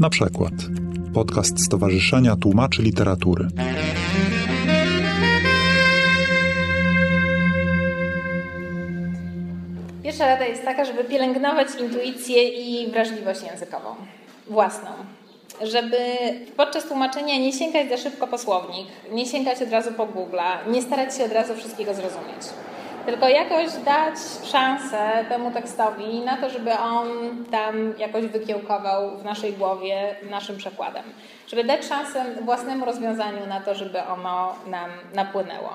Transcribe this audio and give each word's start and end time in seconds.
Na 0.00 0.10
przykład 0.10 0.52
podcast 1.14 1.64
Stowarzyszenia 1.64 2.36
Tłumaczy 2.36 2.82
Literatury. 2.82 3.48
Pierwsza 10.02 10.26
rada 10.26 10.44
jest 10.44 10.64
taka, 10.64 10.84
żeby 10.84 11.04
pielęgnować 11.04 11.68
intuicję 11.80 12.48
i 12.48 12.90
wrażliwość 12.90 13.42
językową 13.42 13.88
własną. 14.50 14.90
Żeby 15.62 15.98
podczas 16.56 16.84
tłumaczenia 16.84 17.38
nie 17.38 17.52
sięgać 17.52 17.88
za 17.88 17.96
szybko 17.96 18.26
po 18.26 18.38
słownik, 18.38 18.86
nie 19.12 19.26
sięgać 19.26 19.62
od 19.62 19.70
razu 19.70 19.92
po 19.92 20.06
Google'a, 20.06 20.70
nie 20.72 20.82
starać 20.82 21.16
się 21.16 21.24
od 21.24 21.32
razu 21.32 21.54
wszystkiego 21.54 21.94
zrozumieć. 21.94 22.42
Tylko 23.08 23.28
jakoś 23.28 23.72
dać 23.84 24.14
szansę 24.44 25.24
temu 25.28 25.50
tekstowi 25.50 26.20
na 26.20 26.36
to, 26.36 26.50
żeby 26.50 26.72
on 26.72 27.08
tam 27.50 27.94
jakoś 27.98 28.26
wykiełkował 28.26 29.18
w 29.18 29.24
naszej 29.24 29.52
głowie 29.52 30.16
naszym 30.30 30.56
przekładem. 30.56 31.02
Żeby 31.46 31.64
dać 31.64 31.84
szansę 31.84 32.24
własnemu 32.40 32.84
rozwiązaniu 32.84 33.46
na 33.46 33.60
to, 33.60 33.74
żeby 33.74 34.02
ono 34.02 34.54
nam 34.66 34.90
napłynęło. 35.14 35.74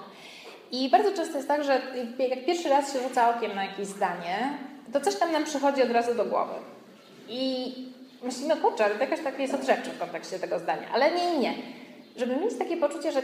I 0.72 0.90
bardzo 0.90 1.12
często 1.12 1.36
jest 1.36 1.48
tak, 1.48 1.64
że 1.64 1.82
jak 2.20 2.46
pierwszy 2.46 2.70
raz 2.70 2.94
się 2.94 3.00
rzuca 3.00 3.38
okiem 3.38 3.56
na 3.56 3.66
jakieś 3.66 3.88
zdanie, 3.88 4.58
to 4.94 5.02
coś 5.02 5.16
tam 5.16 5.32
nam 5.32 5.44
przychodzi 5.44 5.84
od 5.84 5.92
razu 5.92 6.16
do 6.16 6.26
głowy. 6.26 6.54
I 7.30 7.74
myślimy, 8.24 8.58
kurczę, 8.58 8.86
ale 8.86 8.96
to 8.96 9.02
jakaś 9.02 9.20
takie 9.20 9.42
jest 9.42 9.54
odrzeczne 9.54 9.94
w 9.94 10.00
kontekście 10.00 10.40
tego 10.40 10.60
zdania. 10.60 10.88
Ale 10.94 11.12
nie, 11.12 11.38
nie. 11.38 11.54
Żeby 12.18 12.36
mieć 12.36 12.58
takie 12.60 12.78
poczucie, 12.78 13.12
że 13.12 13.22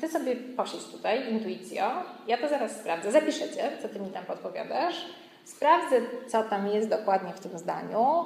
ty 0.00 0.08
sobie 0.08 0.36
posiedź 0.36 0.84
tutaj, 0.84 1.30
intuicjo, 1.32 1.90
ja 2.26 2.38
to 2.38 2.48
zaraz 2.48 2.72
sprawdzę, 2.72 3.12
zapiszecie, 3.12 3.72
co 3.82 3.88
ty 3.88 4.00
mi 4.00 4.10
tam 4.10 4.24
podpowiadasz, 4.24 5.06
sprawdzę, 5.44 5.96
co 6.28 6.42
tam 6.42 6.66
jest 6.66 6.88
dokładnie 6.88 7.32
w 7.32 7.40
tym 7.40 7.58
zdaniu, 7.58 8.24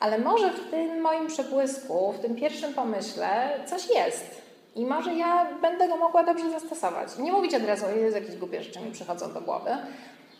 ale 0.00 0.18
może 0.18 0.50
w 0.50 0.70
tym 0.70 1.00
moim 1.00 1.26
przebłysku, 1.26 2.12
w 2.12 2.18
tym 2.18 2.36
pierwszym 2.36 2.74
pomyśle 2.74 3.60
coś 3.66 3.88
jest. 3.94 4.42
I 4.74 4.86
może 4.86 5.14
ja 5.14 5.46
będę 5.62 5.88
go 5.88 5.96
mogła 5.96 6.24
dobrze 6.24 6.50
zastosować. 6.50 7.18
Nie 7.18 7.32
mówić 7.32 7.54
od 7.54 7.64
razu, 7.64 7.86
że 8.10 8.20
jakieś 8.20 8.36
głupie 8.36 8.62
rzeczy 8.62 8.80
mi 8.80 8.92
przychodzą 8.92 9.32
do 9.32 9.40
głowy, 9.40 9.70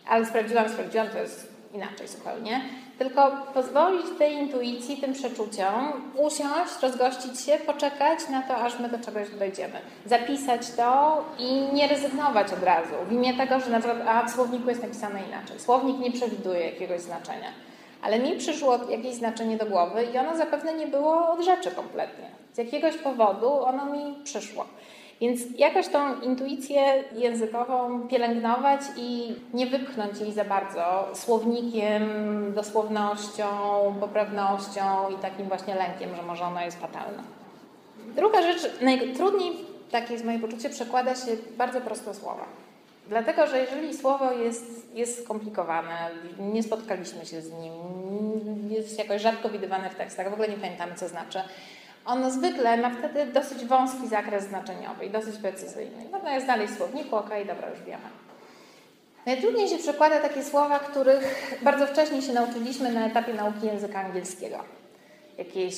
ale 0.09 0.27
sprawdziłam, 0.27 0.69
sprawdziłam, 0.69 1.09
to 1.09 1.19
jest 1.19 1.53
inaczej 1.73 2.09
zupełnie. 2.09 2.61
Tylko 2.99 3.33
pozwolić 3.55 4.07
tej 4.19 4.35
intuicji, 4.35 4.97
tym 4.97 5.13
przeczuciom 5.13 6.11
usiąść, 6.17 6.83
rozgościć 6.83 7.41
się, 7.41 7.59
poczekać 7.59 8.29
na 8.31 8.43
to, 8.43 8.57
aż 8.57 8.79
my 8.79 8.89
do 8.89 8.99
czegoś 8.99 9.31
dojdziemy. 9.31 9.81
Zapisać 10.07 10.71
to 10.71 11.25
i 11.39 11.61
nie 11.73 11.89
rezygnować 11.89 12.53
od 12.53 12.63
razu. 12.63 12.95
W 13.09 13.13
imię 13.13 13.35
tego, 13.35 13.61
że 13.61 13.71
na 13.71 13.81
przykład 13.81 14.09
a 14.09 14.25
w 14.25 14.31
słowniku 14.31 14.69
jest 14.69 14.83
napisane 14.83 15.21
inaczej. 15.29 15.61
Słownik 15.61 15.99
nie 15.99 16.13
przewiduje 16.13 16.61
jakiegoś 16.61 17.01
znaczenia. 17.01 17.49
Ale 18.03 18.19
mi 18.19 18.37
przyszło 18.37 18.79
jakieś 18.91 19.15
znaczenie 19.15 19.57
do 19.57 19.67
głowy 19.67 20.05
i 20.15 20.19
ono 20.19 20.37
zapewne 20.37 20.75
nie 20.75 20.87
było 20.87 21.31
od 21.31 21.45
rzeczy 21.45 21.71
kompletnie. 21.71 22.31
Z 22.53 22.59
jakiegoś 22.59 22.97
powodu 22.97 23.65
ono 23.65 23.87
mi 23.87 24.25
przyszło. 24.25 24.67
Więc 25.21 25.41
jakoś 25.59 25.89
tą 25.89 26.21
intuicję 26.21 27.05
językową 27.13 28.01
pielęgnować 28.09 28.81
i 28.97 29.35
nie 29.55 29.67
wypchnąć 29.67 30.21
jej 30.21 30.33
za 30.33 30.45
bardzo 30.45 31.09
słownikiem, 31.15 32.03
dosłownością, 32.55 33.47
poprawnością 34.01 35.11
i 35.11 35.15
takim 35.15 35.49
właśnie 35.49 35.75
lękiem, 35.75 36.17
że 36.17 36.23
może 36.23 36.45
ona 36.45 36.65
jest 36.65 36.81
fatalna. 36.81 37.23
Druga 38.17 38.43
rzecz, 38.43 38.81
najtrudniej, 38.81 39.53
takie 39.91 40.13
jest 40.13 40.25
moje 40.25 40.39
poczucie, 40.39 40.71
przekłada 40.71 41.15
się 41.15 41.37
bardzo 41.57 41.81
prosto 41.81 42.15
słowa. 42.15 42.45
Dlatego, 43.09 43.47
że 43.47 43.59
jeżeli 43.59 43.95
słowo 43.95 44.33
jest, 44.33 44.95
jest 44.95 45.25
skomplikowane, 45.25 46.11
nie 46.39 46.63
spotkaliśmy 46.63 47.27
się 47.27 47.43
z 47.43 47.53
nim, 47.53 47.73
jest 48.71 48.99
jakoś 48.99 49.23
rzadko 49.23 49.49
widywane 49.49 49.91
w 49.91 49.95
tekstach, 49.95 50.31
w 50.31 50.33
ogóle 50.33 50.49
nie 50.49 50.57
pamiętamy, 50.57 50.95
co 50.95 51.09
znaczy, 51.09 51.39
ono 52.05 52.31
zwykle 52.31 52.77
ma 52.77 52.91
wtedy 52.91 53.27
dosyć 53.27 53.65
wąski 53.65 54.09
zakres 54.09 54.45
znaczeniowy 54.45 55.05
i 55.07 55.11
dosyć 55.11 55.37
precyzyjny. 55.37 56.09
Można 56.13 56.35
jest 56.35 56.47
dalej 56.47 56.67
w 56.69 56.77
słowniku, 56.77 57.17
ok, 57.17 57.31
dobra, 57.47 57.71
już 57.71 57.83
wiemy. 57.83 58.09
Najtrudniej 59.27 59.69
się 59.69 59.79
przekłada 59.79 60.21
takie 60.21 60.45
słowa, 60.45 60.79
których 60.79 61.59
bardzo 61.63 61.87
wcześnie 61.87 62.23
się 62.23 62.33
nauczyliśmy 62.33 62.93
na 62.93 63.07
etapie 63.07 63.35
nauki 63.35 63.67
języka 63.67 64.01
angielskiego. 64.01 64.65
Jakieś 65.39 65.75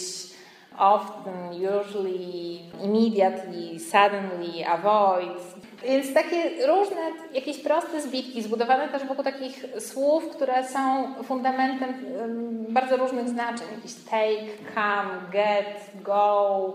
often, 0.79 1.35
usually, 1.51 2.61
immediately, 2.85 3.79
suddenly, 3.79 4.67
avoid. 4.67 5.39
Więc 5.83 6.15
takie 6.15 6.67
różne, 6.67 7.01
jakieś 7.33 7.59
proste 7.59 8.01
zbitki, 8.01 8.43
zbudowane 8.43 8.89
też 8.89 9.05
wokół 9.05 9.25
takich 9.25 9.65
słów, 9.79 10.29
które 10.29 10.69
są 10.69 11.15
fundamentem 11.25 11.95
bardzo 12.69 12.97
różnych 12.97 13.29
znaczeń. 13.29 13.67
Jakiś 13.75 13.95
take, 14.11 14.75
come, 14.75 15.21
get, 15.33 16.03
go. 16.03 16.75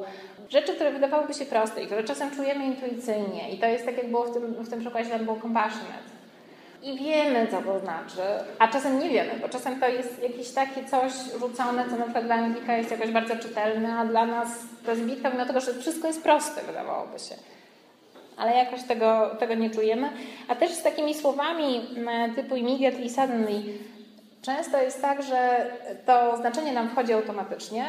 Rzeczy, 0.50 0.74
które 0.74 0.92
wydawałyby 0.92 1.34
się 1.34 1.46
proste 1.46 1.84
i 1.84 1.86
które 1.86 2.04
czasem 2.04 2.32
czujemy 2.32 2.66
intuicyjnie. 2.66 3.52
I 3.52 3.58
to 3.58 3.66
jest 3.66 3.86
tak, 3.86 3.98
jak 3.98 4.12
było 4.12 4.24
w 4.24 4.34
tym, 4.34 4.42
w 4.44 4.70
tym 4.70 4.80
przykładzie, 4.80 5.10
tam 5.10 5.26
było 5.26 5.40
compassionate 5.42 6.16
i 6.86 6.98
wiemy, 6.98 7.48
co 7.52 7.62
to 7.62 7.80
znaczy, 7.80 8.22
a 8.60 8.68
czasem 8.68 9.00
nie 9.00 9.10
wiemy, 9.10 9.32
bo 9.42 9.50
czasem 9.50 9.80
to 9.80 9.88
jest 9.88 10.24
jakieś 10.24 10.52
takie 10.52 10.86
coś 10.86 11.12
rzucone, 11.40 11.86
co 11.90 11.96
na 11.98 12.04
przykład 12.04 12.26
dla 12.26 12.36
Anglika 12.36 12.78
jest 12.78 12.92
jakoś 12.92 13.12
bardzo 13.12 13.36
czytelne, 13.36 13.94
a 13.98 14.06
dla 14.06 14.26
nas 14.26 14.48
to 14.86 14.92
jest 14.92 15.04
bitka, 15.04 15.30
mimo 15.30 15.46
tego, 15.46 15.60
że 15.62 15.74
wszystko 15.74 16.08
jest 16.08 16.24
proste, 16.24 16.62
wydawałoby 16.62 17.20
się. 17.20 17.36
Ale 18.38 18.56
jakoś 18.56 18.84
tego, 18.84 19.36
tego 19.40 19.56
nie 19.56 19.70
czujemy. 19.70 20.10
A 20.48 20.56
też 20.56 20.72
z 20.72 20.84
takimi 20.84 21.14
słowami 21.14 21.82
typu 22.36 22.56
immediately, 22.56 23.10
suddenly, 23.10 23.64
często 24.42 24.82
jest 24.82 25.02
tak, 25.02 25.24
że 25.24 25.72
to 26.06 26.38
znaczenie 26.38 26.74
nam 26.74 26.90
wchodzi 26.90 27.14
automatycznie, 27.14 27.86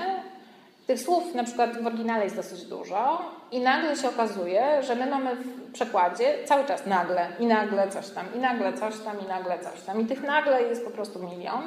tych 0.87 1.01
słów 1.01 1.35
na 1.35 1.45
przykład 1.45 1.83
w 1.83 1.87
oryginale 1.87 2.25
jest 2.25 2.37
dosyć 2.37 2.65
dużo 2.65 3.23
i 3.51 3.61
nagle 3.61 3.97
się 3.97 4.09
okazuje, 4.09 4.83
że 4.83 4.95
my 4.95 5.07
mamy 5.07 5.35
w 5.35 5.73
przekładzie 5.73 6.35
cały 6.45 6.65
czas 6.65 6.87
nagle 6.87 7.29
i 7.41 7.47
nagle 7.47 7.89
coś 7.89 8.11
tam, 8.11 8.27
i 8.37 8.39
nagle 8.39 8.73
coś 8.73 9.01
tam, 9.01 9.17
i 9.25 9.29
nagle 9.29 9.59
coś 9.59 9.83
tam. 9.87 10.01
I 10.01 10.07
tych 10.07 10.23
nagle 10.23 10.63
jest 10.63 10.85
po 10.85 10.91
prostu 10.91 11.23
milion. 11.23 11.63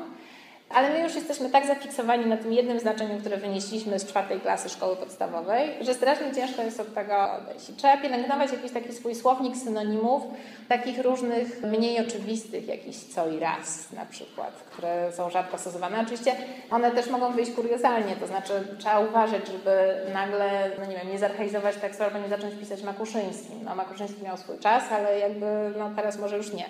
Ale 0.70 0.90
my 0.90 1.00
już 1.00 1.16
jesteśmy 1.16 1.50
tak 1.50 1.68
zafiksowani 1.68 2.26
na 2.26 2.38
tym 2.38 2.54
jednym 2.54 2.80
znaczeniu, 2.80 3.20
które 3.20 3.38
wynieśliśmy 3.38 4.00
z 4.00 4.06
czwartej 4.06 4.40
klasy 4.40 4.70
szkoły 4.70 4.96
podstawowej, 4.96 5.70
że 5.82 5.94
strasznie 5.94 6.32
ciężko 6.36 6.62
jest 6.62 6.80
od 6.80 6.94
tego 6.94 7.34
odejść. 7.34 7.66
trzeba 7.78 7.98
pielęgnować 7.98 8.52
jakiś 8.52 8.72
taki 8.72 8.94
swój 8.94 9.16
słownik 9.16 9.58
synonimów, 9.58 10.24
takich 10.68 11.00
różnych, 11.02 11.64
mniej 11.64 12.08
oczywistych, 12.08 12.68
jakiś 12.68 12.98
co 12.98 13.30
i 13.30 13.40
raz 13.40 13.92
na 13.92 14.06
przykład, 14.06 14.54
które 14.72 15.12
są 15.12 15.30
rzadko 15.30 15.58
stosowane. 15.58 16.02
Oczywiście 16.02 16.36
one 16.72 16.92
też 16.92 17.08
mogą 17.08 17.32
wyjść 17.32 17.52
kuriozalnie, 17.52 18.16
to 18.16 18.28
znaczy 18.28 18.54
trzeba 18.78 19.00
uważać, 19.00 19.48
żeby 19.48 19.96
nagle, 20.14 20.72
no 20.80 20.86
nie 20.86 20.96
wiem, 20.96 21.12
nie 21.12 21.20
zarchaizować 21.20 21.76
tekstu 21.76 22.04
albo 22.04 22.20
nie 22.20 22.30
zacząć 22.30 22.56
pisać 22.56 22.84
Makuszyńskim. 22.84 23.64
No 23.64 23.76
Makuszyński 23.76 24.24
miał 24.24 24.38
swój 24.38 24.60
czas, 24.60 24.84
ale 24.92 25.20
jakby 25.20 25.46
no 25.78 25.92
teraz 25.96 26.20
może 26.20 26.38
już 26.38 26.54
nie 26.54 26.66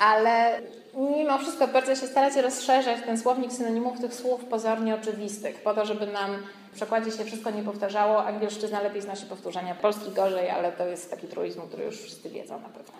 ale 0.00 0.60
mimo 0.94 1.38
wszystko 1.38 1.68
bardzo 1.68 1.96
się 1.96 2.06
staracie 2.06 2.42
rozszerzać 2.42 2.98
ten 3.06 3.18
słownik 3.18 3.52
synonimów 3.52 4.00
tych 4.00 4.14
słów 4.14 4.44
pozornie 4.44 4.94
oczywistych, 4.94 5.62
po 5.62 5.74
to, 5.74 5.86
żeby 5.86 6.06
nam 6.06 6.30
w 6.72 6.74
przekładzie 6.74 7.10
się 7.10 7.24
wszystko 7.24 7.50
nie 7.50 7.62
powtarzało. 7.62 8.24
Angielszczyzna 8.24 8.80
lepiej 8.80 9.02
znosi 9.02 9.26
powtórzenia, 9.26 9.74
polski 9.74 10.10
gorzej, 10.10 10.50
ale 10.50 10.72
to 10.72 10.86
jest 10.86 11.10
taki 11.10 11.26
truizm, 11.26 11.60
który 11.62 11.84
już 11.84 11.98
wszyscy 11.98 12.30
wiedzą 12.30 12.60
na 12.60 12.68
pewno. 12.68 12.92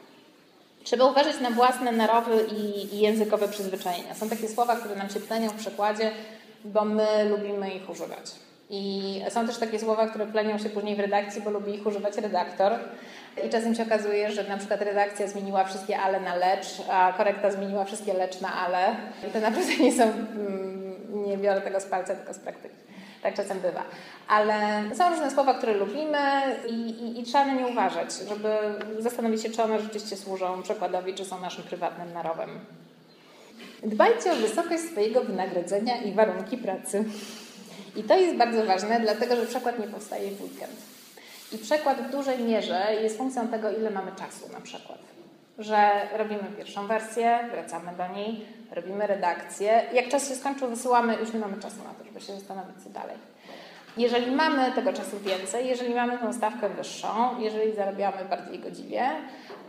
Trzeba 0.84 1.04
uważać 1.04 1.40
na 1.40 1.50
własne 1.50 1.92
narowy 1.92 2.46
i, 2.56 2.98
językowe 2.98 3.48
przyzwyczajenia. 3.48 4.14
Są 4.14 4.28
takie 4.28 4.48
słowa, 4.48 4.76
które 4.76 4.96
nam 4.96 5.10
się 5.10 5.20
plenią 5.20 5.50
w 5.50 5.54
przekładzie, 5.54 6.10
bo 6.64 6.84
my 6.84 7.24
lubimy 7.24 7.70
ich 7.70 7.90
używać. 7.90 8.30
I 8.70 9.22
są 9.28 9.46
też 9.46 9.58
takie 9.58 9.78
słowa, 9.78 10.06
które 10.06 10.26
plenią 10.26 10.58
się 10.58 10.70
później 10.70 10.96
w 10.96 11.00
redakcji, 11.00 11.42
bo 11.42 11.50
lubi 11.50 11.74
ich 11.74 11.86
używać 11.86 12.16
redaktor. 12.16 12.72
I 13.46 13.50
czasem 13.50 13.74
się 13.74 13.82
okazuje, 13.82 14.30
że 14.30 14.44
na 14.44 14.56
przykład 14.56 14.82
redakcja 14.82 15.26
zmieniła 15.26 15.64
wszystkie 15.64 15.98
ale 15.98 16.20
na 16.20 16.34
lecz, 16.36 16.66
a 16.90 17.12
korekta 17.16 17.50
zmieniła 17.50 17.84
wszystkie 17.84 18.12
lecz 18.12 18.40
na 18.40 18.54
ale. 18.54 18.96
I 19.28 19.32
to 19.32 19.40
naprawdę 19.40 19.76
nie 19.76 19.92
są, 19.92 20.02
mm, 20.02 21.26
nie 21.26 21.38
biorę 21.38 21.60
tego 21.60 21.80
z 21.80 21.84
palca, 21.84 22.14
tylko 22.14 22.34
z 22.34 22.38
praktyki. 22.38 22.74
Tak 23.22 23.34
czasem 23.34 23.60
bywa. 23.60 23.82
Ale 24.28 24.82
są 24.94 25.10
różne 25.10 25.30
słowa, 25.30 25.54
które 25.54 25.72
lubimy 25.72 26.18
i, 26.68 26.72
i, 26.72 27.20
i, 27.20 27.22
trzeba 27.22 27.44
na 27.44 27.54
nie 27.54 27.66
uważać, 27.66 28.08
żeby 28.28 28.48
zastanowić 28.98 29.42
się, 29.42 29.50
czy 29.50 29.62
one 29.62 29.80
rzeczywiście 29.80 30.16
służą 30.16 30.62
przekładowi, 30.62 31.14
czy 31.14 31.24
są 31.24 31.40
naszym 31.40 31.64
prywatnym 31.64 32.12
narowem. 32.12 32.50
Dbajcie 33.82 34.32
o 34.32 34.36
wysokość 34.36 34.82
swojego 34.82 35.20
wynagrodzenia 35.20 36.02
i 36.02 36.12
warunki 36.12 36.56
pracy. 36.56 37.04
I 37.96 38.02
to 38.02 38.18
jest 38.18 38.36
bardzo 38.36 38.66
ważne, 38.66 39.00
dlatego 39.00 39.36
że 39.36 39.46
przekład 39.46 39.78
nie 39.78 39.86
powstaje 39.86 40.30
w 40.30 40.42
weekend. 40.42 40.76
I 41.52 41.58
przekład 41.58 41.98
w 41.98 42.10
dużej 42.10 42.38
mierze 42.38 42.86
jest 43.02 43.16
funkcją 43.16 43.48
tego, 43.48 43.70
ile 43.70 43.90
mamy 43.90 44.12
czasu 44.12 44.52
na 44.52 44.60
przykład. 44.60 44.98
Że 45.58 45.90
robimy 46.18 46.42
pierwszą 46.56 46.86
wersję, 46.86 47.38
wracamy 47.52 47.92
do 47.96 48.14
niej, 48.14 48.44
robimy 48.72 49.06
redakcję. 49.06 49.82
Jak 49.92 50.08
czas 50.08 50.28
się 50.28 50.34
skończył, 50.34 50.68
wysyłamy, 50.68 51.16
już 51.20 51.32
nie 51.32 51.40
mamy 51.40 51.56
czasu 51.56 51.76
na 51.76 51.94
to, 51.94 52.04
żeby 52.04 52.20
się 52.20 52.32
zastanowić, 52.32 52.76
co 52.84 52.90
dalej. 52.90 53.16
Jeżeli 53.96 54.30
mamy 54.30 54.72
tego 54.72 54.92
czasu 54.92 55.18
więcej, 55.18 55.68
jeżeli 55.68 55.94
mamy 55.94 56.18
tą 56.18 56.32
stawkę 56.32 56.68
wyższą, 56.68 57.40
jeżeli 57.40 57.74
zarabiamy 57.74 58.24
bardziej 58.24 58.58
godziwie, 58.58 59.10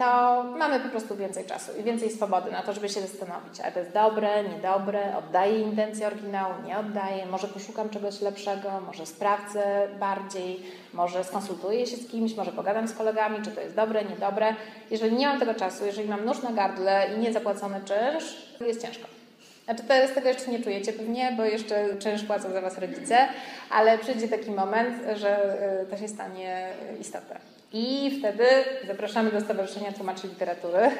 to 0.01 0.43
mamy 0.43 0.79
po 0.79 0.89
prostu 0.89 1.15
więcej 1.15 1.45
czasu 1.45 1.71
i 1.79 1.83
więcej 1.83 2.09
swobody 2.09 2.51
na 2.51 2.61
to, 2.61 2.73
żeby 2.73 2.89
się 2.89 3.01
zastanowić, 3.01 3.59
a 3.59 3.71
to 3.71 3.79
jest 3.79 3.91
dobre, 3.91 4.43
niedobre, 4.43 5.17
oddaję 5.17 5.61
intencję 5.61 6.07
oryginału, 6.07 6.53
nie 6.65 6.77
oddaję, 6.77 7.25
może 7.25 7.47
poszukam 7.47 7.89
czegoś 7.89 8.21
lepszego, 8.21 8.81
może 8.85 9.05
sprawdzę 9.05 9.87
bardziej, 9.99 10.59
może 10.93 11.23
skonsultuję 11.23 11.87
się 11.87 11.97
z 11.97 12.07
kimś, 12.07 12.35
może 12.35 12.51
pogadam 12.51 12.87
z 12.87 12.93
kolegami, 12.93 13.45
czy 13.45 13.51
to 13.51 13.61
jest 13.61 13.75
dobre, 13.75 14.03
niedobre. 14.03 14.55
Jeżeli 14.91 15.15
nie 15.15 15.27
mam 15.27 15.39
tego 15.39 15.53
czasu, 15.53 15.85
jeżeli 15.85 16.09
mam 16.09 16.25
nóż 16.25 16.41
na 16.41 16.51
gardle 16.51 17.07
i 17.15 17.19
niezapłacony 17.19 17.81
czynsz, 17.85 18.35
jest 18.67 18.81
ciężko. 18.81 19.07
Znaczy 19.65 19.83
teraz 19.83 20.13
tego 20.13 20.27
jeszcze 20.27 20.51
nie 20.51 20.59
czujecie 20.59 20.93
pewnie, 20.93 21.33
bo 21.37 21.43
jeszcze 21.43 21.97
czynsz 21.99 22.23
płacą 22.23 22.51
za 22.51 22.61
Was 22.61 22.77
rodzice, 22.77 23.27
ale 23.69 23.97
przyjdzie 23.97 24.27
taki 24.27 24.51
moment, 24.51 24.95
że 25.15 25.57
y, 25.83 25.85
to 25.85 25.97
się 25.97 26.07
stanie 26.07 26.67
istotne. 26.99 27.60
I 27.73 28.17
wtedy 28.19 28.45
zapraszamy 28.87 29.31
do 29.31 29.41
Stowarzyszenia 29.41 29.91
Tłumaczy 29.91 30.27
Literatury, 30.27 30.91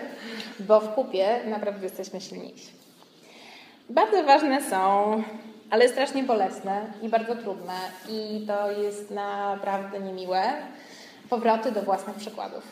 bo 0.60 0.80
w 0.80 0.94
kupie 0.94 1.40
naprawdę 1.46 1.84
jesteśmy 1.84 2.22
silniejsi. 2.22 2.72
Bardzo 3.90 4.24
ważne 4.24 4.62
są, 4.62 5.24
ale 5.70 5.90
strasznie 5.90 6.24
bolesne 6.24 6.94
i 7.02 7.10
bardzo 7.10 7.36
trudne, 7.36 7.74
i 8.10 8.48
to 8.48 8.72
jest 8.72 9.12
naprawdę 9.12 10.00
niemiłe, 10.00 10.44
powroty 11.30 11.72
do 11.72 11.82
własnych 11.82 12.16
przykładów. 12.16 12.64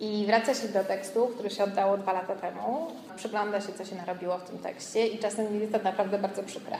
I 0.00 0.24
wraca 0.26 0.54
się 0.54 0.68
do 0.68 0.84
tekstu, 0.84 1.26
który 1.26 1.50
się 1.50 1.64
oddało 1.64 1.96
dwa 1.96 2.12
lata 2.12 2.34
temu, 2.34 2.86
przygląda 3.16 3.60
się, 3.60 3.72
co 3.72 3.84
się 3.84 3.96
narobiło 3.96 4.38
w 4.38 4.50
tym 4.50 4.58
tekście, 4.58 5.06
i 5.06 5.18
czasem 5.18 5.60
jest 5.60 5.72
to 5.72 5.78
naprawdę 5.78 6.18
bardzo 6.18 6.42
przykre. 6.42 6.76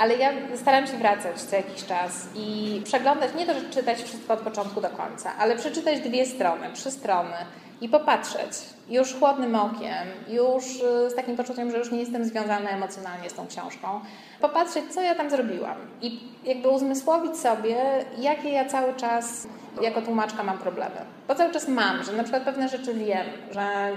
Ale 0.00 0.16
ja 0.16 0.32
staram 0.56 0.86
się 0.86 0.96
wracać 0.96 1.40
co 1.40 1.56
jakiś 1.56 1.84
czas 1.84 2.28
i 2.34 2.80
przeglądać, 2.84 3.34
nie 3.34 3.46
to, 3.46 3.54
że 3.54 3.70
czytać 3.70 4.02
wszystko 4.02 4.34
od 4.34 4.40
początku 4.40 4.80
do 4.80 4.90
końca, 4.90 5.36
ale 5.38 5.56
przeczytać 5.56 6.00
dwie 6.00 6.26
strony, 6.26 6.66
trzy 6.74 6.90
strony 6.90 7.36
i 7.80 7.88
popatrzeć 7.88 8.52
już 8.88 9.14
chłodnym 9.14 9.54
okiem, 9.54 10.06
już 10.28 10.64
y, 10.64 11.10
z 11.10 11.14
takim 11.14 11.36
poczuciem, 11.36 11.70
że 11.70 11.78
już 11.78 11.90
nie 11.92 12.00
jestem 12.00 12.24
związana 12.24 12.70
emocjonalnie 12.70 13.30
z 13.30 13.34
tą 13.34 13.46
książką, 13.46 14.00
popatrzeć, 14.40 14.84
co 14.94 15.00
ja 15.00 15.14
tam 15.14 15.30
zrobiłam 15.30 15.76
i 16.02 16.20
jakby 16.44 16.68
uzmysłowić 16.68 17.36
sobie, 17.36 17.76
jakie 18.18 18.50
ja 18.50 18.64
cały 18.64 18.94
czas 18.94 19.46
jako 19.82 20.02
tłumaczka 20.02 20.42
mam 20.42 20.58
problemy. 20.58 20.96
Bo 21.28 21.34
cały 21.34 21.52
czas 21.52 21.68
mam, 21.68 22.04
że 22.04 22.12
na 22.12 22.22
przykład 22.22 22.42
pewne 22.42 22.68
rzeczy 22.68 22.94
wiem, 22.94 23.26
że 23.50 23.92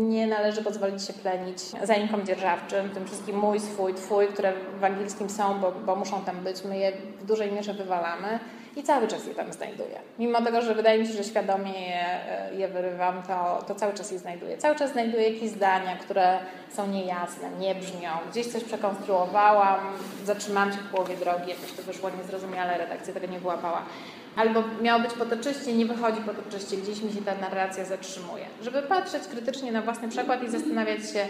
nie 0.00 0.26
należy 0.26 0.62
pozwolić 0.62 1.04
się 1.06 1.12
plenić 1.12 1.58
zaimkom 1.82 2.26
dzierżawczym, 2.26 2.90
tym 2.90 3.06
wszystkim 3.06 3.38
mój, 3.38 3.60
swój, 3.60 3.94
twój, 3.94 4.26
które 4.26 4.52
w 4.80 4.84
angielskim 4.84 5.30
są, 5.30 5.60
bo, 5.60 5.72
bo 5.86 5.96
muszą 5.96 6.24
tam 6.24 6.36
być. 6.36 6.64
My 6.64 6.78
je 6.78 6.92
w 7.20 7.26
dużej 7.26 7.52
mierze 7.52 7.74
wywalamy 7.74 8.38
i 8.76 8.82
cały 8.82 9.08
czas 9.08 9.26
je 9.26 9.34
tam 9.34 9.52
znajduję. 9.52 9.98
Mimo 10.18 10.42
tego, 10.42 10.62
że 10.62 10.74
wydaje 10.74 10.98
mi 10.98 11.06
się, 11.06 11.12
że 11.12 11.24
świadomie 11.24 11.72
je, 11.72 12.20
je 12.58 12.68
wyrywam, 12.68 13.22
to, 13.22 13.64
to 13.68 13.74
cały 13.74 13.94
czas 13.94 14.12
je 14.12 14.18
znajduję. 14.18 14.58
Cały 14.58 14.76
czas 14.76 14.92
znajduję 14.92 15.30
jakieś 15.32 15.50
zdania, 15.50 15.96
które 15.96 16.38
są 16.72 16.86
niejasne, 16.86 17.50
nie 17.58 17.74
brzmią. 17.74 18.10
Gdzieś 18.30 18.46
coś 18.46 18.64
przekonstruowałam, 18.64 19.80
zatrzymałam 20.24 20.72
się 20.72 20.78
w 20.78 20.90
połowie 20.90 21.16
drogi, 21.16 21.50
jakoś 21.50 21.72
to 21.72 21.82
wyszło 21.82 22.10
niezrozumiale, 22.10 22.78
redakcja 22.78 23.14
tego 23.14 23.26
nie 23.26 23.40
wyłapała. 23.40 23.82
Albo 24.36 24.62
miało 24.82 25.02
być 25.02 25.12
potoczyście, 25.12 25.72
nie 25.72 25.86
wychodzi 25.86 26.20
potoczyście, 26.20 26.76
gdzieś 26.76 27.02
mi 27.02 27.12
się 27.12 27.22
ta 27.22 27.34
narracja 27.34 27.84
zatrzymuje. 27.84 28.44
Żeby 28.62 28.82
patrzeć 28.82 29.22
krytycznie 29.26 29.72
na 29.72 29.82
własny 29.82 30.08
przekład 30.08 30.42
i 30.42 30.50
zastanawiać 30.50 31.10
się, 31.10 31.26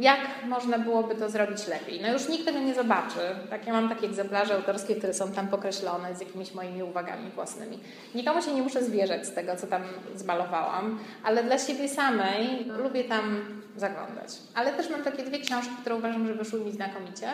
jak 0.00 0.20
można 0.48 0.78
byłoby 0.78 1.14
to 1.14 1.30
zrobić 1.30 1.66
lepiej. 1.66 2.00
No 2.00 2.12
już 2.12 2.28
nikt 2.28 2.44
tego 2.44 2.58
nie 2.58 2.74
zobaczy. 2.74 3.20
Tak, 3.50 3.66
ja 3.66 3.72
mam 3.72 3.88
takie 3.88 4.06
egzemplarze 4.06 4.54
autorskie, 4.54 4.96
które 4.96 5.14
są 5.14 5.32
tam 5.32 5.48
pokreślone 5.48 6.16
z 6.16 6.20
jakimiś 6.20 6.54
moimi 6.54 6.82
uwagami 6.82 7.30
własnymi. 7.30 7.78
Nikomu 8.14 8.42
się 8.42 8.54
nie 8.54 8.62
muszę 8.62 8.84
zwierzać 8.84 9.26
z 9.26 9.34
tego, 9.34 9.56
co 9.56 9.66
tam 9.66 9.82
zmalowałam, 10.14 10.98
ale 11.24 11.44
dla 11.44 11.58
siebie 11.58 11.88
samej 11.88 12.64
lubię 12.82 13.04
tam 13.04 13.44
zaglądać. 13.76 14.28
Ale 14.54 14.72
też 14.72 14.90
mam 14.90 15.02
takie 15.02 15.22
dwie 15.22 15.38
książki, 15.38 15.74
które 15.80 15.96
uważam, 15.96 16.26
że 16.26 16.34
wyszły 16.34 16.60
mi 16.60 16.72
znakomicie, 16.72 17.28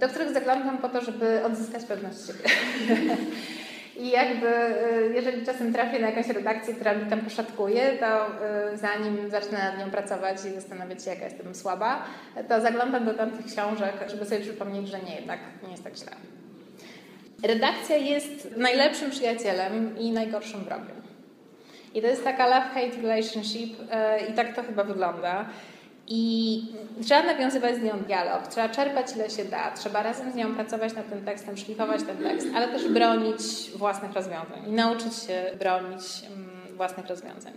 do 0.00 0.08
których 0.08 0.32
zaglądam 0.32 0.78
po 0.78 0.88
to, 0.88 1.00
żeby 1.00 1.44
odzyskać 1.44 1.84
pewność 1.84 2.26
siebie. 2.26 2.44
I 4.00 4.10
jakby, 4.10 4.46
y, 4.46 5.12
jeżeli 5.14 5.46
czasem 5.46 5.72
trafię 5.72 5.98
na 5.98 6.10
jakąś 6.10 6.28
redakcję, 6.28 6.74
która 6.74 6.94
mi 6.94 7.10
tam 7.10 7.20
poszatkuje, 7.20 7.98
to 8.00 8.26
y, 8.74 8.76
zanim 8.76 9.30
zacznę 9.30 9.58
nad 9.58 9.78
nią 9.78 9.90
pracować 9.90 10.36
i 10.44 10.54
zastanawiać 10.54 11.04
się, 11.04 11.10
jaka 11.10 11.24
jestem 11.24 11.54
słaba, 11.54 12.04
to 12.48 12.60
zaglądam 12.60 13.04
do 13.04 13.14
tamtych 13.14 13.46
książek, 13.46 13.94
żeby 14.08 14.24
sobie 14.24 14.40
przypomnieć, 14.40 14.88
że 14.88 15.00
nie, 15.00 15.16
jednak 15.16 15.38
nie 15.62 15.70
jest 15.70 15.84
tak 15.84 15.96
źle. 15.96 16.12
Redakcja 17.42 17.96
jest 17.96 18.56
najlepszym 18.56 19.10
przyjacielem 19.10 19.98
i 19.98 20.12
najgorszym 20.12 20.64
wrogiem. 20.64 21.00
I 21.94 22.02
to 22.02 22.06
jest 22.06 22.24
taka 22.24 22.48
love-hate 22.48 23.02
relationship 23.02 23.80
y, 23.80 23.86
i 24.30 24.32
tak 24.32 24.56
to 24.56 24.62
chyba 24.62 24.84
wygląda. 24.84 25.46
I 26.12 26.62
trzeba 27.04 27.22
nawiązywać 27.22 27.76
z 27.76 27.82
nią 27.82 27.98
dialog, 28.06 28.46
trzeba 28.48 28.68
czerpać 28.68 29.16
ile 29.16 29.30
się 29.30 29.44
da, 29.44 29.70
trzeba 29.70 30.02
razem 30.02 30.32
z 30.32 30.34
nią 30.34 30.54
pracować 30.54 30.94
nad 30.94 31.08
tym 31.08 31.24
tekstem, 31.24 31.56
szlifować 31.56 32.02
ten 32.02 32.16
tekst, 32.16 32.48
ale 32.54 32.68
też 32.68 32.88
bronić 32.88 33.70
własnych 33.76 34.12
rozwiązań 34.12 34.68
i 34.68 34.72
nauczyć 34.72 35.14
się 35.14 35.50
bronić 35.58 36.02
mm, 36.26 36.76
własnych 36.76 37.06
rozwiązań. 37.06 37.52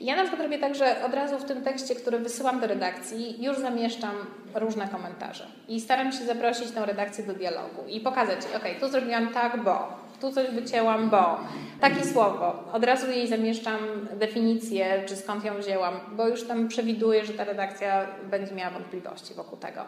I 0.00 0.04
ja 0.04 0.16
na 0.16 0.22
przykład 0.22 0.42
robię 0.42 0.58
tak, 0.58 0.74
że 0.74 1.04
od 1.04 1.14
razu 1.14 1.38
w 1.38 1.44
tym 1.44 1.62
tekście, 1.62 1.94
który 1.94 2.18
wysyłam 2.18 2.60
do 2.60 2.66
redakcji, 2.66 3.44
już 3.44 3.58
zamieszczam 3.58 4.14
różne 4.54 4.88
komentarze. 4.88 5.46
I 5.68 5.80
staram 5.80 6.12
się 6.12 6.24
zaprosić 6.24 6.70
tą 6.70 6.84
redakcję 6.84 7.24
do 7.24 7.34
dialogu 7.34 7.88
i 7.88 8.00
pokazać, 8.00 8.38
ok, 8.56 8.64
tu 8.80 8.88
zrobiłam 8.88 9.28
tak, 9.28 9.64
bo 9.64 9.88
tu 10.20 10.32
coś 10.32 10.50
wycięłam, 10.50 11.10
bo 11.10 11.40
takie 11.80 12.04
słowo. 12.04 12.64
Od 12.72 12.84
razu 12.84 13.10
jej 13.10 13.28
zamieszczam 13.28 13.78
definicję, 14.14 15.02
czy 15.08 15.16
skąd 15.16 15.44
ją 15.44 15.58
wzięłam, 15.58 15.94
bo 16.12 16.28
już 16.28 16.46
tam 16.46 16.68
przewiduję, 16.68 17.26
że 17.26 17.32
ta 17.32 17.44
redakcja 17.44 18.06
będzie 18.30 18.54
miała 18.54 18.70
wątpliwości 18.70 19.34
wokół 19.34 19.58
tego. 19.58 19.80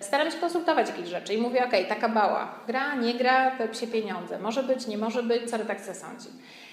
Staram 0.00 0.30
się 0.30 0.38
konsultować 0.38 0.88
jakieś 0.88 1.08
rzeczy 1.08 1.34
i 1.34 1.38
mówię, 1.38 1.64
ok, 1.64 1.72
taka 1.88 2.08
bała, 2.08 2.48
gra, 2.66 2.94
nie 2.94 3.14
gra, 3.14 3.50
te 3.50 3.68
psie 3.68 3.86
pieniądze, 3.86 4.38
może 4.38 4.62
być, 4.62 4.86
nie 4.86 4.98
może 4.98 5.22
być, 5.22 5.50
co 5.50 5.56
redakcja 5.56 5.94
sądzi. 5.94 6.28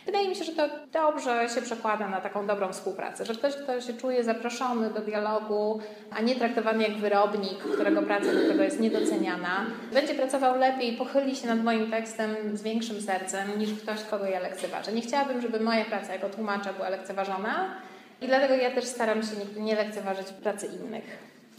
Wydaje 0.05 0.29
mi 0.29 0.35
się, 0.35 0.43
że 0.43 0.51
to 0.51 0.69
dobrze 0.93 1.49
się 1.55 1.61
przekłada 1.61 2.07
na 2.07 2.21
taką 2.21 2.47
dobrą 2.47 2.73
współpracę, 2.73 3.25
że 3.25 3.33
ktoś, 3.33 3.53
kto 3.55 3.81
się 3.81 3.93
czuje 3.93 4.23
zaproszony 4.23 4.89
do 4.89 4.99
dialogu, 4.99 5.79
a 6.11 6.21
nie 6.21 6.35
traktowany 6.35 6.83
jak 6.83 6.93
wyrobnik, 6.93 7.57
którego 7.57 8.01
praca 8.01 8.25
do 8.25 8.47
tego 8.47 8.63
jest 8.63 8.79
niedoceniana, 8.79 9.65
będzie 9.93 10.15
pracował 10.15 10.59
lepiej, 10.59 10.97
pochyli 10.97 11.35
się 11.35 11.47
nad 11.47 11.63
moim 11.63 11.91
tekstem 11.91 12.35
z 12.53 12.61
większym 12.61 13.01
sercem 13.01 13.59
niż 13.59 13.73
ktoś, 13.73 14.03
kogo 14.03 14.25
ja 14.25 14.39
lekceważę. 14.39 14.93
Nie 14.93 15.01
chciałabym, 15.01 15.41
żeby 15.41 15.59
moja 15.59 15.85
praca 15.85 16.13
jako 16.13 16.29
tłumacza 16.29 16.73
była 16.73 16.89
lekceważona 16.89 17.75
i 18.21 18.27
dlatego 18.27 18.53
ja 18.53 18.71
też 18.71 18.85
staram 18.85 19.23
się 19.23 19.37
nigdy 19.39 19.61
nie 19.61 19.75
lekceważyć 19.75 20.27
pracy 20.27 20.67
innych. 20.67 21.03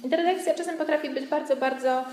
Interredakcja 0.05 0.55
czasem 0.55 0.79
potrafi 0.79 1.11
być 1.11 1.27
bardzo, 1.27 1.57
bardzo 1.57 2.05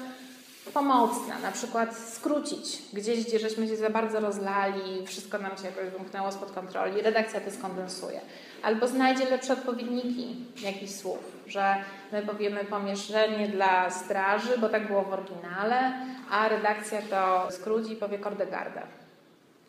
pomocna, 0.73 1.39
na 1.39 1.51
przykład 1.51 1.97
skrócić 1.97 2.81
gdzieś, 2.93 3.25
gdzie 3.25 3.39
żeśmy 3.39 3.67
się 3.67 3.77
za 3.77 3.89
bardzo 3.89 4.19
rozlali, 4.19 5.07
wszystko 5.07 5.37
nam 5.37 5.57
się 5.57 5.65
jakoś 5.65 5.89
wymknęło 5.89 6.31
spod 6.31 6.51
kontroli, 6.51 7.01
redakcja 7.01 7.41
to 7.41 7.51
skondensuje. 7.51 8.21
Albo 8.63 8.87
znajdzie 8.87 9.29
lepsze 9.29 9.53
odpowiedniki 9.53 10.35
jakichś 10.61 10.91
słów, 10.91 11.19
że 11.47 11.75
my 12.11 12.21
powiemy 12.21 12.65
pomieszczenie 12.65 13.47
dla 13.47 13.89
straży, 13.89 14.57
bo 14.57 14.69
tak 14.69 14.87
było 14.87 15.01
w 15.01 15.13
oryginale, 15.13 15.93
a 16.31 16.47
redakcja 16.47 17.01
to 17.01 17.47
skróci 17.51 17.91
i 17.91 17.95
powie 17.95 18.19
kordegarda. 18.19 18.81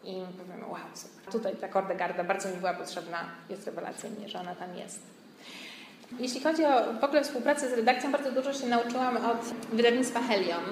I 0.04 0.22
powiemy, 0.38 0.66
wow, 0.66 0.80
super. 0.94 1.32
Tutaj 1.32 1.56
ta 1.56 1.68
kordegarda 1.68 2.24
bardzo 2.24 2.48
mi 2.48 2.56
była 2.56 2.74
potrzebna, 2.74 3.18
jest 3.48 3.66
rewelacyjnie, 3.66 4.28
że 4.28 4.40
ona 4.40 4.54
tam 4.54 4.76
jest. 4.76 5.11
Jeśli 6.20 6.40
chodzi 6.40 6.64
o 6.64 7.00
w 7.00 7.04
ogóle 7.04 7.24
współpracę 7.24 7.70
z 7.70 7.72
redakcją, 7.72 8.12
bardzo 8.12 8.32
dużo 8.32 8.52
się 8.52 8.66
nauczyłam 8.66 9.16
od 9.16 9.40
wydawnictwa 9.72 10.20
Helion, 10.20 10.64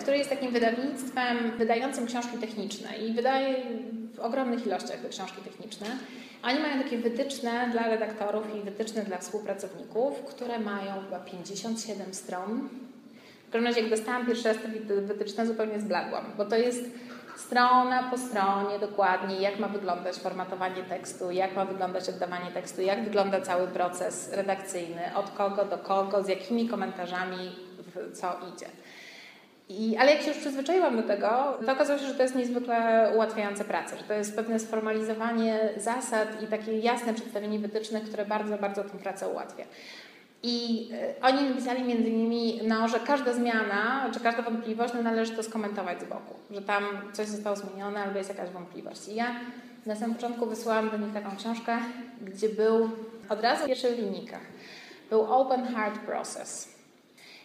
które 0.00 0.18
jest 0.18 0.30
takim 0.30 0.52
wydawnictwem 0.52 1.50
wydającym 1.58 2.06
książki 2.06 2.38
techniczne 2.38 2.98
i 2.98 3.12
wydaje 3.12 3.56
w 4.14 4.20
ogromnych 4.20 4.66
ilościach 4.66 5.00
te 5.00 5.08
książki 5.08 5.42
techniczne. 5.42 5.86
Oni 6.42 6.60
mają 6.60 6.82
takie 6.82 6.98
wytyczne 6.98 7.68
dla 7.72 7.88
redaktorów 7.88 8.44
i 8.56 8.64
wytyczne 8.64 9.02
dla 9.02 9.18
współpracowników, 9.18 10.18
które 10.18 10.58
mają 10.58 10.92
chyba 11.04 11.20
57 11.20 12.14
stron. 12.14 12.68
W 13.48 13.52
każdym 13.52 13.66
razie, 13.66 13.80
jak 13.80 13.90
dostałam 13.90 14.26
pierwszy 14.26 14.48
raz 14.48 14.56
te 14.88 14.94
wytyczne, 14.94 15.46
zupełnie 15.46 15.80
zbladłam, 15.80 16.24
bo 16.36 16.44
to 16.44 16.56
jest 16.56 16.84
strona 17.36 18.10
po 18.10 18.18
stronie 18.18 18.78
dokładnie, 18.80 19.36
jak 19.36 19.58
ma 19.58 19.68
wyglądać 19.68 20.16
formatowanie 20.16 20.82
tekstu, 20.82 21.30
jak 21.30 21.56
ma 21.56 21.64
wyglądać 21.64 22.08
oddawanie 22.08 22.50
tekstu, 22.50 22.82
jak 22.82 23.04
wygląda 23.04 23.40
cały 23.40 23.68
proces 23.68 24.32
redakcyjny, 24.32 25.02
od 25.16 25.30
kogo 25.30 25.64
do 25.64 25.78
kogo, 25.78 26.22
z 26.22 26.28
jakimi 26.28 26.68
komentarzami, 26.68 27.52
co 28.14 28.36
idzie. 28.54 28.66
I, 29.68 29.96
ale 29.96 30.12
jak 30.12 30.22
się 30.22 30.28
już 30.28 30.38
przyzwyczaiłam 30.38 30.96
do 30.96 31.02
tego, 31.02 31.58
to 31.66 31.72
okazało 31.72 31.98
się, 31.98 32.06
że 32.06 32.14
to 32.14 32.22
jest 32.22 32.34
niezwykle 32.34 33.10
ułatwiające 33.14 33.64
pracę, 33.64 33.96
że 33.96 34.04
to 34.04 34.14
jest 34.14 34.36
pewne 34.36 34.58
sformalizowanie 34.58 35.58
zasad 35.76 36.42
i 36.42 36.46
takie 36.46 36.78
jasne 36.78 37.14
przedstawienie 37.14 37.58
wytycznych, 37.58 38.04
które 38.04 38.26
bardzo, 38.26 38.58
bardzo 38.58 38.84
tę 38.84 38.98
pracę 38.98 39.28
ułatwia. 39.28 39.64
I 40.46 40.88
e, 40.92 41.14
oni 41.22 41.48
napisali 41.48 41.84
między 41.84 42.10
innymi, 42.10 42.60
no, 42.64 42.88
że 42.88 43.00
każda 43.00 43.32
zmiana, 43.32 44.10
czy 44.14 44.20
każda 44.20 44.42
wątpliwość, 44.42 44.94
no, 44.94 45.02
należy 45.02 45.32
to 45.32 45.42
skomentować 45.42 46.00
z 46.00 46.04
boku, 46.04 46.34
że 46.50 46.62
tam 46.62 46.84
coś 47.12 47.28
zostało 47.28 47.56
zmienione 47.56 48.02
albo 48.02 48.18
jest 48.18 48.30
jakaś 48.30 48.50
wątpliwość. 48.50 49.08
I 49.08 49.14
ja 49.14 49.34
na 49.86 49.96
samym 49.96 50.14
początku 50.14 50.46
wysłałam 50.46 50.90
do 50.90 50.96
nich 50.96 51.12
taką 51.14 51.36
książkę, 51.36 51.78
gdzie 52.22 52.48
był 52.48 52.90
od 53.28 53.40
razu 53.40 53.64
w 53.64 53.66
pierwszych 53.66 53.98
linijkach 53.98 54.40
był 55.10 55.22
Open 55.32 55.66
Heart 55.66 55.98
Process. 55.98 56.74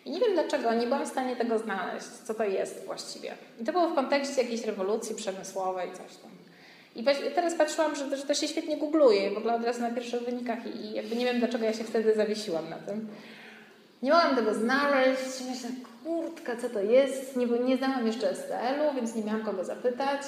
I 0.05 0.11
nie 0.11 0.19
wiem 0.19 0.33
dlaczego, 0.33 0.73
nie 0.73 0.85
byłam 0.85 1.05
w 1.05 1.09
stanie 1.09 1.35
tego 1.35 1.59
znaleźć, 1.59 2.07
co 2.07 2.33
to 2.33 2.43
jest 2.43 2.85
właściwie. 2.85 3.33
I 3.61 3.63
to 3.63 3.71
było 3.71 3.89
w 3.89 3.95
kontekście 3.95 4.41
jakiejś 4.41 4.65
rewolucji 4.65 5.15
przemysłowej, 5.15 5.91
coś 5.91 6.17
tam. 6.17 6.28
I 6.95 7.03
teraz 7.35 7.55
patrzyłam, 7.55 7.95
że, 7.95 8.17
że 8.17 8.23
to 8.23 8.33
się 8.33 8.47
świetnie 8.47 8.77
googluje, 8.77 9.31
w 9.31 9.37
ogóle 9.37 9.55
od 9.55 9.63
razu 9.63 9.81
na 9.81 9.91
pierwszych 9.91 10.21
wynikach 10.21 10.75
i 10.75 10.93
jakby 10.93 11.15
nie 11.15 11.25
wiem, 11.25 11.39
dlaczego 11.39 11.65
ja 11.65 11.73
się 11.73 11.83
wtedy 11.83 12.15
zawiesiłam 12.15 12.69
na 12.69 12.77
tym. 12.77 13.07
Nie 14.03 14.11
mogłam 14.11 14.35
tego 14.35 14.53
znaleźć, 14.53 15.41
myślę, 15.49 15.69
kurtka, 16.03 16.55
co 16.55 16.69
to 16.69 16.81
jest? 16.81 17.35
Nie, 17.35 17.45
nie 17.45 17.77
znałam 17.77 18.07
jeszcze 18.07 18.35
STL-u, 18.35 18.95
więc 18.95 19.15
nie 19.15 19.23
miałam 19.23 19.45
kogo 19.45 19.63
zapytać. 19.63 20.21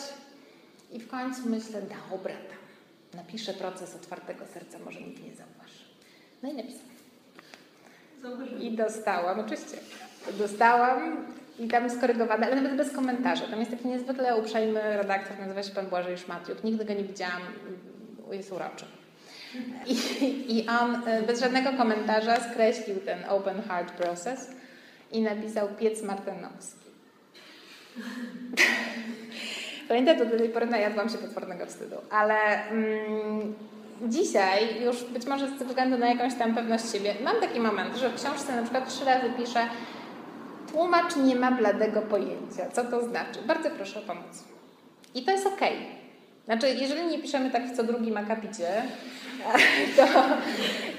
I 0.92 1.00
w 1.00 1.08
końcu 1.08 1.42
myślę, 1.46 1.82
dobra, 1.82 2.34
tam, 2.34 2.58
napiszę 3.14 3.54
proces 3.54 3.96
otwartego 3.96 4.46
serca, 4.54 4.80
może 4.86 5.02
nikt 5.02 5.24
nie 5.24 5.36
zauważy. 5.36 5.84
No 6.44 6.52
i 6.52 6.54
napisałam. 6.54 6.92
I 8.62 8.72
dostałam, 8.72 9.40
oczywiście. 9.40 9.78
Dostałam 10.38 11.26
i 11.60 11.68
tam 11.68 11.90
skorygowane, 11.90 12.48
ale 12.48 12.56
nawet 12.56 12.78
bez 12.78 12.92
komentarza. 12.92 13.48
Tam 13.48 13.60
jest 13.60 13.72
taki 13.72 13.88
niezwykle 13.88 14.38
uprzejmy 14.38 14.98
redaktor, 14.98 15.40
nazywa 15.40 15.64
się 15.64 15.72
pan 15.72 15.86
Błażej 15.86 16.18
Szmatiuk. 16.18 16.64
Nigdy 16.64 16.86
go 16.86 16.94
nie 16.94 17.04
widziałam, 17.04 17.42
jest 18.32 18.52
uroczy. 18.52 18.86
I, 19.88 20.58
I 20.58 20.68
on 20.68 21.08
e, 21.08 21.22
bez 21.22 21.40
żadnego 21.40 21.74
komentarza 21.74 22.36
skreślił 22.52 22.96
ten 22.96 23.20
open 23.30 23.62
heart 23.62 23.92
process 23.92 24.52
i 25.12 25.22
napisał 25.22 25.68
piec 25.80 26.04
martynowski. 26.04 26.86
Pamiętam, 29.88 30.18
to 30.18 30.26
do 30.26 30.38
tej 30.38 30.50
pory 30.50 30.66
najadłam 30.66 31.10
się 31.10 31.18
potwornego 31.18 31.66
wstydu, 31.66 31.96
ale 32.12 32.68
mm, 32.70 33.54
dzisiaj 34.08 34.84
już 34.84 35.04
być 35.04 35.26
może 35.26 35.48
ze 35.60 35.66
względu 35.66 35.98
na 35.98 36.10
jakąś 36.10 36.36
tam 36.36 36.56
pewność 36.56 36.92
siebie, 36.92 37.16
mam 37.24 37.36
taki 37.42 37.60
moment, 37.60 37.96
że 37.96 38.10
w 38.10 38.16
książce 38.16 38.56
na 38.56 38.62
przykład 38.62 38.90
trzy 38.90 39.06
razy 39.06 39.30
piszę 39.38 39.60
tłumacz 40.72 41.16
nie 41.16 41.36
ma 41.36 41.52
bladego 41.52 42.02
pojęcia. 42.02 42.70
Co 42.74 42.84
to 42.84 43.04
znaczy? 43.04 43.40
Bardzo 43.48 43.70
proszę 43.70 44.00
o 44.00 44.02
pomoc. 44.02 44.44
I 45.16 45.24
to 45.24 45.32
jest 45.32 45.48
ok. 45.48 45.62
Znaczy, 46.46 46.68
jeżeli 46.70 47.06
nie 47.06 47.20
piszemy 47.20 47.52
tak 47.52 47.68
w 47.68 47.76
co 47.76 47.84
drugim 47.84 48.18
akapicie, 48.18 48.68
to 49.98 50.06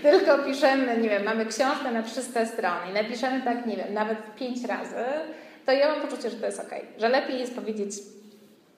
tylko 0.03 0.39
piszemy, 0.39 0.99
nie 0.99 1.09
wiem, 1.09 1.25
mamy 1.25 1.47
książkę 1.47 1.91
na 1.93 2.03
300 2.03 2.47
stron 2.47 2.91
i 2.91 2.93
napiszemy 2.93 3.43
tak, 3.43 3.67
nie 3.67 3.77
wiem, 3.77 3.95
nawet 3.95 4.35
pięć 4.35 4.65
razy, 4.65 5.05
to 5.67 5.73
ja 5.73 5.89
mam 5.89 6.01
poczucie, 6.01 6.31
że 6.31 6.37
to 6.37 6.47
jest 6.47 6.61
ok. 6.61 6.71
Że 6.99 7.09
lepiej 7.09 7.39
jest 7.39 7.55
powiedzieć 7.55 7.93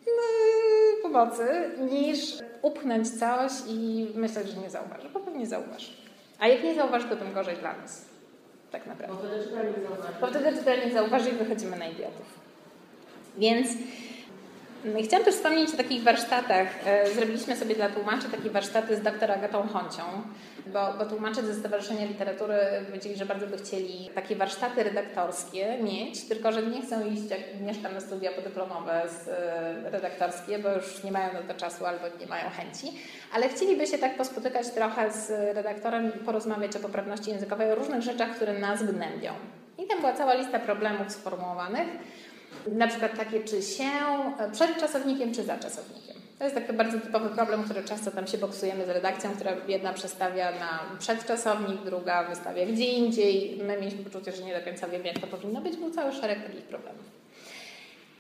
no, 0.07 0.23
pomocy, 1.03 1.71
niż 1.91 2.19
upchnąć 2.63 3.11
coś 3.11 3.53
i 3.69 4.07
myśleć, 4.15 4.49
że 4.49 4.61
nie 4.61 4.71
zauważy, 4.71 5.09
bo 5.09 5.21
pewnie 5.21 5.47
zauważy. 5.47 5.93
A 6.39 6.49
jak 6.49 6.65
nie 6.65 6.75
zauważy, 6.75 7.09
to 7.09 7.17
tym 7.17 7.33
gorzej 7.33 7.57
dla 7.57 7.77
nas. 7.77 8.14
Tak 8.75 8.87
naprawdę. 8.87 9.17
Bo 9.17 9.23
wtedy 9.23 9.45
czytelnik 9.45 9.77
zauważy. 9.89 10.21
Bo 10.21 10.27
wtedy 10.27 10.59
czytelnik 10.59 10.95
zauważy 10.95 11.31
i 11.31 11.33
wychodzimy 11.33 11.77
na 11.77 11.87
idiotów. 11.87 12.27
Więc 13.39 13.69
Chciałam 14.85 15.25
też 15.25 15.35
wspomnieć 15.35 15.75
o 15.75 15.77
takich 15.77 16.03
warsztatach. 16.03 16.69
E, 16.87 17.11
zrobiliśmy 17.11 17.57
sobie 17.57 17.75
dla 17.75 17.89
tłumaczy 17.89 18.31
takie 18.31 18.51
warsztaty 18.51 18.97
z 18.97 19.01
dr 19.01 19.31
Agatą 19.31 19.69
Honcią, 19.69 20.03
bo, 20.67 20.95
bo 20.99 21.05
tłumacze 21.05 21.43
ze 21.43 21.55
Stowarzyszenia 21.55 22.07
Literatury 22.07 22.57
powiedzieli, 22.87 23.17
że 23.17 23.27
bardzo 23.27 23.47
by 23.47 23.57
chcieli 23.57 24.11
takie 24.15 24.37
warsztaty 24.37 24.83
redaktorskie 24.83 25.79
mieć, 25.83 26.25
tylko 26.25 26.53
że 26.53 26.63
nie 26.63 26.83
chcą 26.83 27.07
iść, 27.07 27.31
jak 27.31 27.41
mieszkam 27.61 27.95
na 27.95 28.01
studia 28.01 28.33
podyplomowe 28.33 29.03
z, 29.09 29.29
e, 29.29 29.91
redaktorskie, 29.91 30.59
bo 30.59 30.69
już 30.73 31.03
nie 31.05 31.13
mają 31.13 31.33
na 31.33 31.43
to 31.43 31.55
czasu 31.55 31.87
albo 31.87 32.05
nie 32.21 32.27
mają 32.27 32.51
chęci, 32.51 32.93
ale 33.33 33.49
chcieliby 33.49 33.87
się 33.87 33.99
tak 33.99 34.17
pospotykać 34.17 34.71
trochę 34.71 35.13
z 35.13 35.31
redaktorem, 35.57 36.13
porozmawiać 36.13 36.77
o 36.77 36.79
poprawności 36.79 37.31
językowej, 37.31 37.73
o 37.73 37.75
różnych 37.75 38.03
rzeczach, 38.03 38.31
które 38.37 38.59
nas 38.59 38.83
gnębią. 38.83 39.33
I 39.79 39.87
tam 39.87 40.01
była 40.01 40.13
cała 40.13 40.35
lista 40.35 40.59
problemów 40.59 41.13
sformułowanych, 41.13 41.89
na 42.73 42.89
przykład 42.89 43.17
takie, 43.17 43.45
czy 43.45 43.63
się 43.63 43.91
przed 44.53 44.79
czasownikiem, 44.81 45.35
czy 45.35 45.43
za 45.43 45.59
czasownikiem. 45.59 46.15
To 46.39 46.45
jest 46.45 46.57
taki 46.57 46.73
bardzo 46.73 47.01
typowy 47.01 47.29
problem, 47.29 47.65
który 47.65 47.85
często 47.85 48.11
tam 48.11 48.27
się 48.27 48.39
boksujemy 48.39 48.87
z 48.87 48.89
redakcją, 48.89 49.31
która 49.31 49.53
jedna 49.69 49.93
przestawia 49.93 50.51
na 50.51 50.81
przedczasownik, 50.99 51.83
druga 51.85 52.25
wystawia 52.25 52.67
gdzie 52.67 52.85
indziej. 52.85 53.61
My 53.63 53.77
mieliśmy 53.81 54.05
poczucie, 54.05 54.33
że 54.33 54.43
nie 54.43 54.59
do 54.59 54.65
końca 54.65 54.89
wiemy, 54.89 55.05
jak 55.05 55.19
to 55.19 55.27
powinno 55.27 55.61
być. 55.61 55.77
Był 55.77 55.91
cały 55.91 56.13
szereg 56.13 56.47
takich 56.47 56.63
problemów. 56.63 57.05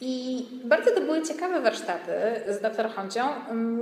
I 0.01 0.47
bardzo 0.65 0.91
to 0.91 1.01
były 1.01 1.23
ciekawe 1.23 1.61
warsztaty 1.61 2.13
z 2.49 2.61
dr 2.61 2.91
Honcią, 2.91 3.23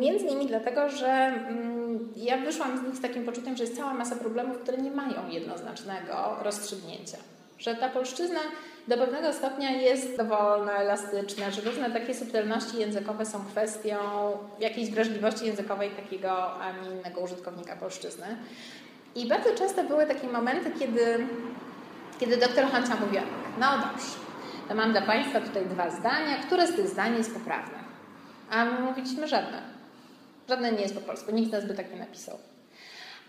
między 0.01 0.25
innymi 0.27 0.47
dlatego, 0.47 0.89
że 0.89 1.09
mm, 1.09 2.09
ja 2.17 2.39
wyszłam 2.39 2.79
z 2.79 2.83
nich 2.83 2.97
z 2.97 3.01
takim 3.01 3.25
poczuciem, 3.25 3.57
że 3.57 3.65
jest 3.65 3.77
cała 3.77 3.95
masa 3.95 4.17
problemów, 4.17 4.59
które 4.59 4.79
nie 4.79 4.91
mają 4.91 5.29
jednoznacznego 5.29 6.37
rozstrzygnięcia. 6.43 7.19
Że 7.63 7.75
ta 7.75 7.89
polszczyzna 7.89 8.41
do 8.89 8.97
pewnego 8.97 9.33
stopnia 9.33 9.71
jest 9.71 10.17
dowolna, 10.17 10.73
elastyczna, 10.73 11.51
że 11.51 11.61
różne 11.61 11.91
takie 11.91 12.15
subtelności 12.15 12.79
językowe 12.79 13.27
są 13.27 13.45
kwestią 13.45 13.99
jakiejś 14.61 14.91
wrażliwości 14.91 15.47
językowej 15.47 15.91
takiego, 15.91 16.55
a 16.55 16.73
nie 16.73 16.91
innego 16.91 17.21
użytkownika 17.21 17.77
polszczyzny. 17.77 18.27
I 19.15 19.29
bardzo 19.29 19.55
często 19.55 19.85
były 19.85 20.07
takie 20.07 20.27
momenty, 20.29 20.71
kiedy, 20.79 21.27
kiedy 22.21 22.37
doktor 22.37 22.65
Hancia 22.65 22.97
mówiła, 23.01 23.23
no 23.59 23.67
dobrze, 23.73 24.07
to 24.69 24.75
mam 24.75 24.93
dla 24.93 25.03
Państwa 25.03 25.41
tutaj 25.41 25.67
dwa 25.67 25.91
zdania, 25.91 26.37
które 26.47 26.67
z 26.67 26.77
tych 26.77 26.89
zdań 26.89 27.17
jest 27.17 27.35
poprawne? 27.35 27.79
A 28.51 28.65
my 28.65 28.81
mówiliśmy 28.81 29.29
żadne. 29.29 29.63
Żadne 30.49 30.73
nie 30.73 30.83
jest 30.83 30.95
po 30.95 31.01
polsku, 31.01 31.33
nikt 31.33 31.49
z 31.49 31.53
nas 31.53 31.67
by 31.67 31.75
tak 31.75 31.91
nie 31.91 31.99
napisał. 31.99 32.39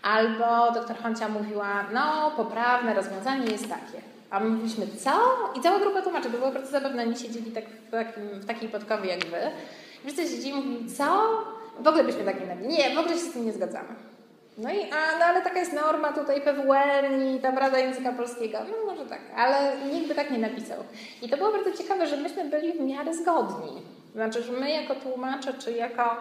Albo 0.02 0.72
doktor 0.72 0.96
Honcia 0.96 1.28
mówiła, 1.28 1.84
no 1.92 2.30
poprawne 2.36 2.94
rozwiązanie 2.94 3.46
jest 3.46 3.68
takie. 3.68 4.13
A 4.30 4.40
my 4.40 4.50
mówiliśmy, 4.50 4.86
co? 4.86 5.10
I 5.58 5.60
cała 5.60 5.78
grupa 5.78 6.02
tłumaczy, 6.02 6.30
to 6.30 6.38
było 6.38 6.50
bardzo 6.50 6.70
zabawne, 6.70 7.02
oni 7.02 7.16
siedzieli 7.16 7.50
tak 7.50 7.64
w, 7.64 7.90
takim, 7.90 8.22
w 8.22 8.46
takiej 8.46 8.68
podkowie 8.68 9.10
jak 9.10 9.24
wy. 9.24 9.40
Wszyscy 10.04 10.22
siedzieli 10.22 10.50
i 10.50 10.54
mówili, 10.54 10.94
co? 10.94 11.04
W 11.80 11.88
ogóle 11.88 12.04
byśmy 12.04 12.24
tak 12.24 12.40
nie 12.40 12.46
nabili. 12.46 12.68
Nie, 12.68 12.94
w 12.94 12.98
ogóle 12.98 13.14
się 13.14 13.20
z 13.20 13.32
tym 13.32 13.46
nie 13.46 13.52
zgadzamy. 13.52 13.88
No 14.58 14.72
i, 14.72 14.82
a, 14.82 15.18
no 15.18 15.24
ale 15.24 15.42
taka 15.42 15.58
jest 15.58 15.72
norma 15.72 16.12
tutaj 16.12 16.40
PWN 16.40 17.36
i 17.36 17.40
ta 17.40 17.50
Rada 17.50 17.78
Języka 17.78 18.12
Polskiego. 18.12 18.58
No 18.70 18.92
może 18.92 19.06
tak, 19.06 19.20
ale 19.36 19.76
nikt 19.92 20.08
by 20.08 20.14
tak 20.14 20.30
nie 20.30 20.38
napisał. 20.38 20.78
I 21.22 21.28
to 21.28 21.36
było 21.36 21.52
bardzo 21.52 21.72
ciekawe, 21.72 22.06
że 22.06 22.16
myśmy 22.16 22.44
byli 22.44 22.72
w 22.72 22.80
miarę 22.80 23.14
zgodni. 23.14 23.82
Znaczy, 24.14 24.42
że 24.42 24.52
my 24.52 24.70
jako 24.70 24.94
tłumacze, 24.94 25.54
czy 25.54 25.72
jako 25.72 26.16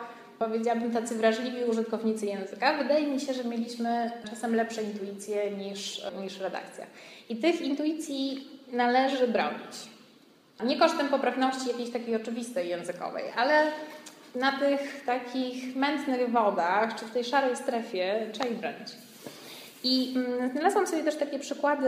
powiedziałabym, 0.46 0.92
tacy 0.92 1.16
wrażliwi 1.16 1.64
użytkownicy 1.64 2.26
języka, 2.26 2.78
wydaje 2.78 3.08
mi 3.08 3.20
się, 3.20 3.34
że 3.34 3.44
mieliśmy 3.44 4.12
czasem 4.30 4.56
lepsze 4.56 4.84
intuicje 4.84 5.52
niż, 5.52 6.02
niż 6.22 6.40
redakcja. 6.40 6.86
I 7.30 7.36
tych 7.36 7.62
intuicji 7.62 8.48
należy 8.72 9.28
bronić. 9.28 9.94
Nie 10.66 10.80
kosztem 10.80 11.10
poprawności 11.10 11.68
jakiejś 11.68 11.90
takiej 11.90 12.16
oczywistej 12.16 12.70
językowej, 12.70 13.24
ale 13.36 13.72
na 14.36 14.60
tych 14.60 15.06
takich 15.06 15.76
mętnych 15.76 16.32
wodach, 16.32 16.96
czy 16.96 17.06
w 17.06 17.12
tej 17.12 17.24
szarej 17.24 17.56
strefie 17.56 18.28
trzeba 18.32 18.50
ich 18.50 18.58
bronić. 18.58 18.88
I 19.84 20.14
mm, 20.16 20.52
znalazłam 20.52 20.88
sobie 20.88 21.04
też 21.04 21.16
takie 21.16 21.40
przykłady 21.40 21.88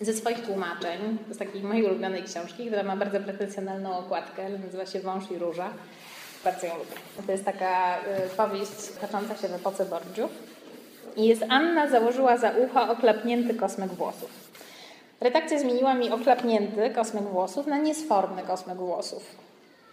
ze 0.00 0.12
swoich 0.12 0.40
tłumaczeń, 0.46 1.18
z 1.30 1.38
takiej 1.38 1.62
mojej 1.62 1.84
ulubionej 1.84 2.22
książki, 2.22 2.66
która 2.66 2.82
ma 2.82 2.96
bardzo 2.96 3.20
pretensjonalną 3.20 3.98
okładkę, 3.98 4.48
nazywa 4.48 4.86
się 4.86 5.00
Wąż 5.00 5.30
i 5.30 5.38
Róża. 5.38 5.70
Bardzo 6.44 6.66
ją 6.66 6.72
lubię. 6.72 7.26
To 7.26 7.32
jest 7.32 7.44
taka 7.44 7.98
y, 7.98 8.36
powieść 8.36 8.72
tocząca 9.00 9.36
się 9.36 9.48
w 9.48 9.54
epoce 9.54 9.84
Borgiów. 9.84 10.30
I 11.16 11.24
jest 11.24 11.44
Anna 11.48 11.88
założyła 11.88 12.36
za 12.36 12.50
ucho 12.50 12.92
oklapnięty 12.92 13.54
kosmyk 13.54 13.92
włosów. 13.92 14.30
Redakcja 15.20 15.58
zmieniła 15.58 15.94
mi 15.94 16.10
oklapnięty 16.10 16.90
kosmyk 16.90 17.24
włosów 17.24 17.66
na 17.66 17.78
niesforny 17.78 18.42
kosmyk 18.42 18.76
włosów. 18.76 19.22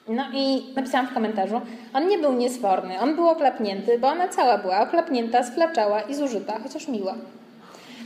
No 0.08 0.24
i 0.34 0.74
napisałam 0.75 1.08
w 1.08 1.14
komentarzu, 1.14 1.62
on 1.94 2.08
nie 2.08 2.18
był 2.18 2.34
niesforny, 2.34 3.00
on 3.00 3.16
był 3.16 3.30
oklapnięty, 3.30 4.00
bo 4.00 4.08
ona 4.08 4.28
cała 4.28 4.58
była 4.58 4.82
oklapnięta, 4.82 5.44
splaczała 5.44 6.02
i 6.02 6.16
zużyta, 6.16 6.60
chociaż 6.64 6.88
miła. 6.88 7.16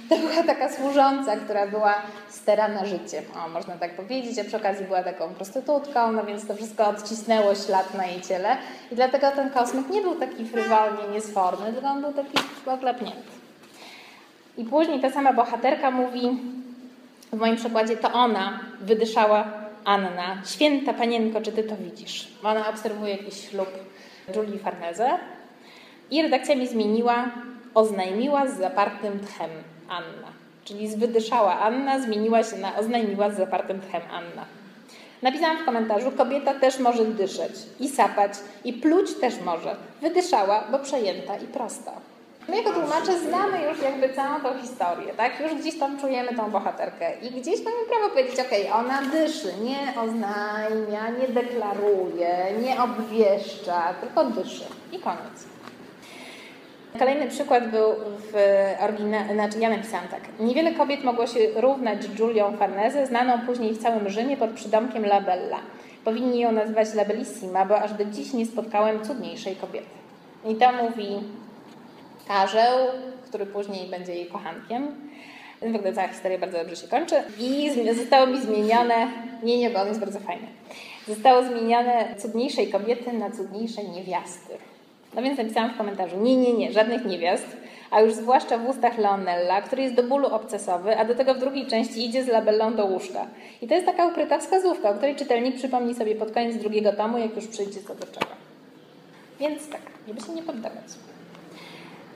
To 0.10 0.18
była 0.18 0.44
taka 0.44 0.70
służąca, 0.70 1.36
która 1.36 1.68
była 1.68 1.96
stera 2.30 2.68
na 2.68 2.86
życie, 2.86 3.22
o, 3.46 3.50
można 3.50 3.78
tak 3.78 3.96
powiedzieć, 3.96 4.40
a 4.40 4.44
przy 4.44 4.58
okazji 4.58 4.86
była 4.86 5.04
taką 5.04 5.30
prostytutką, 5.30 6.12
no 6.12 6.24
więc 6.24 6.48
to 6.48 6.56
wszystko 6.56 6.88
odcisnęło 6.88 7.56
ślad 7.56 7.94
na 7.94 8.06
jej 8.06 8.22
ciele 8.22 8.58
i 8.92 8.96
dlatego 8.96 9.32
ten 9.32 9.50
kosmyk 9.50 9.90
nie 9.90 10.02
był 10.02 10.16
taki 10.16 10.46
frywolnie 10.46 11.08
niesforny, 11.14 11.74
tylko 11.74 11.88
on 11.88 12.02
był 12.02 12.14
taki 12.14 12.38
oklepnięty. 12.66 13.30
I 14.58 14.66
później 14.66 15.02
ta 15.02 15.12
sama 15.12 15.34
bohaterka 15.34 15.92
mówi, 15.92 16.40
w 17.34 17.38
moim 17.38 17.56
przykładzie 17.56 17.98
to 17.98 18.14
ona 18.14 18.60
wydyszała 18.82 19.48
Anna, 19.86 20.42
święta 20.46 20.94
panienko, 20.94 21.42
czy 21.42 21.52
ty 21.52 21.64
to 21.64 21.76
widzisz? 21.78 22.28
Ona 22.44 22.70
obserwuje 22.70 23.12
jakiś 23.12 23.50
ślub 23.50 23.70
Julii 24.36 24.60
Farneze 24.60 25.10
i 26.12 26.22
redakcja 26.22 26.56
mi 26.56 26.68
zmieniła, 26.68 27.26
oznajmiła 27.74 28.48
z 28.48 28.58
zapartym 28.58 29.20
tchem. 29.20 29.50
Anna. 29.90 30.28
Czyli 30.66 30.88
zwydyszała 30.88 31.60
Anna, 31.60 32.00
zmieniła 32.00 32.44
się 32.44 32.58
na 32.58 32.78
oznajmiła 32.78 33.30
z 33.30 33.38
zapartym 33.38 33.82
tchem 33.82 34.02
Anna. 34.12 34.46
Napisałam 35.22 35.58
w 35.58 35.66
komentarzu, 35.66 36.12
kobieta 36.12 36.54
też 36.54 36.80
może 36.80 37.06
dyszeć 37.06 37.54
i 37.80 37.90
sapać 37.90 38.32
i 38.64 38.74
pluć 38.74 39.14
też 39.14 39.34
może. 39.46 39.76
Wydyszała, 40.02 40.64
bo 40.72 40.80
przejęta 40.80 41.38
i 41.38 41.48
prosta. 41.48 41.92
My 42.50 42.58
jako 42.58 42.74
tłumacze 42.74 43.20
znamy 43.20 43.62
już 43.70 43.82
jakby 43.82 44.14
całą 44.14 44.40
tą 44.40 44.60
historię, 44.62 45.14
tak? 45.18 45.40
Już 45.40 45.54
gdzieś 45.54 45.80
tam 45.80 46.00
czujemy 46.00 46.36
tą 46.36 46.52
bohaterkę 46.52 47.14
i 47.22 47.32
gdzieś 47.32 47.64
mamy 47.64 47.78
prawo 47.90 48.10
powiedzieć, 48.10 48.40
okej, 48.40 48.70
okay, 48.70 48.80
ona 48.80 49.02
dyszy, 49.02 49.54
nie 49.62 50.02
oznajmia, 50.02 51.10
nie 51.10 51.28
deklaruje, 51.28 52.38
nie 52.64 52.82
obwieszcza, 52.82 53.94
tylko 54.02 54.24
dyszy 54.26 54.66
i 54.92 55.00
koniec. 55.00 55.46
Kolejny 56.98 57.28
przykład 57.28 57.72
był 57.72 57.90
w 58.20 58.34
oryginale, 58.84 59.34
znaczy 59.34 59.60
ja 59.60 59.70
napisałam 59.70 60.08
tak. 60.08 60.22
Niewiele 60.40 60.72
kobiet 60.72 61.04
mogło 61.04 61.28
się 61.28 61.40
równać 61.56 61.98
Julią 62.20 62.58
Farnese, 62.58 63.08
znaną 63.08 63.46
później 63.46 63.74
w 63.74 63.78
całym 63.78 64.10
Rzymie 64.10 64.38
pod 64.38 64.50
przydomkiem 64.50 65.06
Labella. 65.06 65.60
Powinni 66.06 66.40
ją 66.40 66.52
nazywać 66.52 66.94
Labellissima, 66.94 67.66
bo 67.66 67.82
aż 67.82 67.94
do 67.94 68.06
dziś 68.06 68.34
nie 68.34 68.46
spotkałem 68.46 69.04
cudniejszej 69.06 69.56
kobiety. 69.56 69.88
I 70.46 70.56
to 70.56 70.72
mówi 70.72 71.08
Karzeł, 72.28 72.78
który 73.28 73.46
później 73.46 73.90
będzie 73.90 74.16
jej 74.16 74.26
kochankiem. 74.26 75.10
W 75.62 75.76
ogóle 75.76 75.94
cała 75.94 76.08
historia 76.08 76.38
bardzo 76.38 76.58
dobrze 76.58 76.76
się 76.76 76.88
kończy. 76.88 77.16
I 77.40 77.72
zostało 77.96 78.28
mi 78.28 78.42
zmienione, 78.42 79.08
nie, 79.44 79.58
nie, 79.58 79.70
bo 79.70 79.82
on 79.82 79.88
jest 79.88 80.00
bardzo 80.00 80.20
fajny. 80.20 80.48
Zostało 81.08 81.44
zmienione 81.44 82.16
cudniejszej 82.18 82.68
kobiety 82.68 83.14
na 83.14 83.32
cudniejszej 83.32 83.90
niewiasty. 83.90 84.58
No 85.14 85.22
więc 85.22 85.38
napisałam 85.38 85.74
w 85.74 85.78
komentarzu, 85.78 86.18
nie, 86.18 86.38
nie, 86.38 86.54
nie, 86.54 86.72
żadnych 86.72 87.06
niewiast, 87.06 87.58
a 87.92 88.02
już 88.02 88.14
zwłaszcza 88.14 88.58
w 88.58 88.70
ustach 88.70 88.98
Leonella, 88.98 89.62
który 89.62 89.82
jest 89.84 89.96
do 89.96 90.04
bólu 90.04 90.28
obcesowy, 90.28 90.98
a 90.98 91.06
do 91.06 91.16
tego 91.16 91.34
w 91.34 91.40
drugiej 91.40 91.68
części 91.68 92.06
idzie 92.06 92.24
z 92.24 92.28
labellą 92.28 92.76
do 92.76 92.86
łóżka. 92.86 93.28
I 93.62 93.68
to 93.68 93.74
jest 93.74 93.86
taka 93.86 94.06
ukryta 94.06 94.40
wskazówka, 94.40 94.90
o 94.90 94.94
której 94.94 95.16
czytelnik 95.16 95.56
przypomni 95.56 95.96
sobie 95.96 96.16
pod 96.16 96.32
koniec 96.32 96.58
drugiego 96.58 96.94
tomu, 96.94 97.18
jak 97.18 97.36
już 97.36 97.48
przyjdzie 97.48 97.80
co 97.88 97.96
do 97.96 98.06
czego. 98.06 98.32
Więc 99.40 99.70
tak, 99.70 99.82
żeby 100.08 100.22
się 100.22 100.34
nie 100.34 100.44
poddawać. 100.44 100.86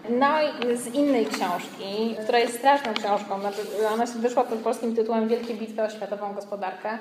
No 0.10 0.28
i 0.42 0.78
z 0.78 0.88
innej 0.88 1.26
książki, 1.26 2.16
która 2.24 2.40
jest 2.40 2.58
straszną 2.58 2.94
książką, 2.94 3.40
znaczy 3.40 3.62
ona 3.94 4.06
wyszła 4.06 4.44
pod 4.44 4.60
polskim 4.60 4.96
tytułem 4.96 5.28
Wielkie 5.28 5.54
bitwy 5.54 5.82
o 5.82 5.90
światową 5.90 6.34
gospodarkę. 6.34 6.98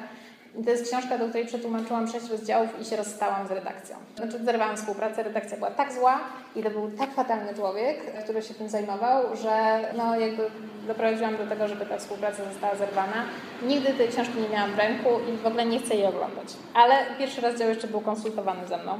I 0.61 0.65
to 0.65 0.71
jest 0.71 0.89
książka, 0.89 1.19
do 1.19 1.29
której 1.29 1.47
przetłumaczyłam 1.47 2.09
sześć 2.09 2.31
rozdziałów 2.31 2.81
i 2.81 2.85
się 2.85 2.97
rozstałam 2.97 3.49
z 3.49 3.51
redakcją. 3.51 3.97
Znaczy 4.17 4.45
zerwałam 4.45 4.77
współpracę, 4.77 5.23
redakcja 5.23 5.57
była 5.57 5.71
tak 5.71 5.93
zła 5.93 6.21
i 6.57 6.63
to 6.63 6.71
był 6.71 6.91
tak 6.91 7.15
fatalny 7.15 7.55
człowiek, 7.55 8.23
który 8.25 8.43
się 8.43 8.55
tym 8.55 8.69
zajmował, 8.69 9.37
że 9.37 9.81
no 9.97 10.21
jakby 10.21 10.51
doprowadziłam 10.87 11.37
do 11.37 11.47
tego, 11.47 11.69
żeby 11.69 11.87
ta 11.87 11.99
współpraca 11.99 12.45
została 12.45 12.75
zerwana. 12.75 13.25
Nigdy 13.63 13.95
tej 13.95 14.09
książki 14.09 14.39
nie 14.41 14.49
miałam 14.49 14.73
w 14.73 14.79
ręku 14.79 15.09
i 15.35 15.37
w 15.37 15.47
ogóle 15.47 15.67
nie 15.67 15.79
chcę 15.79 15.95
jej 15.95 16.07
oglądać. 16.07 16.49
Ale 16.75 16.95
pierwszy 17.19 17.41
rozdział 17.41 17.69
jeszcze 17.69 17.89
był 17.89 18.01
konsultowany 18.01 18.67
ze 18.69 18.79
mną. 18.79 18.99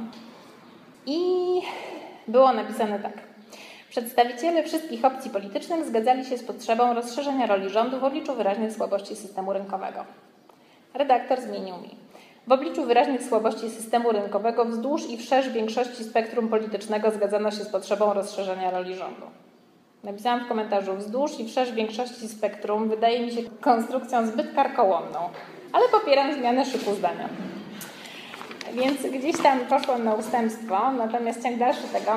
I 1.05 1.21
było 2.27 2.53
napisane 2.53 2.99
tak. 2.99 3.13
Przedstawiciele 3.89 4.63
wszystkich 4.63 5.05
opcji 5.05 5.31
politycznych 5.31 5.85
zgadzali 5.85 6.25
się 6.25 6.37
z 6.37 6.43
potrzebą 6.43 6.93
rozszerzenia 6.93 7.47
roli 7.47 7.69
rządu 7.69 7.99
w 7.99 8.03
obliczu 8.03 8.35
wyraźnych 8.35 8.73
słabości 8.73 9.15
systemu 9.15 9.53
rynkowego. 9.53 10.05
Redaktor 10.93 11.41
zmienił 11.41 11.75
mi. 11.77 11.95
W 12.47 12.51
obliczu 12.51 12.83
wyraźnych 12.85 13.23
słabości 13.23 13.69
systemu 13.69 14.11
rynkowego 14.11 14.65
wzdłuż 14.65 15.09
i 15.09 15.17
wszerz 15.17 15.49
większości 15.49 16.03
spektrum 16.03 16.49
politycznego 16.49 17.11
zgadzano 17.11 17.51
się 17.51 17.63
z 17.63 17.69
potrzebą 17.69 18.13
rozszerzenia 18.13 18.71
roli 18.71 18.95
rządu. 18.95 19.25
Napisałam 20.03 20.45
w 20.45 20.47
komentarzu, 20.47 20.95
wzdłuż 20.95 21.39
i 21.39 21.45
wszerz 21.45 21.71
większości 21.71 22.27
spektrum 22.27 22.89
wydaje 22.89 23.25
mi 23.25 23.31
się 23.31 23.41
konstrukcją 23.61 24.27
zbyt 24.27 24.55
karkołomną, 24.55 25.19
ale 25.73 25.89
popieram 25.89 26.33
zmianę 26.33 26.65
szyku 26.65 26.95
zdania. 26.95 27.29
Więc 28.73 29.01
gdzieś 29.01 29.37
tam 29.43 29.59
poszłam 29.59 30.03
na 30.03 30.13
ustępstwo, 30.13 30.91
natomiast 30.91 31.43
ciąg 31.43 31.57
dalszy 31.57 31.87
tego 31.93 32.11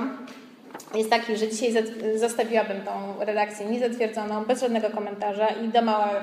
jest 0.97 1.11
taki, 1.11 1.37
że 1.37 1.49
dzisiaj 1.49 1.85
zostawiłabym 2.15 2.83
tą 2.83 3.25
redakcję 3.25 3.67
niezatwierdzoną, 3.67 4.45
bez 4.45 4.61
żadnego 4.61 4.91
komentarza 4.91 5.49
i 5.49 5.69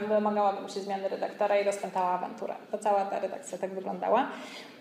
domagałabym 0.10 0.70
się 0.70 0.80
zmiany 0.80 1.10
redaktora 1.10 1.60
i 1.60 1.64
rozpętała 1.64 2.10
awanturę. 2.10 2.54
To 2.72 2.78
cała 2.78 3.06
ta 3.06 3.20
redakcja 3.20 3.58
tak 3.58 3.70
wyglądała. 3.70 4.28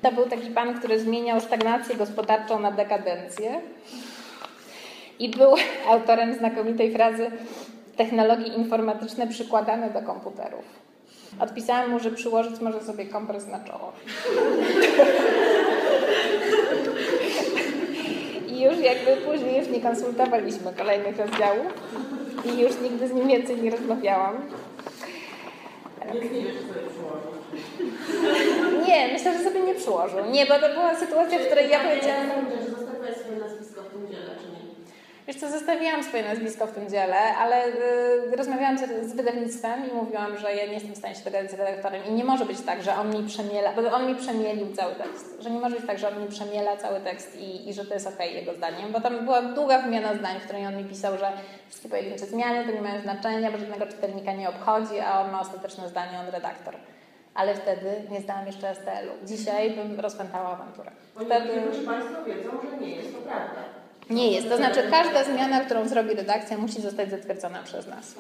To 0.03 0.13
był 0.13 0.27
taki 0.27 0.51
pan, 0.51 0.79
który 0.79 1.01
zmieniał 1.01 1.41
stagnację 1.41 1.97
gospodarczą 1.97 2.59
na 2.59 2.73
dekadencję 2.73 3.61
i 5.19 5.29
był 5.29 5.55
autorem 5.93 6.35
znakomitej 6.35 6.93
frazy 6.93 7.31
technologie 7.97 8.47
informatyczne 8.47 9.27
przykładane 9.27 9.91
do 9.91 10.03
komputerów. 10.03 10.65
Odpisałem 11.41 11.91
mu, 11.91 11.99
że 11.99 12.11
przyłożyć 12.11 12.61
może 12.61 12.81
sobie 12.81 13.07
kompres 13.07 13.47
na 13.47 13.65
czoło. 13.65 13.93
już 18.63 18.79
jakby 18.79 19.17
później 19.17 19.59
już 19.59 19.69
nie 19.69 19.81
konsultowaliśmy 19.81 20.73
kolejnych 20.73 21.19
rozdziałów 21.19 21.73
i 22.45 22.61
już 22.61 22.81
nigdy 22.81 23.09
z 23.09 23.13
nim 23.13 23.29
więcej 23.29 23.63
nie 23.63 23.71
rozmawiałam. 23.71 24.35
Nie, 28.89 29.09
myślę, 29.13 29.39
że 29.39 29.45
sobie 29.45 29.61
nie 29.61 29.75
przyłożył. 29.75 30.19
Nie, 30.31 30.47
bo 30.47 30.55
to 30.59 30.69
była 30.69 30.97
sytuacja, 30.97 31.39
w 31.39 31.47
której 31.47 31.71
ja 31.71 31.81
powiedziałam... 31.81 32.27
Wiesz 35.27 35.37
co, 35.37 35.51
zostawiłam 35.51 36.05
swoje 36.05 36.23
nazwisko 36.23 36.67
w 36.67 36.73
tym 36.73 36.89
dziele, 36.89 37.17
ale 37.37 37.67
y, 37.67 38.37
rozmawiałam 38.37 38.79
z, 38.79 38.81
z, 38.81 39.17
wydawnictwem 39.17 39.91
i 39.91 39.95
mówiłam, 39.95 40.39
że 40.39 40.55
ja 40.55 40.67
nie 40.67 40.73
jestem 40.73 40.93
w 40.93 40.99
stanie 40.99 41.15
się 41.15 41.25
dogadać 41.25 41.51
z 41.51 41.55
redaktorem 41.55 42.05
i 42.05 42.13
nie 42.13 42.25
może 42.25 42.45
być 42.45 42.61
tak, 42.61 42.83
że 42.83 42.95
on 42.95 43.11
mi 43.11 43.29
przemiela, 43.29 43.73
bo 43.73 43.93
on 43.93 44.07
mi 44.07 44.15
przemielił 44.15 44.77
cały 44.77 44.95
tekst, 44.95 45.37
że 45.41 45.51
nie 45.51 45.61
może 45.61 45.77
być 45.77 45.87
tak, 45.87 45.99
że 45.99 46.09
on 46.09 46.23
mi 46.23 46.29
przemiela 46.29 46.77
cały 46.77 47.01
tekst 47.01 47.37
i, 47.37 47.69
i 47.69 47.73
że 47.73 47.85
to 47.85 47.95
jest 47.95 48.07
okej 48.07 48.29
okay, 48.29 48.41
jego 48.41 48.55
zdaniem, 48.55 48.93
bo 48.93 49.01
tam 49.01 49.25
była 49.25 49.43
długa 49.43 49.83
wymiana 49.83 50.15
zdań, 50.15 50.41
w 50.41 50.45
której 50.45 50.67
on 50.67 50.77
mi 50.77 50.85
pisał, 50.85 51.19
że 51.19 51.33
wszystkie 51.69 51.89
pojedyncze 51.89 52.27
zmiany 52.27 52.65
to 52.65 52.73
nie 52.73 52.83
mają 52.83 53.03
znaczenia, 53.03 53.53
bo 53.53 53.59
żadnego 53.59 53.87
czytelnika 53.87 54.33
nie 54.33 54.49
obchodzi, 54.49 55.01
a 55.01 55.21
on 55.21 55.31
ma 55.31 55.41
ostateczne 55.41 55.89
zdanie, 55.89 56.19
on 56.21 56.27
redaktor 56.27 56.75
ale 57.35 57.55
wtedy 57.55 57.91
nie 58.11 58.21
zdałam 58.21 58.47
jeszcze 58.47 58.75
STL-u. 58.75 59.27
Dzisiaj 59.27 59.71
bym 59.71 60.01
rozpętała 60.01 60.49
awanturę. 60.49 60.91
Wtedy... 61.15 61.49
Ponieważ 61.49 61.77
Państwo 61.87 62.25
wiedzą, 62.25 62.51
że 62.71 62.87
nie 62.87 62.97
jest 62.97 63.15
to 63.15 63.19
prawda. 63.19 63.82
Nie 64.13 64.33
jest. 64.33 64.49
To 64.49 64.57
znaczy 64.57 64.83
każda 64.91 65.25
zmiana, 65.25 65.61
którą 65.61 65.89
zrobi 65.89 66.15
redakcja 66.15 66.59
musi 66.59 66.81
zostać 66.81 67.11
zatwierdzona 67.11 67.63
przez 67.63 67.87
nas. 67.87 68.15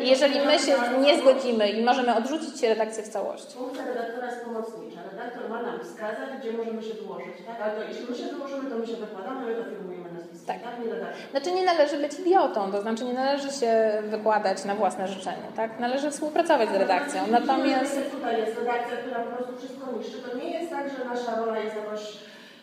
I 0.00 0.08
jeżeli 0.08 0.40
my 0.40 0.58
się 0.58 0.72
nie 1.00 1.18
zgodzimy 1.18 1.68
i 1.68 1.84
możemy 1.84 2.14
odrzucić 2.16 2.62
redakcję 2.62 3.02
w 3.02 3.08
całości. 3.08 3.54
Funkcja 3.54 3.84
redaktora 3.86 4.26
jest 4.26 4.44
pomocnicza. 4.44 5.00
Redaktor 5.12 5.50
ma 5.50 5.62
nam 5.62 5.80
wskazać, 5.80 6.28
gdzie 6.40 6.52
możemy 6.52 6.82
się 6.82 6.94
wyłożyć. 6.94 7.36
Tak? 7.46 7.56
Ale 7.62 7.72
to 7.74 7.82
jeśli 7.88 8.06
my 8.10 8.16
się 8.16 8.24
wyłożymy, 8.34 8.70
to 8.70 8.78
my 8.78 8.86
się 8.86 8.96
wykładamy, 8.96 9.46
my 9.46 9.54
to 9.54 9.64
firmujemy 9.64 10.12
nazwisko. 10.12 10.46
Tak. 10.46 10.62
tak? 10.62 10.84
Nie 10.84 10.92
redaktor. 10.94 11.30
Znaczy 11.30 11.52
nie 11.52 11.64
należy 11.64 11.98
być 11.98 12.18
idiotą, 12.18 12.72
to 12.72 12.82
znaczy 12.82 13.04
nie 13.04 13.14
należy 13.14 13.50
się 13.60 14.02
wykładać 14.04 14.64
na 14.64 14.74
własne 14.74 15.08
życzenie. 15.08 15.48
Tak? 15.56 15.80
Należy 15.80 16.10
współpracować 16.10 16.68
z 16.68 16.74
redakcją. 16.74 17.26
Natomiast... 17.30 18.10
Tutaj 18.10 18.40
jest 18.40 18.58
redakcja, 18.58 18.96
która 18.96 19.20
po 19.20 19.36
prostu 19.36 19.56
wszystko 19.56 19.92
niszczy. 19.98 20.18
To 20.18 20.36
nie 20.36 20.50
jest 20.50 20.70
tak, 20.70 20.84
że 20.90 21.04
nasza 21.04 21.36
rola 21.40 21.58
jest 21.58 21.76
jakoś 21.76 22.02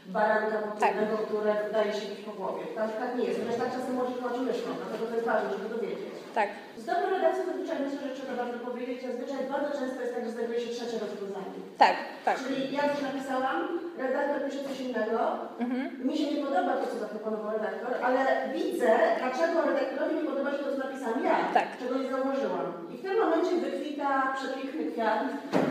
baranka 0.06 0.58
potężnego, 0.58 1.18
tak. 1.18 1.26
które 1.28 1.54
daje 1.76 1.94
się 1.94 2.06
być 2.12 2.20
po 2.28 2.32
głowie. 2.32 2.64
Na 2.76 2.88
przykład 2.88 3.10
nie 3.18 3.26
jest, 3.26 3.40
chociaż 3.40 3.58
tak 3.62 3.72
czasem 3.76 3.94
może 3.96 4.12
tłumaczy 4.12 4.42
myszką, 4.50 4.70
dlatego 4.80 5.04
to 5.06 5.16
jest 5.16 5.28
ważne, 5.32 5.50
żeby 5.54 5.70
to 5.70 5.78
wiedzieć. 5.86 6.14
Tak. 6.40 6.50
Z 6.82 6.86
dobrą 6.86 7.06
redakcją 7.18 7.42
zazwyczaj 7.46 7.78
myślę, 7.86 8.00
że 8.04 8.16
trzeba 8.16 8.34
bardzo 8.42 8.58
powiedzieć, 8.68 8.98
zazwyczaj 9.08 9.42
bardzo 9.54 9.72
często 9.80 9.98
jest 10.02 10.14
tak, 10.16 10.24
że 10.26 10.32
znajduje 10.36 10.60
się 10.62 10.72
trzecie 10.76 10.98
rozwiązanie. 11.04 11.58
Tak, 11.84 11.96
tak. 12.28 12.36
Czyli 12.44 12.60
ja 12.78 12.82
coś 12.90 13.02
napisałam, 13.10 13.60
redaktor 14.06 14.38
pisze 14.46 14.62
coś 14.68 14.80
innego, 14.88 15.20
mhm. 15.64 15.84
mi 16.08 16.14
się 16.18 16.26
nie 16.32 16.40
podoba 16.46 16.74
to, 16.78 16.86
co 16.92 16.98
zaproponował 17.06 17.50
redaktor, 17.58 17.92
ale 18.08 18.20
widzę, 18.56 18.92
dlaczego 19.22 19.56
redaktorowi 19.70 20.16
nie 20.16 20.30
podoba 20.32 20.52
się 20.52 20.62
to, 20.64 20.72
co 20.72 20.78
napisałam 20.86 21.24
ja, 21.24 21.38
tak. 21.58 21.68
czego 21.80 21.94
nie 21.98 22.10
zauważyłam. 22.14 22.68
I 22.94 22.98
w 22.98 23.02
tym 23.06 23.16
momencie 23.24 23.54
wykwita 23.64 24.10
przepiękny 24.38 24.84
kwiat 24.92 25.24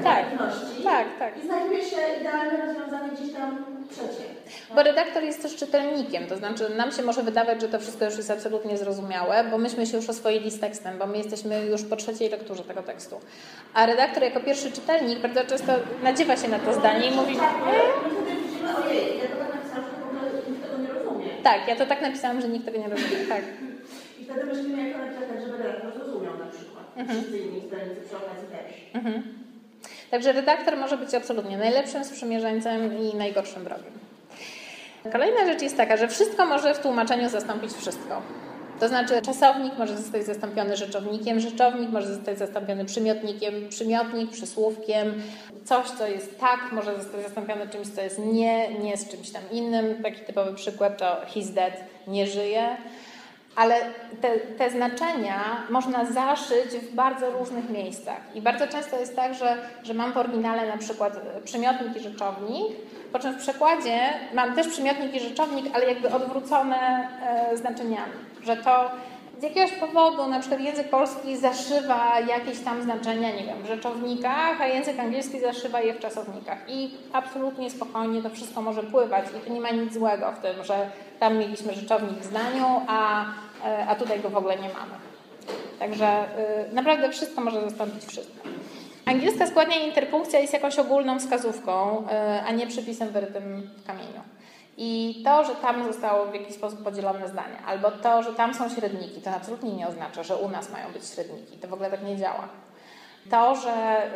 tak. 0.09 0.25
tak, 0.85 1.07
tak. 1.19 1.33
i 1.39 1.47
znajduje 1.47 1.83
się 1.91 1.97
idealne 2.21 2.55
rozwiązanie 2.67 3.09
gdzieś 3.17 3.33
tam. 3.33 3.65
Bo 4.75 4.83
redaktor 4.83 5.23
jest 5.23 5.43
też 5.43 5.57
czytelnikiem, 5.57 6.27
to 6.27 6.37
znaczy 6.37 6.71
nam 6.77 6.93
się 6.93 7.03
może 7.03 7.23
wydawać, 7.23 7.61
że 7.61 7.69
to 7.69 7.79
wszystko 7.79 8.05
już 8.05 8.17
jest 8.17 8.31
absolutnie 8.31 8.79
zrozumiałe, 8.79 9.45
bo 9.51 9.59
myśmy 9.59 9.87
się 9.87 9.97
już 9.97 10.09
oswoili 10.09 10.51
z 10.51 10.61
tekstem, 10.61 10.99
bo 10.99 11.07
my 11.07 11.19
jesteśmy 11.19 11.67
już 11.67 11.83
po 11.83 11.97
trzeciej 11.97 12.31
lekturze 12.31 12.65
tego 12.65 12.83
tekstu. 12.83 13.21
A 13.75 13.87
redaktor 13.87 14.23
jako 14.23 14.41
pierwszy 14.41 14.73
czytelnik 14.73 15.19
bardzo 15.19 15.45
często 15.45 15.73
nadziewa 16.03 16.37
się 16.37 16.49
na 16.49 16.59
to 16.59 16.75
zdanie 16.75 17.09
i 17.09 17.15
mówi... 17.15 17.37
Ojej, 18.87 19.19
ja 19.19 19.27
to 19.29 19.37
tak 19.37 19.53
napisałam, 19.53 19.91
że 19.91 20.51
nikt 20.51 20.63
tego 20.63 20.79
nie 20.79 20.89
rozumie. 20.89 21.27
Tak, 21.43 21.69
ja 21.69 21.77
to 21.77 21.87
tak 21.87 22.03
napisałam, 22.03 22.41
że 22.41 22.49
nikt 22.49 22.65
tego 22.65 22.79
nie 22.79 22.89
rozumie, 22.89 23.27
tak. 23.29 23.43
I 24.21 24.25
wtedy 24.25 24.45
myślimy, 24.45 24.89
jak 24.89 24.99
to 24.99 25.05
napisać 25.05 25.29
tak, 25.29 25.41
żeby 25.41 25.59
redaktor 25.59 25.93
zrozumiał 25.93 26.39
na 26.39 26.47
przykład. 26.47 26.85
Mhm. 26.97 27.19
Wszyscy 27.19 27.39
inni 27.39 27.63
czytelnicy 27.63 28.01
przy 28.01 28.17
okazji 28.17 28.49
też. 28.49 28.95
Mhm. 28.95 29.42
Także 30.13 30.33
redaktor 30.33 30.77
może 30.77 30.97
być 30.97 31.15
absolutnie 31.15 31.59
najlepszym 31.59 32.05
sprzymierzeńcem 32.05 32.99
i 32.99 33.17
najgorszym 33.17 33.65
wrogiem. 33.65 33.93
Kolejna 35.13 35.47
rzecz 35.47 35.63
jest 35.63 35.77
taka, 35.77 35.97
że 35.97 36.09
wszystko 36.09 36.47
może 36.47 36.75
w 36.75 36.79
tłumaczeniu 36.79 37.29
zastąpić 37.29 37.73
wszystko. 37.73 38.23
To 38.81 38.89
znaczy 38.89 39.23
czasownik 39.23 39.79
może 39.79 39.97
zostać 39.97 40.25
zastąpiony 40.25 40.77
rzeczownikiem, 40.77 41.41
rzeczownik 41.41 41.91
może 41.91 42.15
zostać 42.15 42.39
zastąpiony 42.39 42.85
przymiotnikiem, 42.85 43.69
przymiotnik 43.69 44.31
przysłówkiem. 44.31 45.23
Coś, 45.65 45.91
co 45.91 46.07
jest 46.07 46.41
tak, 46.41 46.73
może 46.73 47.03
zostać 47.03 47.23
zastąpione 47.23 47.69
czymś, 47.69 47.89
co 47.89 48.01
jest 48.01 48.19
nie, 48.19 48.79
nie 48.79 48.97
z 48.97 49.09
czymś 49.09 49.31
tam 49.31 49.43
innym. 49.53 50.03
Taki 50.03 50.21
typowy 50.21 50.55
przykład 50.55 50.99
to 50.99 51.17
he's 51.35 51.51
dead, 51.55 51.73
nie 52.07 52.27
żyje. 52.27 52.77
Ale 53.57 53.75
te, 54.21 54.39
te, 54.39 54.71
znaczenia 54.71 55.67
można 55.71 56.05
zaszyć 56.05 56.71
w 56.83 56.95
bardzo 56.95 57.31
różnych 57.31 57.71
miejscach. 57.71 58.21
I 58.35 58.41
bardzo 58.41 58.69
często 58.69 59.01
jest 59.01 59.17
tak, 59.17 59.35
że, 59.35 59.57
że 59.83 59.95
mam 59.95 60.13
w 60.13 60.17
oryginale 60.17 60.69
na 60.69 60.79
przykład 60.79 61.21
przymiotnik 61.45 61.97
i 61.97 62.01
rzeczownik, 62.01 62.67
po 63.13 63.19
czym 63.19 63.33
w 63.33 63.39
przekładzie 63.39 63.99
mam 64.35 64.55
też 64.55 64.69
przymiotnik 64.69 65.15
i 65.15 65.21
rzeczownik, 65.21 65.67
ale 65.75 65.87
jakby 65.87 66.11
odwrócone 66.11 67.09
e, 67.23 67.57
znaczeniami. 67.57 68.13
Że 68.45 68.57
to 68.57 68.91
z 69.43 69.45
jakiegoś 69.45 69.73
powodu 69.73 70.27
na 70.27 70.41
przykład 70.41 70.61
język 70.61 70.91
polski 70.91 71.37
zaszywa 71.37 72.21
jakieś 72.21 72.61
tam 72.61 72.83
znaczenia, 72.83 73.31
nie 73.31 73.45
wiem, 73.45 73.63
w 73.63 73.67
rzeczownikach, 73.67 74.61
a 74.61 74.67
język 74.67 74.99
angielski 74.99 75.41
zaszywa 75.41 75.81
je 75.81 75.95
w 75.95 75.99
czasownikach. 75.99 76.59
I 76.69 76.91
absolutnie 77.13 77.71
spokojnie 77.71 78.23
to 78.23 78.31
wszystko 78.31 78.63
może 78.63 78.83
pływać 78.83 79.25
i 79.31 79.47
to 79.47 79.53
nie 79.53 79.61
ma 79.61 79.71
nic 79.71 79.95
złego 79.95 80.33
w 80.33 80.39
tym, 80.39 80.65
że 80.65 80.91
tam 81.21 81.39
mieliśmy 81.39 81.75
rzeczownik 81.75 82.19
w 82.19 82.25
zdaniu, 82.25 82.67
a, 82.87 83.25
e, 83.65 83.87
a 83.87 83.95
tutaj 83.95 84.21
go 84.21 84.31
w 84.31 84.37
ogóle 84.37 84.57
nie 84.57 84.69
mamy. 84.69 84.95
Także 85.79 86.25
y, 86.71 86.75
naprawdę 86.75 87.11
wszystko 87.11 87.41
może 87.41 87.61
zastąpić 87.61 88.05
wszystko. 88.05 88.49
Angielska 89.05 89.47
składnia 89.47 89.77
interpunkcja 89.77 90.41
jest 90.41 90.53
jakąś 90.53 90.79
ogólną 90.79 91.19
wskazówką, 91.19 91.99
y, 91.99 92.43
a 92.47 92.51
nie 92.51 92.67
przepisem 92.67 93.09
wyrytym 93.09 93.71
w 93.83 93.87
kamieniu. 93.87 94.21
I 94.77 95.23
to, 95.25 95.45
że 95.45 95.55
tam 95.55 95.85
zostało 95.85 96.27
w 96.27 96.35
jakiś 96.35 96.55
sposób 96.55 96.83
podzielone 96.83 97.29
zdanie, 97.29 97.57
albo 97.67 97.91
to, 97.91 98.23
że 98.23 98.33
tam 98.33 98.55
są 98.55 98.69
średniki, 98.69 99.21
to 99.21 99.31
absolutnie 99.31 99.73
nie 99.73 99.89
oznacza, 99.89 100.23
że 100.23 100.37
u 100.37 100.49
nas 100.49 100.71
mają 100.71 100.93
być 100.93 101.07
średniki. 101.07 101.59
To 101.59 101.69
w 101.69 101.73
ogóle 101.73 101.91
tak 101.91 102.03
nie 102.03 102.17
działa. 102.17 102.49
To, 103.31 103.55
że 103.57 104.07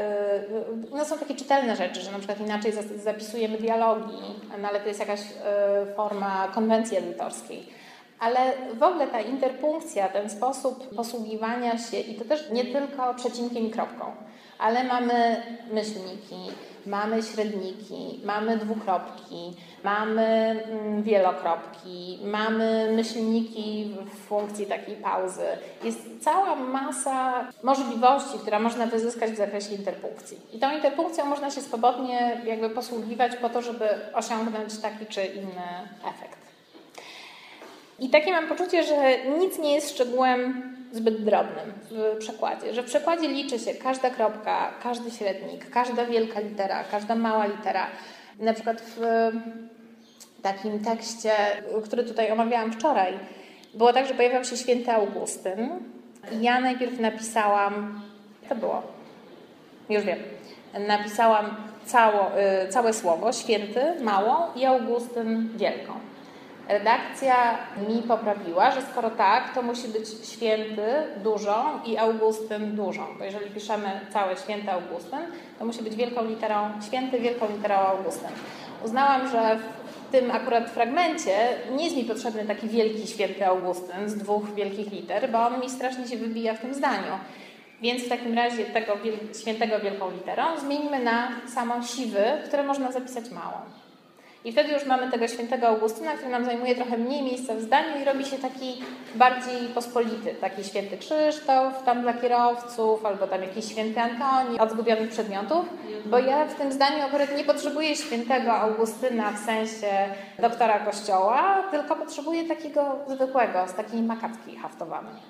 y, 0.90 0.94
no 0.96 1.04
są 1.04 1.18
takie 1.18 1.34
czytelne 1.34 1.76
rzeczy, 1.76 2.00
że 2.00 2.12
na 2.12 2.18
przykład 2.18 2.40
inaczej 2.40 2.72
zapisujemy 2.96 3.58
dialogi, 3.58 4.22
no 4.62 4.68
ale 4.68 4.80
to 4.80 4.88
jest 4.88 5.00
jakaś 5.00 5.20
y, 5.20 5.94
forma 5.96 6.48
konwencji 6.54 6.96
edytorskiej. 6.96 7.68
Ale 8.18 8.38
w 8.74 8.82
ogóle 8.82 9.06
ta 9.06 9.20
interpunkcja, 9.20 10.08
ten 10.08 10.30
sposób 10.30 10.96
posługiwania 10.96 11.78
się, 11.78 12.00
i 12.00 12.14
to 12.14 12.24
też 12.24 12.50
nie 12.50 12.64
tylko 12.64 13.14
przecinkiem 13.14 13.66
i 13.66 13.70
kropką, 13.70 14.04
ale 14.58 14.84
mamy 14.84 15.42
myślniki, 15.72 16.36
mamy 16.86 17.22
średniki, 17.22 18.20
mamy 18.24 18.56
dwukropki, 18.56 19.56
mamy 19.84 20.24
mm, 20.70 21.02
wielokropki, 21.02 22.18
mamy 22.24 22.92
myślniki 22.92 23.94
w 24.14 24.18
funkcji 24.18 24.66
takiej 24.66 24.96
pauzy. 24.96 25.46
Jest 25.84 26.00
cała 26.20 26.56
masa 26.56 27.48
możliwości, 27.62 28.38
które 28.38 28.60
można 28.60 28.86
wyzyskać 28.86 29.30
w 29.30 29.36
zakresie 29.36 29.74
interpunkcji. 29.74 30.38
I 30.52 30.58
tą 30.58 30.74
interpunkcją 30.74 31.24
można 31.24 31.50
się 31.50 31.60
swobodnie 31.60 32.42
jakby 32.44 32.70
posługiwać 32.70 33.36
po 33.36 33.48
to, 33.48 33.62
żeby 33.62 33.88
osiągnąć 34.14 34.78
taki 34.78 35.06
czy 35.06 35.24
inny 35.24 35.88
efekt. 36.04 36.45
I 37.98 38.10
takie 38.10 38.32
mam 38.32 38.48
poczucie, 38.48 38.84
że 38.84 39.24
nic 39.38 39.58
nie 39.58 39.74
jest 39.74 39.90
szczegółem 39.90 40.62
zbyt 40.92 41.24
drobnym 41.24 41.72
w 41.90 42.18
przekładzie, 42.18 42.74
że 42.74 42.82
w 42.82 42.86
przekładzie 42.86 43.28
liczy 43.28 43.58
się 43.58 43.74
każda 43.74 44.10
kropka, 44.10 44.74
każdy 44.82 45.10
średnik, 45.10 45.70
każda 45.70 46.06
wielka 46.06 46.40
litera, 46.40 46.84
każda 46.84 47.14
mała 47.14 47.46
litera. 47.46 47.86
Na 48.38 48.54
przykład 48.54 48.80
w 48.80 49.00
takim 50.42 50.84
tekście, 50.84 51.32
który 51.84 52.04
tutaj 52.04 52.32
omawiałam 52.32 52.72
wczoraj, 52.72 53.18
było 53.74 53.92
tak, 53.92 54.06
że 54.06 54.14
pojawiał 54.14 54.44
się 54.44 54.56
święty 54.56 54.92
Augustyn 54.92 55.70
i 56.32 56.42
ja 56.42 56.60
najpierw 56.60 57.00
napisałam, 57.00 58.02
to 58.48 58.54
było, 58.54 58.82
już 59.88 60.04
wiem, 60.04 60.18
napisałam 60.88 61.56
cało, 61.84 62.30
y, 62.64 62.68
całe 62.68 62.92
słowo, 62.92 63.32
święty, 63.32 63.80
małą 64.00 64.54
i 64.54 64.64
Augustyn 64.64 65.48
wielką. 65.56 65.92
Redakcja 66.68 67.58
mi 67.88 68.02
poprawiła, 68.02 68.70
że 68.70 68.82
skoro 68.82 69.10
tak, 69.10 69.54
to 69.54 69.62
musi 69.62 69.88
być 69.88 70.08
święty 70.32 70.86
dużą 71.22 71.82
i 71.84 71.98
Augustyn 71.98 72.76
dużą. 72.76 73.02
Bo 73.18 73.24
jeżeli 73.24 73.50
piszemy 73.50 74.00
całe 74.12 74.36
święty 74.36 74.70
Augustyn, 74.70 75.18
to 75.58 75.64
musi 75.64 75.82
być 75.82 75.96
wielką 75.96 76.24
literą 76.24 76.70
święty, 76.86 77.18
wielką 77.18 77.46
literą 77.56 77.74
Augustyn. 77.74 78.28
Uznałam, 78.84 79.28
że 79.28 79.58
w 80.08 80.12
tym 80.12 80.30
akurat 80.30 80.70
fragmencie 80.70 81.36
nie 81.76 81.84
jest 81.84 81.96
mi 81.96 82.04
potrzebny 82.04 82.44
taki 82.44 82.68
wielki 82.68 83.06
święty 83.06 83.46
Augustyn 83.46 84.08
z 84.08 84.14
dwóch 84.14 84.54
wielkich 84.54 84.92
liter, 84.92 85.30
bo 85.30 85.46
on 85.46 85.60
mi 85.60 85.70
strasznie 85.70 86.08
się 86.08 86.16
wybija 86.16 86.54
w 86.54 86.60
tym 86.60 86.74
zdaniu. 86.74 87.12
Więc 87.82 88.02
w 88.02 88.08
takim 88.08 88.34
razie 88.34 88.64
tego 88.64 88.92
świętego 89.40 89.80
wielką 89.80 90.10
literą 90.10 90.42
zmienimy 90.60 91.04
na 91.04 91.28
samą 91.54 91.82
siwy, 91.82 92.24
które 92.46 92.62
można 92.62 92.92
zapisać 92.92 93.30
małą. 93.30 93.56
I 94.46 94.52
wtedy 94.52 94.72
już 94.72 94.86
mamy 94.86 95.10
tego 95.10 95.28
świętego 95.28 95.68
Augustyna, 95.68 96.12
który 96.12 96.30
nam 96.30 96.44
zajmuje 96.44 96.74
trochę 96.74 96.98
mniej 96.98 97.22
miejsca 97.22 97.54
w 97.54 97.60
zdaniu 97.60 98.00
i 98.02 98.04
robi 98.04 98.24
się 98.24 98.38
taki 98.38 98.82
bardziej 99.14 99.68
pospolity. 99.74 100.34
Taki 100.40 100.64
święty 100.64 100.98
Krzysztof 100.98 101.82
tam 101.84 102.02
dla 102.02 102.14
kierowców, 102.14 103.04
albo 103.06 103.26
tam 103.26 103.42
jakiś 103.42 103.64
święty 103.64 104.00
Antoni 104.00 104.60
od 104.60 104.70
zgubionych 104.70 105.10
przedmiotów. 105.10 105.64
Bo 106.04 106.18
ja 106.18 106.44
w 106.44 106.54
tym 106.54 106.72
zdaniu 106.72 107.04
akurat 107.04 107.36
nie 107.36 107.44
potrzebuję 107.44 107.96
świętego 107.96 108.52
Augustyna 108.52 109.32
w 109.32 109.38
sensie 109.38 109.88
doktora 110.38 110.78
kościoła, 110.78 111.62
tylko 111.70 111.96
potrzebuję 111.96 112.44
takiego 112.44 112.96
zwykłego, 113.08 113.68
z 113.68 113.74
takiej 113.74 114.02
makatki 114.02 114.56
haftowanej. 114.56 115.22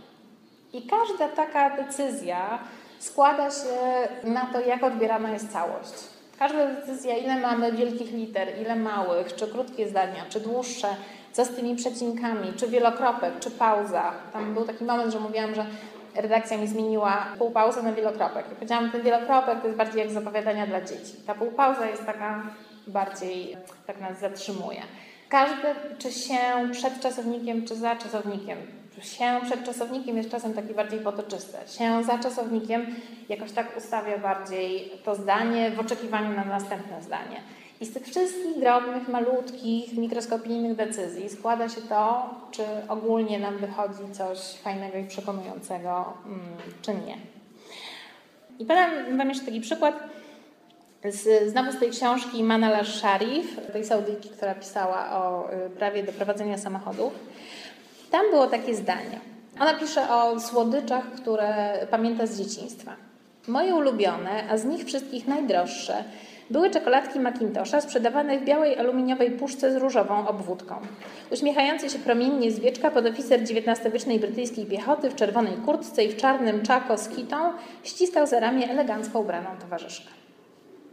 I 0.72 0.86
każda 0.86 1.28
taka 1.28 1.76
decyzja 1.76 2.58
składa 2.98 3.50
się 3.50 4.08
na 4.24 4.46
to, 4.52 4.60
jak 4.60 4.84
odbierana 4.84 5.30
jest 5.30 5.52
całość. 5.52 6.15
Każda 6.38 6.66
decyzja, 6.66 7.16
ile 7.16 7.40
mamy 7.40 7.72
wielkich 7.72 8.12
liter, 8.12 8.48
ile 8.60 8.76
małych, 8.76 9.34
czy 9.34 9.46
krótkie 9.46 9.88
zdania, 9.88 10.24
czy 10.28 10.40
dłuższe, 10.40 10.88
co 11.32 11.44
z 11.44 11.48
tymi 11.48 11.76
przecinkami, 11.76 12.52
czy 12.56 12.68
wielokropek, 12.68 13.38
czy 13.40 13.50
pauza. 13.50 14.12
Tam 14.32 14.54
był 14.54 14.64
taki 14.64 14.84
moment, 14.84 15.12
że 15.12 15.20
mówiłam, 15.20 15.54
że 15.54 15.66
redakcja 16.14 16.58
mi 16.58 16.66
zmieniła 16.66 17.26
półpauzę 17.38 17.82
na 17.82 17.92
wielokropek. 17.92 18.46
I 18.52 18.54
powiedziałam, 18.54 18.90
ten 18.90 19.02
wielokropek 19.02 19.60
to 19.60 19.66
jest 19.66 19.78
bardziej 19.78 20.00
jak 20.00 20.10
zapowiadania 20.10 20.66
dla 20.66 20.80
dzieci. 20.80 21.14
Ta 21.26 21.34
półpauza 21.34 21.86
jest 21.86 22.06
taka 22.06 22.42
bardziej, 22.86 23.56
tak 23.86 24.00
nas 24.00 24.20
zatrzymuje. 24.20 24.82
Każde, 25.28 25.74
czy 25.98 26.12
się 26.12 26.38
przed 26.72 27.00
czasownikiem, 27.00 27.66
czy 27.66 27.74
za 27.74 27.96
czasownikiem, 27.96 28.58
się 29.02 29.40
przed 29.44 29.64
czasownikiem 29.64 30.16
jest 30.16 30.30
czasem 30.30 30.54
taki 30.54 30.74
bardziej 30.74 31.00
potoczyste. 31.00 31.58
Się 31.68 32.04
za 32.04 32.18
czasownikiem 32.18 32.86
jakoś 33.28 33.52
tak 33.52 33.76
ustawia 33.76 34.18
bardziej 34.18 34.92
to 35.04 35.14
zdanie 35.14 35.70
w 35.70 35.80
oczekiwaniu 35.80 36.36
na 36.36 36.44
następne 36.44 37.02
zdanie. 37.02 37.40
I 37.80 37.86
z 37.86 37.92
tych 37.92 38.06
wszystkich 38.06 38.60
drobnych, 38.60 39.08
malutkich, 39.08 39.96
mikroskopijnych 39.96 40.76
decyzji 40.76 41.28
składa 41.28 41.68
się 41.68 41.80
to, 41.80 42.30
czy 42.50 42.62
ogólnie 42.88 43.38
nam 43.38 43.58
wychodzi 43.58 44.12
coś 44.12 44.38
fajnego 44.38 44.98
i 44.98 45.04
przekonującego, 45.04 46.12
mm, 46.26 46.40
czy 46.82 46.94
nie. 46.94 47.16
I 48.58 48.64
podam 48.64 49.18
Wam 49.18 49.28
jeszcze 49.28 49.44
taki 49.44 49.60
przykład 49.60 49.94
z, 51.04 51.50
znowu 51.50 51.72
z 51.72 51.78
tej 51.78 51.90
książki 51.90 52.44
Manal 52.44 52.86
Sharif, 52.86 53.72
tej 53.72 53.84
Saudyjki, 53.84 54.28
która 54.28 54.54
pisała 54.54 55.10
o 55.10 55.52
y, 55.66 55.70
prawie 55.70 56.02
do 56.02 56.12
prowadzenia 56.12 56.58
samochodów. 56.58 57.12
Tam 58.10 58.30
było 58.30 58.46
takie 58.46 58.74
zdanie. 58.74 59.20
Ona 59.60 59.74
pisze 59.74 60.10
o 60.10 60.40
słodyczach, 60.40 61.12
które 61.12 61.78
pamięta 61.90 62.26
z 62.26 62.38
dzieciństwa. 62.38 62.96
Moje 63.48 63.74
ulubione, 63.74 64.44
a 64.50 64.56
z 64.56 64.64
nich 64.64 64.84
wszystkich 64.84 65.28
najdroższe, 65.28 66.04
były 66.50 66.70
czekoladki 66.70 67.20
Macintosha 67.20 67.80
sprzedawane 67.80 68.38
w 68.38 68.44
białej 68.44 68.78
aluminiowej 68.78 69.30
puszce 69.30 69.72
z 69.72 69.76
różową 69.76 70.28
obwódką. 70.28 70.74
Uśmiechający 71.30 71.90
się 71.90 71.98
promiennie 71.98 72.50
z 72.50 72.60
wieczka 72.60 72.90
podoficer 72.90 73.40
XIX-wiecznej 73.40 74.20
brytyjskiej 74.20 74.66
piechoty 74.66 75.10
w 75.10 75.14
czerwonej 75.14 75.52
kurtce 75.52 76.04
i 76.04 76.08
w 76.08 76.16
czarnym 76.16 76.62
czako 76.62 76.98
z 76.98 77.08
kitą 77.08 77.36
ściskał 77.84 78.26
za 78.26 78.40
ramię 78.40 78.70
elegancko 78.70 79.20
ubraną 79.20 79.48
towarzyszkę. 79.60 80.08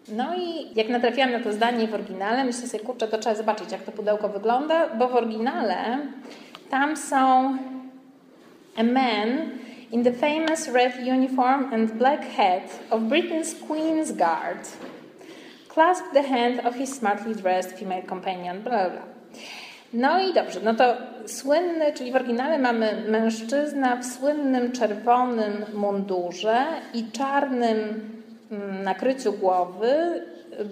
No 0.08 0.36
i 0.36 0.76
jak 0.76 0.90
natrafiłam 0.90 1.32
na 1.32 1.40
to 1.40 1.54
zdanie 1.54 1.88
w 1.88 1.94
oryginale, 1.94 2.44
myślę 2.44 2.68
sobie, 2.68 2.84
kurczę, 2.84 3.08
to 3.08 3.18
trzeba 3.18 3.36
zobaczyć, 3.36 3.72
jak 3.72 3.82
to 3.84 3.92
pudełko 3.92 4.30
wygląda, 4.30 4.88
bo 4.88 5.08
w 5.08 5.16
oryginale 5.16 5.76
tam 6.70 6.98
są 6.98 7.58
a 8.78 8.84
man 8.84 9.60
in 9.92 10.04
the 10.04 10.12
famous 10.12 10.68
red 10.68 10.94
uniform 11.08 11.74
and 11.74 11.98
black 11.98 12.24
hat 12.24 12.80
of 12.90 13.02
Britain's 13.02 13.54
Queen's 13.68 14.12
Guard 14.12 14.68
clasped 15.68 16.14
the 16.14 16.24
hand 16.24 16.60
of 16.60 16.76
his 16.76 16.96
smartly 16.96 17.34
dressed 17.34 17.78
female 17.80 18.04
companion, 18.08 18.62
bla 18.62 18.90
bla. 18.90 19.02
No 19.94 20.20
i 20.20 20.34
dobrze, 20.34 20.60
no 20.64 20.74
to 20.74 20.98
słynny, 21.26 21.94
czyli 21.94 22.12
w 22.12 22.16
oryginale 22.16 22.60
mamy 22.60 23.04
mężczyzna 23.10 23.96
w 23.96 24.06
słynnym 24.06 24.72
czerwonym 24.72 25.66
mundurze 25.74 26.66
i 26.94 27.12
czarnym 27.12 27.80
mm, 28.52 28.84
nakryciu 28.84 29.34
głowy 29.34 30.22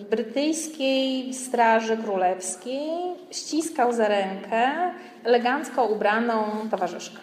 brytyjskiej 0.10 1.34
Straży 1.34 1.97
Królewskiej 1.97 2.89
ściskał 3.32 3.93
za 3.93 4.08
rękę 4.08 4.71
elegancko 5.23 5.86
ubraną 5.86 6.43
towarzyszkę. 6.71 7.17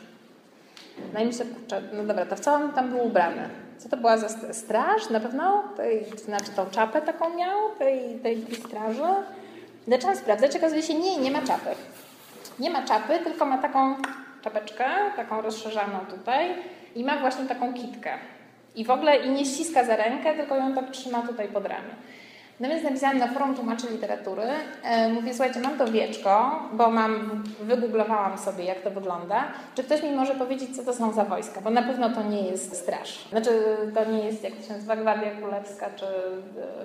No 1.14 1.20
i 1.20 1.26
myślę, 1.26 1.44
kurczę, 1.44 1.82
no 1.92 2.04
dobra, 2.04 2.26
to 2.26 2.36
w 2.36 2.40
co 2.40 2.52
on 2.52 2.72
tam 2.72 2.88
był 2.90 3.06
ubrany? 3.06 3.48
Co 3.78 3.88
to 3.88 3.96
była 3.96 4.16
za 4.16 4.28
straż 4.52 5.10
na 5.10 5.20
pewno? 5.20 5.64
Tej, 5.76 6.06
znaczy 6.24 6.50
tą 6.56 6.70
czapę 6.70 7.02
taką 7.02 7.34
miał, 7.34 7.58
tej, 7.78 8.18
tej 8.22 8.54
straży? 8.54 9.02
Zaczęłam 9.88 10.16
sprawdzać, 10.16 10.56
okazuje 10.56 10.82
się, 10.82 10.94
nie, 10.94 11.16
nie 11.16 11.30
ma 11.30 11.42
czapy. 11.42 11.70
Nie 12.58 12.70
ma 12.70 12.82
czapy, 12.82 13.18
tylko 13.24 13.44
ma 13.44 13.58
taką 13.58 13.96
czapeczkę, 14.42 14.84
taką 15.16 15.42
rozszerzaną 15.42 15.98
tutaj 16.10 16.54
i 16.94 17.04
ma 17.04 17.16
właśnie 17.20 17.44
taką 17.44 17.74
kitkę. 17.74 18.10
I 18.74 18.84
w 18.84 18.90
ogóle 18.90 19.16
i 19.16 19.30
nie 19.30 19.44
ściska 19.44 19.84
za 19.84 19.96
rękę, 19.96 20.34
tylko 20.34 20.56
ją 20.56 20.74
tak 20.74 20.90
trzyma 20.90 21.22
tutaj 21.22 21.48
pod 21.48 21.66
ramię. 21.66 21.94
No 22.60 22.68
więc 22.68 22.84
napisałam 22.84 23.18
na 23.18 23.28
forum 23.28 23.54
tłumaczy 23.54 23.86
literatury. 23.90 24.42
E, 24.82 25.08
mówię, 25.08 25.34
słuchajcie, 25.34 25.60
mam 25.60 25.78
to 25.78 25.86
wieczko, 25.86 26.62
bo 26.72 26.90
mam, 26.90 27.44
wygooglowałam 27.60 28.38
sobie, 28.38 28.64
jak 28.64 28.80
to 28.80 28.90
wygląda. 28.90 29.44
Czy 29.74 29.84
ktoś 29.84 30.02
mi 30.02 30.10
może 30.10 30.34
powiedzieć, 30.34 30.76
co 30.76 30.82
to 30.82 30.94
są 30.94 31.12
za 31.12 31.24
wojska? 31.24 31.60
Bo 31.60 31.70
na 31.70 31.82
pewno 31.82 32.10
to 32.10 32.22
nie 32.22 32.42
jest 32.42 32.76
straż. 32.76 33.28
Znaczy, 33.30 33.50
to 33.94 34.04
nie 34.04 34.24
jest, 34.24 34.44
jak 34.44 34.52
to 34.52 34.62
się 34.62 34.72
nazywa, 34.72 34.96
Gwardia 34.96 35.30
Królewska, 35.30 35.90
czy... 35.96 36.06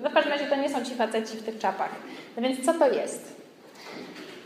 No 0.02 0.10
w 0.10 0.14
każdym 0.14 0.32
razie 0.32 0.46
to 0.46 0.56
nie 0.56 0.68
są 0.68 0.84
ci 0.84 0.94
faceci 0.94 1.36
w 1.36 1.42
tych 1.42 1.58
czapach. 1.58 1.90
No 2.36 2.42
więc 2.42 2.66
co 2.66 2.74
to 2.74 2.92
jest? 2.92 3.44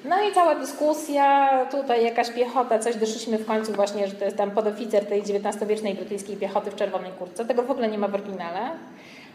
No 0.04 0.16
i 0.22 0.32
cała 0.34 0.54
dyskusja, 0.54 1.50
tutaj 1.70 2.04
jakaś 2.04 2.30
piechota, 2.30 2.78
coś 2.78 2.96
doszliśmy 2.96 3.38
w 3.38 3.46
końcu 3.46 3.72
właśnie, 3.72 4.08
że 4.08 4.14
to 4.14 4.24
jest 4.24 4.36
tam 4.36 4.50
podoficer 4.50 5.06
tej 5.06 5.20
XIX-wiecznej 5.20 5.94
brytyjskiej 5.94 6.36
piechoty 6.36 6.70
w 6.70 6.76
czerwonej 6.76 7.12
kurtce. 7.12 7.44
Tego 7.44 7.62
w 7.62 7.70
ogóle 7.70 7.88
nie 7.88 7.98
ma 7.98 8.08
w 8.08 8.14
oryginale. 8.14 8.70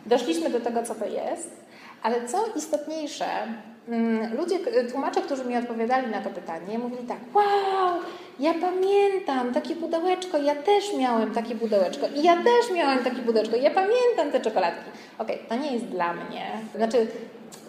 Doszliśmy 0.06 0.50
do 0.50 0.60
tego, 0.60 0.84
co 0.84 0.96
to 0.96 1.06
jest. 1.06 1.64
Ale 2.04 2.28
co 2.28 2.38
istotniejsze, 2.56 3.26
mm, 3.90 4.38
ludzie, 4.38 4.60
tłumacze, 4.92 5.22
którzy 5.22 5.46
mi 5.46 5.58
odpowiadali 5.58 6.08
na 6.08 6.22
to 6.22 6.30
pytanie, 6.30 6.80
mówili 6.80 7.08
tak, 7.08 7.18
wow, 7.34 8.00
ja 8.40 8.54
pamiętam 8.54 9.54
takie 9.54 9.76
pudełeczko, 9.76 10.38
ja 10.38 10.56
też 10.56 10.84
miałem 10.98 11.32
takie 11.32 11.56
pudełeczko 11.56 12.08
i 12.16 12.24
ja 12.24 12.36
też 12.36 12.76
miałem 12.76 13.04
takie 13.04 13.22
pudełeczko, 13.22 13.56
ja 13.56 13.72
pamiętam 13.72 14.32
te 14.32 14.40
czekoladki. 14.40 14.90
Okej, 15.18 15.36
okay, 15.36 15.50
to 15.50 15.64
nie 15.64 15.74
jest 15.74 15.86
dla 15.86 16.14
mnie, 16.14 16.46
znaczy 16.76 17.08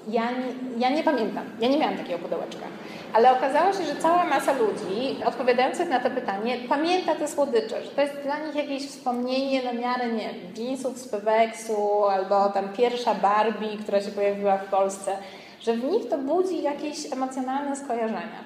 ja 0.09 0.31
nie, 0.31 0.79
ja 0.79 0.91
nie 0.91 1.03
pamiętam, 1.03 1.45
ja 1.61 1.69
nie 1.69 1.79
miałam 1.79 1.97
takiego 1.97 2.19
pudełeczka. 2.19 2.67
Ale 3.15 3.33
okazało 3.33 3.73
się, 3.73 3.85
że 3.85 3.97
cała 3.97 4.25
masa 4.25 4.53
ludzi 4.53 5.25
odpowiadających 5.27 5.89
na 5.89 6.01
to 6.01 6.11
pytanie 6.11 6.57
pamięta 6.69 7.15
te 7.15 7.29
słodycze, 7.29 7.85
że 7.85 7.91
to 7.91 8.01
jest 8.01 8.15
dla 8.23 8.39
nich 8.39 8.55
jakieś 8.55 8.89
wspomnienie 8.89 9.63
na 9.63 9.73
miarę, 9.73 10.13
nie 10.13 10.31
jeansów 10.57 10.99
z 10.99 11.09
Peweksu 11.09 12.05
albo 12.05 12.49
tam 12.49 12.69
pierwsza 12.69 13.15
Barbie, 13.15 13.79
która 13.83 14.01
się 14.01 14.11
pojawiła 14.11 14.57
w 14.57 14.69
Polsce, 14.69 15.17
że 15.61 15.73
w 15.73 15.85
nich 15.85 16.09
to 16.09 16.19
budzi 16.19 16.63
jakieś 16.63 17.13
emocjonalne 17.13 17.77
skojarzenia. 17.77 18.45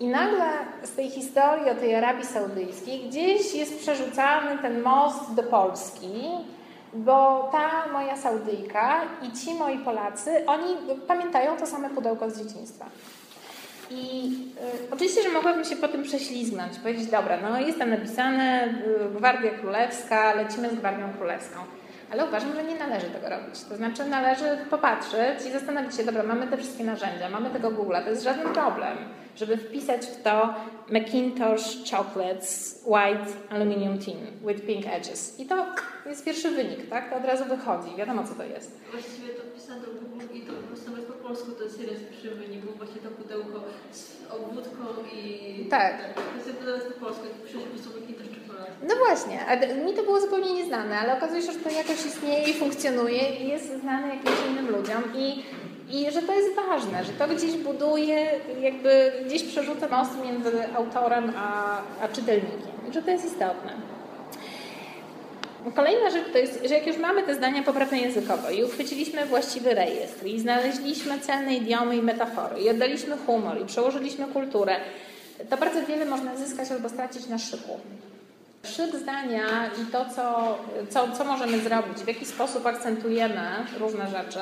I 0.00 0.06
nagle 0.06 0.46
z 0.82 0.94
tej 0.94 1.10
historii 1.10 1.70
o 1.70 1.74
tej 1.74 1.94
Arabii 1.94 2.26
Saudyjskiej 2.26 3.08
gdzieś 3.08 3.54
jest 3.54 3.78
przerzucany 3.78 4.58
ten 4.62 4.82
most 4.82 5.34
do 5.34 5.42
Polski, 5.42 6.30
bo 6.94 7.48
ta 7.52 7.92
moja 7.92 8.16
Saudyjka 8.16 9.00
i 9.22 9.32
ci 9.38 9.54
moi 9.54 9.78
Polacy, 9.78 10.46
oni 10.46 10.76
pamiętają 11.08 11.56
to 11.56 11.66
same 11.66 11.90
pudełko 11.90 12.30
z 12.30 12.38
dzieciństwa. 12.38 12.86
I 13.94 14.30
y, 14.88 14.92
oczywiście, 14.94 15.22
że 15.22 15.28
mogłabym 15.28 15.64
się 15.64 15.76
po 15.76 15.88
tym 15.88 16.02
prześlizgnąć, 16.02 16.78
powiedzieć, 16.78 17.06
dobra, 17.06 17.38
no 17.42 17.60
jest 17.60 17.78
tam 17.78 17.90
napisane 17.90 18.64
y, 18.66 19.14
Gwardia 19.16 19.50
Królewska, 19.50 20.34
lecimy 20.34 20.70
z 20.70 20.74
Gwardią 20.74 21.12
Królewską. 21.18 21.58
Ale 22.12 22.26
uważam, 22.26 22.54
że 22.54 22.64
nie 22.64 22.74
należy 22.78 23.06
tego 23.06 23.28
robić. 23.28 23.64
To 23.68 23.76
znaczy 23.76 24.04
należy 24.04 24.58
popatrzeć 24.70 25.46
i 25.48 25.52
zastanowić 25.52 25.96
się, 25.96 26.04
dobra, 26.04 26.22
mamy 26.22 26.46
te 26.46 26.56
wszystkie 26.56 26.84
narzędzia, 26.84 27.28
mamy 27.30 27.50
tego 27.50 27.70
Google'a, 27.70 28.04
to 28.04 28.10
jest 28.10 28.22
żaden 28.22 28.52
problem, 28.52 28.96
żeby 29.36 29.56
wpisać 29.56 30.06
w 30.06 30.22
to 30.22 30.54
Macintosh 30.90 31.90
Chocolates 31.90 32.82
White 32.86 33.32
Aluminium 33.50 33.98
Tin 33.98 34.16
with 34.46 34.66
Pink 34.66 34.86
Edges. 34.86 35.40
I 35.40 35.46
to 35.46 35.66
jest 36.06 36.24
pierwszy 36.24 36.50
wynik, 36.50 36.88
tak? 36.90 37.10
To 37.10 37.16
od 37.16 37.24
razu 37.24 37.44
wychodzi, 37.44 37.96
wiadomo 37.96 38.24
co 38.24 38.34
to 38.34 38.44
jest. 38.44 38.78
Właściwie 38.90 39.28
to 39.28 39.42
wpisane 39.42 39.80
do 39.80 39.86
Google 39.86 40.34
i 40.34 40.40
to 40.40 40.52
po 40.52 40.62
prostu 40.62 40.90
nawet 40.90 41.06
po 41.06 41.11
polsku 41.26 41.50
to 41.58 41.68
z 41.68 41.76
pierwszych 41.76 42.36
wyników, 42.42 42.78
właśnie 42.78 43.00
to 43.02 43.10
pudełko 43.10 43.58
z 43.92 44.02
obwódką 44.30 44.84
i... 45.14 45.66
Tak. 45.70 46.14
To 46.14 46.36
jest 46.36 46.58
pudełko 46.58 46.84
po 46.94 47.06
polsku, 47.06 47.24
przecież 47.44 47.62
po 47.62 47.70
prostu 47.70 48.00
Macintosh 48.00 48.32
no 48.88 48.94
właśnie, 48.96 49.46
a 49.46 49.56
mi 49.84 49.94
to 49.94 50.02
było 50.02 50.20
zupełnie 50.20 50.54
nieznane, 50.54 50.98
ale 50.98 51.16
okazuje 51.16 51.42
się, 51.42 51.52
że 51.52 51.58
to 51.58 51.70
jakoś 51.70 52.06
istnieje 52.06 52.50
i 52.50 52.54
funkcjonuje 52.54 53.36
i 53.36 53.48
jest 53.48 53.80
znane 53.80 54.08
jakimś 54.08 54.34
innym 54.50 54.68
ludziom 54.70 55.02
i, 55.14 55.42
i 55.90 56.10
że 56.10 56.22
to 56.22 56.32
jest 56.34 56.56
ważne, 56.56 57.04
że 57.04 57.12
to 57.12 57.28
gdzieś 57.28 57.52
buduje, 57.52 58.26
jakby 58.60 59.12
gdzieś 59.26 59.42
przerzuca 59.42 59.88
most 59.88 60.10
między 60.24 60.74
autorem 60.74 61.32
a, 61.36 61.78
a 62.00 62.08
czytelnikiem 62.08 62.72
i 62.90 62.92
że 62.92 63.02
to 63.02 63.10
jest 63.10 63.24
istotne. 63.24 63.91
Kolejna 65.70 66.10
rzecz 66.10 66.32
to 66.32 66.38
jest, 66.38 66.60
że 66.68 66.74
jak 66.74 66.86
już 66.86 66.96
mamy 66.96 67.22
te 67.22 67.34
zdania 67.34 67.62
poprawne 67.62 67.98
językowo 67.98 68.50
i 68.50 68.64
uchwyciliśmy 68.64 69.26
właściwy 69.26 69.74
rejestr 69.74 70.26
i 70.26 70.40
znaleźliśmy 70.40 71.20
celne 71.20 71.54
idiomy 71.54 71.96
i 71.96 72.02
metafory 72.02 72.60
i 72.60 72.70
oddaliśmy 72.70 73.16
humor 73.16 73.60
i 73.62 73.64
przełożyliśmy 73.64 74.26
kulturę, 74.26 74.76
to 75.50 75.56
bardzo 75.56 75.86
wiele 75.86 76.04
można 76.04 76.36
zyskać 76.36 76.70
albo 76.70 76.88
stracić 76.88 77.26
na 77.26 77.38
szyku. 77.38 77.80
Szyk 78.64 78.96
zdania 78.96 79.70
i 79.82 79.92
to, 79.92 80.04
co, 80.16 80.58
co, 80.90 81.16
co 81.16 81.24
możemy 81.24 81.58
zrobić, 81.58 81.98
w 81.98 82.08
jaki 82.08 82.26
sposób 82.26 82.66
akcentujemy 82.66 83.42
różne 83.78 84.06
rzeczy, 84.06 84.40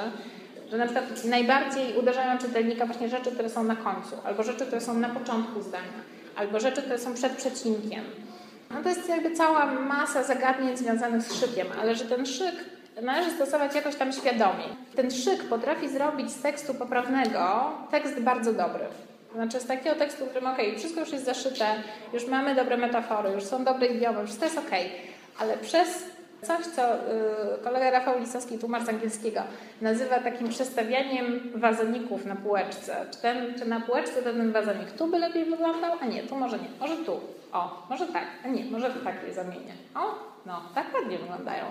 że 0.70 0.76
na 0.76 0.84
przykład 0.84 1.24
najbardziej 1.24 1.98
uderzają 1.98 2.38
czytelnika 2.38 2.86
właśnie 2.86 3.08
rzeczy, 3.08 3.30
które 3.30 3.50
są 3.50 3.64
na 3.64 3.76
końcu, 3.76 4.16
albo 4.24 4.42
rzeczy, 4.42 4.66
które 4.66 4.80
są 4.80 4.94
na 4.94 5.08
początku 5.08 5.62
zdania, 5.62 6.00
albo 6.36 6.60
rzeczy, 6.60 6.82
które 6.82 6.98
są 6.98 7.14
przed 7.14 7.32
przecinkiem. 7.32 8.04
No 8.70 8.82
to 8.82 8.88
jest 8.88 9.08
jakby 9.08 9.30
cała 9.30 9.66
masa 9.66 10.22
zagadnień 10.22 10.76
związanych 10.76 11.22
z 11.22 11.40
szykiem, 11.40 11.66
ale 11.80 11.94
że 11.94 12.04
ten 12.04 12.26
szyk 12.26 12.54
należy 13.02 13.30
stosować 13.30 13.74
jakoś 13.74 13.94
tam 13.96 14.12
świadomie. 14.12 14.64
Ten 14.96 15.10
szyk 15.10 15.44
potrafi 15.44 15.88
zrobić 15.88 16.30
z 16.30 16.42
tekstu 16.42 16.74
poprawnego 16.74 17.72
tekst 17.90 18.20
bardzo 18.20 18.52
dobry. 18.52 18.84
Znaczy 19.34 19.60
z 19.60 19.66
takiego 19.66 19.96
tekstu, 19.96 20.26
w 20.26 20.28
którym 20.28 20.48
ok, 20.48 20.58
wszystko 20.78 21.00
już 21.00 21.12
jest 21.12 21.24
zaszyte, 21.24 21.66
już 22.12 22.26
mamy 22.26 22.54
dobre 22.54 22.76
metafory, 22.76 23.30
już 23.30 23.44
są 23.44 23.64
dobre 23.64 23.86
idiomy, 23.86 24.24
wszystko 24.24 24.44
jest 24.44 24.58
ok, 24.58 24.70
ale 25.38 25.56
przez 25.56 26.04
coś, 26.42 26.66
co 26.66 26.94
y, 26.94 26.98
kolega 27.64 27.90
Rafał 27.90 28.18
Lisowski, 28.18 28.58
tłumacz 28.58 28.88
angielskiego, 28.88 29.40
nazywa 29.80 30.18
takim 30.18 30.48
przestawianiem 30.48 31.52
wazoników 31.54 32.26
na 32.26 32.36
półeczce. 32.36 32.96
Czy, 33.10 33.18
ten, 33.18 33.54
czy 33.58 33.68
na 33.68 33.80
półeczce 33.80 34.22
ten 34.22 34.52
wazonik 34.52 34.90
tu 34.90 35.06
by 35.06 35.18
lepiej 35.18 35.44
wyglądał, 35.44 35.92
a 36.00 36.06
nie, 36.06 36.22
tu 36.22 36.36
może 36.36 36.58
nie, 36.58 36.68
może 36.80 36.96
tu. 36.96 37.20
O, 37.52 37.86
może 37.90 38.06
tak, 38.06 38.24
a 38.44 38.48
nie, 38.48 38.64
może 38.64 38.90
tak 38.90 39.14
je 39.26 39.34
zamienię. 39.34 39.72
O, 39.94 40.14
no, 40.46 40.62
tak 40.74 40.94
ładnie 40.94 41.18
wyglądają. 41.18 41.64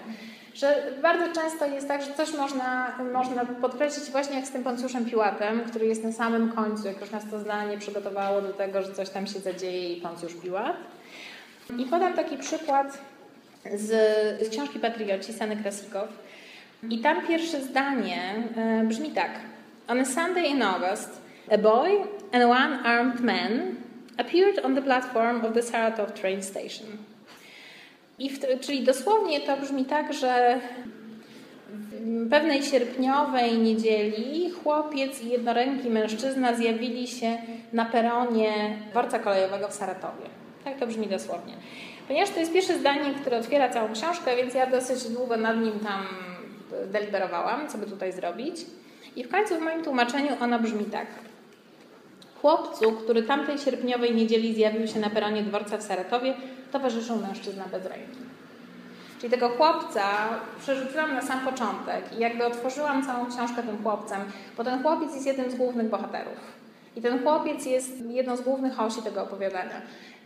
Że 0.53 0.93
bardzo 1.01 1.41
często 1.41 1.65
jest 1.65 1.87
tak, 1.87 2.01
że 2.01 2.13
coś 2.13 2.33
można, 2.33 2.97
można 3.13 3.45
podkreślić 3.45 4.11
właśnie 4.11 4.35
jak 4.35 4.45
z 4.45 4.51
tym 4.51 4.63
Poncjuszem 4.63 5.05
Piłatem, 5.05 5.61
który 5.63 5.85
jest 5.85 6.03
na 6.03 6.11
samym 6.11 6.51
końcu, 6.51 6.87
jak 6.87 7.01
już 7.01 7.11
nas 7.11 7.29
to 7.31 7.39
zdanie 7.39 7.77
przygotowało 7.77 8.41
do 8.41 8.53
tego, 8.53 8.81
że 8.81 8.93
coś 8.93 9.09
tam 9.09 9.27
się 9.27 9.39
zadzieje 9.39 9.93
i 9.93 10.01
Poncjusz 10.01 10.33
Piłat. 10.33 10.77
I 11.77 11.85
podam 11.85 12.13
taki 12.13 12.37
przykład 12.37 12.97
z, 13.75 13.87
z 14.47 14.49
książki 14.49 14.79
Patrioci 14.79 15.33
Sany 15.33 15.57
Krasikow. 15.57 16.09
I 16.89 16.99
tam 16.99 17.27
pierwsze 17.27 17.61
zdanie 17.61 18.43
e, 18.57 18.83
brzmi 18.83 19.11
tak. 19.11 19.31
On 19.87 19.99
a 19.99 20.05
Sunday 20.05 20.45
in 20.45 20.63
August, 20.63 21.21
a 21.51 21.57
boy 21.57 21.89
and 22.31 22.43
one 22.43 22.83
armed 22.83 23.19
man 23.19 23.75
appeared 24.19 24.65
on 24.65 24.75
the 24.75 24.81
platform 24.81 25.45
of 25.45 25.53
the 25.53 25.61
Saratov 25.61 26.11
train 26.11 26.43
station. 26.43 26.87
I 28.19 28.29
w, 28.29 28.39
czyli 28.59 28.83
dosłownie 28.83 29.41
to 29.41 29.57
brzmi 29.57 29.85
tak, 29.85 30.13
że 30.13 30.59
w 32.01 32.29
pewnej 32.29 32.63
sierpniowej 32.63 33.57
niedzieli 33.57 34.51
chłopiec 34.51 35.21
i 35.21 35.29
jednoręki 35.29 35.89
mężczyzna 35.89 36.55
zjawili 36.55 37.07
się 37.07 37.37
na 37.73 37.85
peronie 37.85 38.77
dworca 38.91 39.19
kolejowego 39.19 39.67
w 39.67 39.73
Saratowie. 39.73 40.29
Tak 40.63 40.79
to 40.79 40.87
brzmi 40.87 41.07
dosłownie. 41.07 41.53
Ponieważ 42.07 42.29
to 42.29 42.39
jest 42.39 42.53
pierwsze 42.53 42.79
zdanie, 42.79 43.13
które 43.21 43.37
otwiera 43.37 43.69
całą 43.69 43.93
książkę, 43.93 44.35
więc 44.35 44.53
ja 44.53 44.67
dosyć 44.67 45.03
długo 45.03 45.37
nad 45.37 45.57
nim 45.57 45.79
tam 45.79 46.05
deliberowałam, 46.91 47.67
co 47.67 47.77
by 47.77 47.85
tutaj 47.85 48.11
zrobić. 48.11 48.55
I 49.15 49.23
w 49.23 49.29
końcu 49.29 49.55
w 49.55 49.61
moim 49.61 49.83
tłumaczeniu 49.83 50.29
ona 50.41 50.59
brzmi 50.59 50.85
tak. 50.85 51.07
Chłopcu, 52.41 52.91
który 52.91 53.23
tamtej 53.23 53.57
sierpniowej 53.57 54.15
niedzieli 54.15 54.55
zjawił 54.55 54.87
się 54.87 54.99
na 54.99 55.09
peronie 55.09 55.43
dworca 55.43 55.77
w 55.77 55.83
Saratowie, 55.83 56.33
towarzyszył 56.71 57.15
mężczyzna 57.15 57.65
bez 57.71 57.85
ręki. 57.85 58.19
Czyli 59.19 59.31
tego 59.31 59.49
chłopca 59.49 60.03
przerzuciłam 60.59 61.13
na 61.13 61.21
sam 61.21 61.39
początek 61.39 62.03
i 62.17 62.19
jakby 62.19 62.45
otworzyłam 62.45 63.05
całą 63.05 63.25
książkę 63.25 63.63
tym 63.63 63.83
chłopcem, 63.83 64.19
bo 64.57 64.63
ten 64.63 64.83
chłopiec 64.83 65.15
jest 65.15 65.27
jednym 65.27 65.51
z 65.51 65.55
głównych 65.55 65.89
bohaterów. 65.89 66.59
I 66.95 67.01
ten 67.01 67.23
chłopiec 67.23 67.65
jest 67.65 67.91
jedną 68.09 68.37
z 68.37 68.41
głównych 68.41 68.79
osi 68.79 69.01
tego 69.01 69.23
opowiadania. 69.23 69.81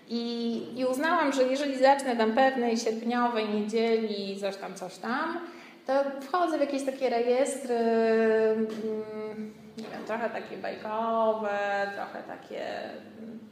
I, 0.09 0.63
I 0.75 0.85
uznałam, 0.85 1.33
że 1.33 1.43
jeżeli 1.43 1.77
zacznę 1.77 2.15
tam 2.15 2.31
pewnej 2.31 2.77
sierpniowej 2.77 3.49
niedzieli, 3.49 4.37
coś 4.41 4.55
tam, 4.55 4.75
coś 4.75 4.97
tam, 4.97 5.39
to 5.87 5.93
wchodzę 6.21 6.57
w 6.57 6.61
jakieś 6.61 6.85
takie 6.85 7.09
rejestry, 7.09 7.75
mm, 7.75 9.53
nie 9.77 9.83
wiem, 9.83 10.03
trochę 10.07 10.29
takie 10.29 10.57
bajkowe, 10.57 11.91
trochę 11.95 12.23
takie, 12.23 12.65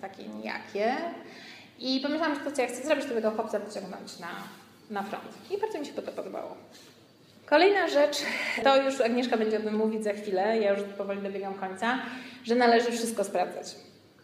takie 0.01 0.23
nijakie. 0.27 0.95
I 1.79 1.99
pomyślałam, 1.99 2.35
że 2.35 2.41
to 2.41 2.51
co 2.51 2.61
ja 2.61 2.67
chcę 2.67 2.83
zrobić, 2.83 3.05
to 3.05 3.13
tego 3.13 3.31
chłopca 3.31 3.59
wyciągnąć 3.59 4.19
na, 4.19 4.27
na 4.89 5.03
front. 5.03 5.51
I 5.51 5.57
bardzo 5.57 5.79
mi 5.79 5.85
się 5.85 5.93
to 5.93 6.11
podobało. 6.11 6.57
Kolejna 7.45 7.87
rzecz, 7.87 8.17
to 8.63 8.83
już 8.83 9.01
Agnieszka 9.01 9.37
będzie 9.37 9.57
o 9.57 9.61
tym 9.61 9.75
mówić 9.75 10.03
za 10.03 10.13
chwilę, 10.13 10.59
ja 10.59 10.71
już 10.71 10.81
powoli 10.97 11.21
dobiegam 11.21 11.53
końca, 11.53 11.99
że 12.43 12.55
należy 12.55 12.91
wszystko 12.91 13.23
sprawdzać. 13.23 13.75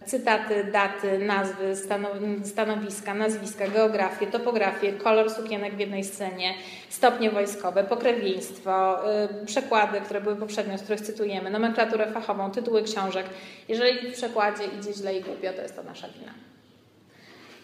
Cytaty, 0.07 0.63
daty, 0.63 1.19
nazwy, 1.19 1.75
stanowiska, 2.43 3.13
nazwiska, 3.13 3.67
geografię, 3.67 4.27
topografię, 4.27 4.93
kolor 4.93 5.29
sukienek 5.29 5.75
w 5.75 5.79
jednej 5.79 6.03
scenie, 6.03 6.53
stopnie 6.89 7.31
wojskowe, 7.31 7.83
pokrewieństwo, 7.83 8.99
yy, 9.39 9.45
przekłady, 9.45 10.01
które 10.01 10.21
były 10.21 10.35
poprzednio, 10.35 10.77
z 10.77 10.81
których 10.81 11.01
cytujemy, 11.01 11.49
nomenklaturę 11.49 12.11
fachową, 12.11 12.51
tytuły 12.51 12.83
książek. 12.83 13.25
Jeżeli 13.67 14.11
w 14.11 14.13
przekładzie 14.13 14.63
idzie 14.79 14.93
źle 14.93 15.17
i 15.17 15.21
głupio, 15.21 15.53
to 15.53 15.61
jest 15.61 15.75
to 15.75 15.83
nasza 15.83 16.07
wina. 16.07 16.56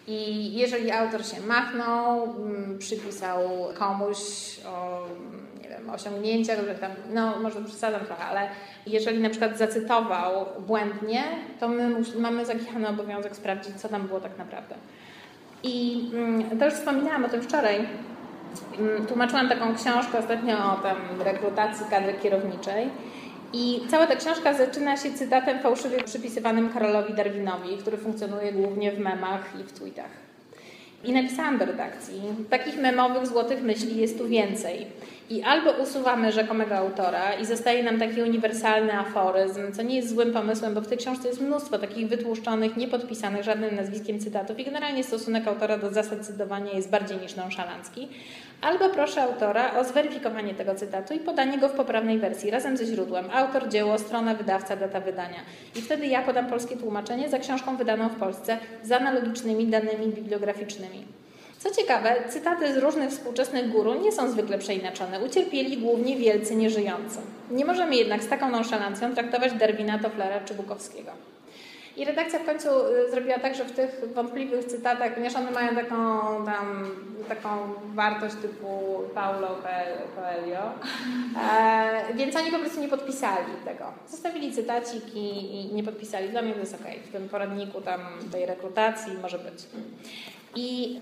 I 0.06 0.52
jeżeli 0.54 0.90
autor 0.90 1.26
się 1.26 1.40
machnął, 1.40 2.24
mm, 2.24 2.78
przypisał 2.78 3.40
komuś 3.78 4.18
o 4.66 5.06
nie 5.62 5.68
wiem, 5.68 5.90
osiągnięciach, 5.90 6.58
że 6.64 6.74
tam, 6.74 6.90
no 7.14 7.38
może 7.40 7.64
przesadzam 7.64 8.04
trochę, 8.06 8.24
ale 8.24 8.48
jeżeli 8.86 9.22
na 9.22 9.30
przykład 9.30 9.58
zacytował 9.58 10.46
błędnie, 10.66 11.22
to 11.60 11.68
my 11.68 11.96
mamy 12.18 12.46
zakichany 12.46 12.88
obowiązek 12.88 13.36
sprawdzić, 13.36 13.76
co 13.76 13.88
tam 13.88 14.06
było 14.06 14.20
tak 14.20 14.38
naprawdę. 14.38 14.74
I 15.62 16.06
mm, 16.14 16.60
już 16.64 16.74
wspominałam 16.74 17.24
o 17.24 17.28
tym 17.28 17.42
wczoraj. 17.42 17.86
Mm, 18.78 19.06
tłumaczyłam 19.06 19.48
taką 19.48 19.74
książkę 19.74 20.18
ostatnio 20.18 20.56
o 20.56 20.76
tam 20.76 20.96
rekrutacji 21.24 21.86
kadry 21.90 22.14
kierowniczej. 22.14 22.90
I 23.52 23.80
cała 23.90 24.06
ta 24.06 24.16
książka 24.16 24.54
zaczyna 24.54 24.96
się 24.96 25.12
cytatem 25.12 25.58
fałszywie 25.58 26.02
przypisywanym 26.02 26.72
Karolowi 26.72 27.14
Darwinowi, 27.14 27.76
który 27.78 27.96
funkcjonuje 27.96 28.52
głównie 28.52 28.92
w 28.92 28.98
memach 28.98 29.60
i 29.60 29.64
w 29.64 29.72
tweetach. 29.72 30.24
I 31.04 31.12
napisałam 31.12 31.58
do 31.58 31.64
redakcji, 31.64 32.22
takich 32.50 32.76
memowych 32.76 33.26
złotych 33.26 33.62
myśli 33.62 33.96
jest 33.96 34.18
tu 34.18 34.28
więcej. 34.28 34.86
I 35.30 35.42
albo 35.42 35.70
usuwamy 35.70 36.32
rzekomego 36.32 36.76
autora 36.76 37.34
i 37.34 37.46
zostaje 37.46 37.82
nam 37.82 37.98
taki 37.98 38.22
uniwersalny 38.22 38.98
aforyzm, 38.98 39.72
co 39.72 39.82
nie 39.82 39.96
jest 39.96 40.08
złym 40.08 40.32
pomysłem, 40.32 40.74
bo 40.74 40.80
w 40.80 40.86
tej 40.86 40.98
książce 40.98 41.28
jest 41.28 41.40
mnóstwo 41.40 41.78
takich 41.78 42.08
wytłuszczonych, 42.08 42.76
niepodpisanych 42.76 43.42
żadnym 43.42 43.74
nazwiskiem 43.74 44.20
cytatów 44.20 44.58
i 44.58 44.64
generalnie 44.64 45.04
stosunek 45.04 45.48
autora 45.48 45.78
do 45.78 45.90
zasad 45.90 46.26
cytowania 46.26 46.72
jest 46.72 46.90
bardziej 46.90 47.18
niż 47.18 47.36
nonszalancki. 47.36 48.08
Albo 48.64 48.88
proszę 48.88 49.22
autora 49.22 49.80
o 49.80 49.84
zweryfikowanie 49.84 50.54
tego 50.54 50.74
cytatu 50.74 51.14
i 51.14 51.18
podanie 51.18 51.58
go 51.58 51.68
w 51.68 51.72
poprawnej 51.72 52.18
wersji 52.18 52.50
razem 52.50 52.76
ze 52.76 52.86
źródłem. 52.86 53.30
Autor, 53.32 53.68
dzieło, 53.68 53.98
strona, 53.98 54.34
wydawca, 54.34 54.76
data 54.76 55.00
wydania. 55.00 55.40
I 55.76 55.82
wtedy 55.82 56.06
ja 56.06 56.22
podam 56.22 56.46
polskie 56.46 56.76
tłumaczenie 56.76 57.28
za 57.28 57.38
książką 57.38 57.76
wydaną 57.76 58.08
w 58.08 58.16
Polsce 58.16 58.58
z 58.82 58.92
analogicznymi 58.92 59.66
danymi 59.66 60.06
bibliograficznymi. 60.06 61.04
Co 61.58 61.70
ciekawe, 61.70 62.14
cytaty 62.28 62.74
z 62.74 62.76
różnych 62.76 63.10
współczesnych 63.10 63.70
guru 63.70 64.02
nie 64.02 64.12
są 64.12 64.30
zwykle 64.30 64.58
przeinaczone. 64.58 65.20
Ucierpieli 65.20 65.76
głównie 65.76 66.16
wielcy 66.16 66.56
nieżyjący. 66.56 67.18
Nie 67.50 67.64
możemy 67.64 67.96
jednak 67.96 68.22
z 68.22 68.28
taką 68.28 68.50
nonszalancją 68.50 69.14
traktować 69.14 69.52
Darwina, 69.52 69.98
Tofflera 69.98 70.40
czy 70.40 70.54
Bukowskiego. 70.54 71.10
I 71.96 72.04
redakcja 72.04 72.38
w 72.38 72.44
końcu 72.44 72.68
y, 72.68 73.10
zrobiła 73.10 73.38
tak, 73.38 73.54
że 73.54 73.64
w 73.64 73.72
tych 73.72 74.04
wątpliwych 74.14 74.64
cytatach, 74.64 75.14
ponieważ 75.14 75.36
one 75.36 75.50
mają 75.50 75.74
taką, 75.74 75.96
tam, 76.44 76.90
taką 77.28 77.48
wartość 77.94 78.34
typu 78.42 79.00
Paulo 79.14 79.48
Coelho, 80.16 80.72
e, 81.52 82.14
więc 82.14 82.36
oni 82.36 82.50
po 82.50 82.58
prostu 82.58 82.80
nie 82.80 82.88
podpisali 82.88 83.52
tego. 83.64 83.84
Zostawili 84.08 84.52
cytaciki 84.52 85.54
i 85.54 85.74
nie 85.74 85.82
podpisali. 85.82 86.28
Dla 86.28 86.42
mnie 86.42 86.52
to 86.52 86.60
jest 86.60 86.74
ok. 86.74 86.86
W 87.08 87.12
tym 87.12 87.28
poradniku 87.28 87.80
tam 87.80 88.00
tej 88.32 88.46
rekrutacji 88.46 89.12
może 89.22 89.38
być. 89.38 89.64
I 90.56 91.00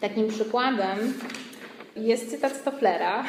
Takim 0.00 0.28
przykładem 0.28 1.14
jest 1.96 2.30
cytat 2.30 2.56
Stofflera, 2.56 3.24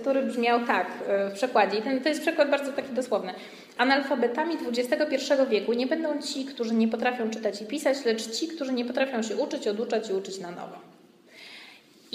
który 0.00 0.22
brzmiał 0.22 0.66
tak 0.66 0.86
w 1.30 1.32
przekładzie. 1.34 1.82
Ten, 1.82 2.00
to 2.00 2.08
jest 2.08 2.20
przykład 2.20 2.50
bardzo 2.50 2.72
taki 2.72 2.92
dosłowny. 2.92 3.34
Analfabetami 3.78 4.54
XXI 4.68 5.16
wieku 5.50 5.72
nie 5.72 5.86
będą 5.86 6.22
ci, 6.22 6.44
którzy 6.44 6.74
nie 6.74 6.88
potrafią 6.88 7.30
czytać 7.30 7.62
i 7.62 7.66
pisać, 7.66 8.04
lecz 8.04 8.30
ci, 8.30 8.48
którzy 8.48 8.72
nie 8.72 8.84
potrafią 8.84 9.22
się 9.22 9.36
uczyć, 9.36 9.68
oduczać 9.68 10.10
i 10.10 10.12
uczyć 10.12 10.38
na 10.38 10.50
nowo. 10.50 10.94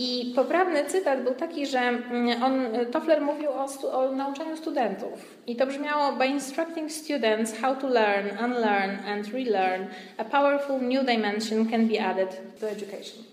I 0.02 0.34
poprawny 0.36 0.86
cytat 0.86 1.24
był 1.24 1.34
taki, 1.34 1.67
że 1.67 1.80
mm, 1.80 2.43
on, 2.43 2.67
Toffler 2.91 3.22
mówił 3.22 3.50
o, 3.50 3.67
o, 3.91 4.12
nauczaniu 4.12 4.58
studentów. 4.58 5.39
I 5.48 5.56
to 5.56 5.67
brzmiało: 5.67 6.12
By 6.12 6.28
instructing 6.28 6.91
students 6.91 7.58
how 7.62 7.76
to 7.76 7.88
learn, 7.88 8.45
unlearn 8.45 9.06
and 9.08 9.34
relearn, 9.34 9.86
a 10.17 10.24
powerful 10.24 10.82
new 10.82 11.06
dimension 11.06 11.69
can 11.69 11.88
be 11.88 12.06
added 12.06 12.41
to 12.60 12.69
education. 12.69 13.24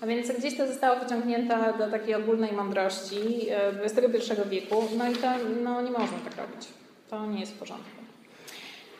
A 0.00 0.06
więc 0.06 0.32
gdzieś 0.32 0.56
to 0.56 0.66
zostało 0.66 1.00
wyciągnięte 1.00 1.72
do 1.78 1.90
takiej 1.90 2.14
ogólnej 2.14 2.52
mądrości 2.52 3.16
XXI 3.82 4.32
e, 4.32 4.44
wieku. 4.50 4.84
No 4.98 5.10
i 5.10 5.14
to 5.14 5.28
no, 5.64 5.82
nie 5.82 5.90
można 5.90 6.18
tak 6.24 6.36
robić. 6.36 6.81
To 7.12 7.26
nie 7.26 7.40
jest 7.40 7.52
w 7.52 7.58
porządku. 7.58 8.02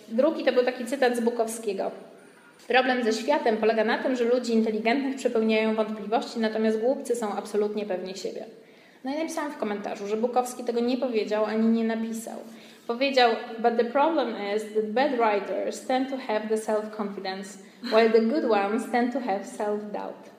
Drugi 0.09 0.45
to 0.45 0.53
był 0.53 0.65
taki 0.65 0.85
cytat 0.85 1.17
z 1.17 1.21
Bukowskiego. 1.21 1.91
Problem 2.69 3.05
ze 3.05 3.13
światem 3.13 3.57
polega 3.57 3.85
na 3.85 3.99
tym, 3.99 4.17
że 4.17 4.25
ludzi 4.25 4.53
inteligentnych 4.53 5.17
przepełniają 5.17 5.75
wątpliwości, 5.75 6.39
natomiast 6.39 6.81
głupcy 6.81 7.17
są 7.17 7.35
absolutnie 7.35 7.87
pewni 7.87 8.17
siebie. 8.17 8.45
No 9.05 9.15
i 9.15 9.19
napisałam 9.19 9.53
w 9.53 9.57
komentarzu, 9.57 10.07
że 10.07 10.17
Bukowski 10.17 10.65
tego 10.65 10.81
nie 10.81 10.97
powiedział 10.97 11.45
ani 11.45 11.69
nie 11.69 11.85
napisał. 11.85 12.39
Powiedział, 12.87 13.31
but 13.59 13.77
the 13.77 13.85
problem 13.85 14.35
is 14.57 14.63
that 14.63 14.87
bad 14.87 15.11
writers 15.13 15.87
tend 15.87 16.11
to 16.11 16.17
have 16.17 16.49
the 16.49 16.57
self-confidence, 16.57 17.59
while 17.83 18.11
the 18.11 18.21
good 18.21 18.45
ones 18.45 18.91
tend 18.91 19.13
to 19.13 19.21
have 19.21 19.45
self-doubt. 19.45 20.31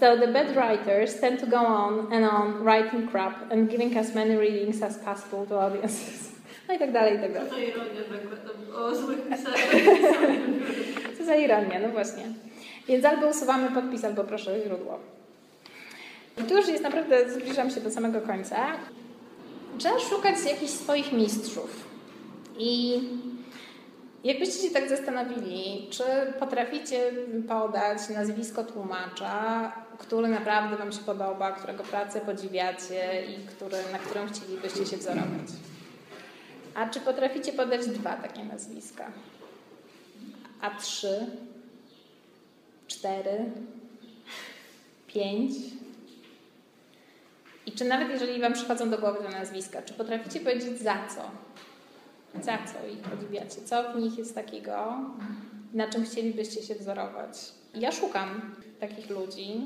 So 0.00 0.16
the 0.16 0.28
bad 0.28 0.56
writers 0.56 1.20
tend 1.20 1.40
to 1.40 1.46
go 1.46 1.56
on 1.56 2.12
and 2.12 2.24
on 2.24 2.64
writing 2.64 3.10
crap 3.10 3.52
and 3.52 3.70
giving 3.70 3.98
as 3.98 4.14
many 4.14 4.36
readings 4.36 4.82
as 4.82 4.96
possible 4.96 5.46
to 5.46 5.60
audiences. 5.60 6.27
No 6.68 6.74
i 6.74 6.78
tak 6.78 6.92
dalej, 6.92 7.16
i 7.16 7.20
tak 7.20 7.32
dalej. 7.32 7.50
To 7.50 7.58
ironia, 7.58 8.00
tak, 8.08 8.76
o 8.76 8.94
złych 8.94 9.28
pisach. 9.28 9.54
Co 11.18 11.24
za 11.24 11.34
ironia, 11.34 11.78
no 11.80 11.88
właśnie. 11.88 12.24
Więc 12.88 13.04
albo 13.04 13.26
usuwamy 13.26 13.70
podpis, 13.70 14.04
albo 14.04 14.24
proszę 14.24 14.52
o 14.52 14.66
źródło. 14.66 14.98
I 16.38 16.42
tu 16.42 16.56
już 16.56 16.68
jest 16.68 16.82
naprawdę, 16.82 17.30
zbliżam 17.30 17.70
się 17.70 17.80
do 17.80 17.90
samego 17.90 18.20
końca. 18.20 18.56
Trzeba 19.78 19.98
szukać 19.98 20.34
jakichś 20.50 20.72
swoich 20.72 21.12
mistrzów. 21.12 21.88
I 22.58 23.00
jakbyście 24.24 24.68
się 24.68 24.74
tak 24.74 24.88
zastanowili, 24.88 25.86
czy 25.90 26.04
potraficie 26.38 27.12
podać 27.48 28.08
nazwisko 28.14 28.64
tłumacza, 28.64 29.72
który 29.98 30.28
naprawdę 30.28 30.76
Wam 30.76 30.92
się 30.92 30.98
podoba, 31.06 31.52
którego 31.52 31.84
pracę 31.84 32.20
podziwiacie 32.20 33.24
i 33.26 33.46
który, 33.46 33.76
na 33.92 33.98
którym 33.98 34.28
chcielibyście 34.28 34.86
się 34.86 34.96
wzorować? 34.96 35.48
A 36.78 36.88
czy 36.88 37.00
potraficie 37.00 37.52
podać 37.52 37.86
dwa 37.86 38.16
takie 38.16 38.44
nazwiska? 38.44 39.12
A 40.60 40.70
trzy? 40.70 41.26
Cztery? 42.86 43.44
Pięć? 45.06 45.52
I 47.66 47.72
czy 47.72 47.84
nawet 47.84 48.10
jeżeli 48.10 48.40
Wam 48.40 48.52
przychodzą 48.52 48.90
do 48.90 48.98
głowy 48.98 49.18
te 49.24 49.28
nazwiska, 49.30 49.82
czy 49.82 49.94
potraficie 49.94 50.40
powiedzieć 50.40 50.78
za 50.78 50.96
co? 51.08 51.30
Za 52.42 52.58
co 52.58 52.88
ich 52.88 52.98
podziwiacie? 52.98 53.62
Co 53.64 53.92
w 53.92 53.96
nich 53.96 54.18
jest 54.18 54.34
takiego, 54.34 55.00
na 55.74 55.88
czym 55.88 56.04
chcielibyście 56.04 56.62
się 56.62 56.74
wzorować? 56.74 57.38
Ja 57.74 57.92
szukam 57.92 58.54
takich 58.80 59.10
ludzi 59.10 59.60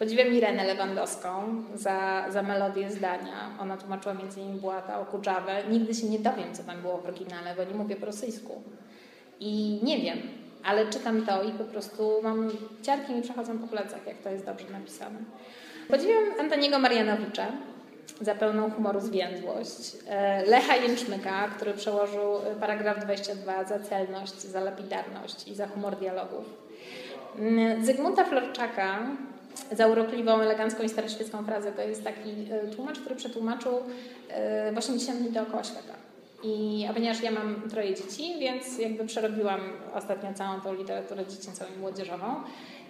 Podziwiam 0.00 0.34
Irenę 0.34 0.64
Lewandowską 0.64 1.30
za, 1.74 2.26
za 2.30 2.42
melodię 2.42 2.90
zdania. 2.90 3.50
Ona 3.60 3.76
tłumaczyła 3.76 4.14
między 4.14 4.40
innymi 4.40 4.60
Błata 4.60 5.00
o 5.00 5.04
Kudżawę. 5.04 5.62
Nigdy 5.70 5.94
się 5.94 6.06
nie 6.06 6.18
dowiem, 6.18 6.54
co 6.54 6.62
tam 6.62 6.82
było 6.82 6.98
w 6.98 7.06
oryginale, 7.06 7.54
bo 7.56 7.64
nie 7.64 7.74
mówię 7.74 7.96
po 7.96 8.06
rosyjsku. 8.06 8.62
I 9.40 9.80
nie 9.82 9.98
wiem, 9.98 10.18
ale 10.64 10.86
czytam 10.86 11.26
to 11.26 11.42
i 11.42 11.52
po 11.52 11.64
prostu 11.64 12.20
mam 12.22 12.50
ciarki 12.82 13.14
mi 13.14 13.22
przechodzą 13.22 13.58
po 13.58 13.66
plecach, 13.66 14.06
jak 14.06 14.18
to 14.18 14.30
jest 14.30 14.46
dobrze 14.46 14.70
napisane. 14.70 15.18
Podziwiam 15.88 16.24
Antoniego 16.40 16.78
Marianowicza 16.78 17.46
za 18.20 18.34
pełną 18.34 18.70
humoru 18.70 19.00
zwiędłość. 19.00 19.96
E, 20.08 20.46
Lecha 20.46 20.76
Jęczmyka, 20.76 21.48
który 21.56 21.74
przełożył 21.74 22.32
paragraf 22.60 23.04
22 23.04 23.64
za 23.64 23.80
celność, 23.80 24.40
za 24.40 24.60
lapidarność 24.60 25.48
i 25.48 25.54
za 25.54 25.66
humor 25.66 25.96
dialogów. 25.96 26.44
Mm, 27.38 27.84
Zygmunta 27.84 28.24
Florczaka, 28.24 28.98
za 29.72 29.86
urokliwą, 29.86 30.40
elegancką 30.40 30.82
i 30.82 30.88
staroświecką 30.88 31.44
frazę. 31.44 31.72
To 31.72 31.82
jest 31.82 32.04
taki 32.04 32.30
e, 32.30 32.68
tłumacz, 32.68 32.98
który 32.98 33.14
przetłumaczył 33.14 33.72
e, 34.28 34.72
w 34.72 34.78
80 34.78 35.18
dni 35.18 35.32
dookoła 35.32 35.64
świata. 35.64 35.94
I, 36.42 36.86
a 36.90 36.94
ponieważ 36.94 37.22
ja 37.22 37.30
mam 37.30 37.62
troje 37.70 37.94
dzieci, 37.94 38.34
więc 38.40 38.78
jakby 38.78 39.06
przerobiłam 39.06 39.60
ostatnio 39.94 40.34
całą 40.34 40.60
tą 40.60 40.74
literaturę 40.74 41.26
dziecięcą 41.26 41.64
i 41.76 41.78
młodzieżową. 41.78 42.26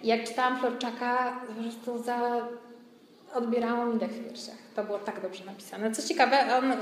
I 0.03 0.07
jak 0.07 0.23
czytałam 0.23 0.59
Florczaka, 0.59 1.41
po 1.47 1.53
prostu 1.53 2.03
za 2.03 2.47
odbierało 3.33 3.85
mi 3.85 3.99
dech 3.99 4.11
w 4.11 4.27
piersiach. 4.27 4.55
To 4.75 4.83
było 4.83 4.99
tak 4.99 5.21
dobrze 5.21 5.45
napisane. 5.45 5.91
Co 5.91 6.07
ciekawe, 6.07 6.57
on 6.57 6.71
y, 6.71 6.75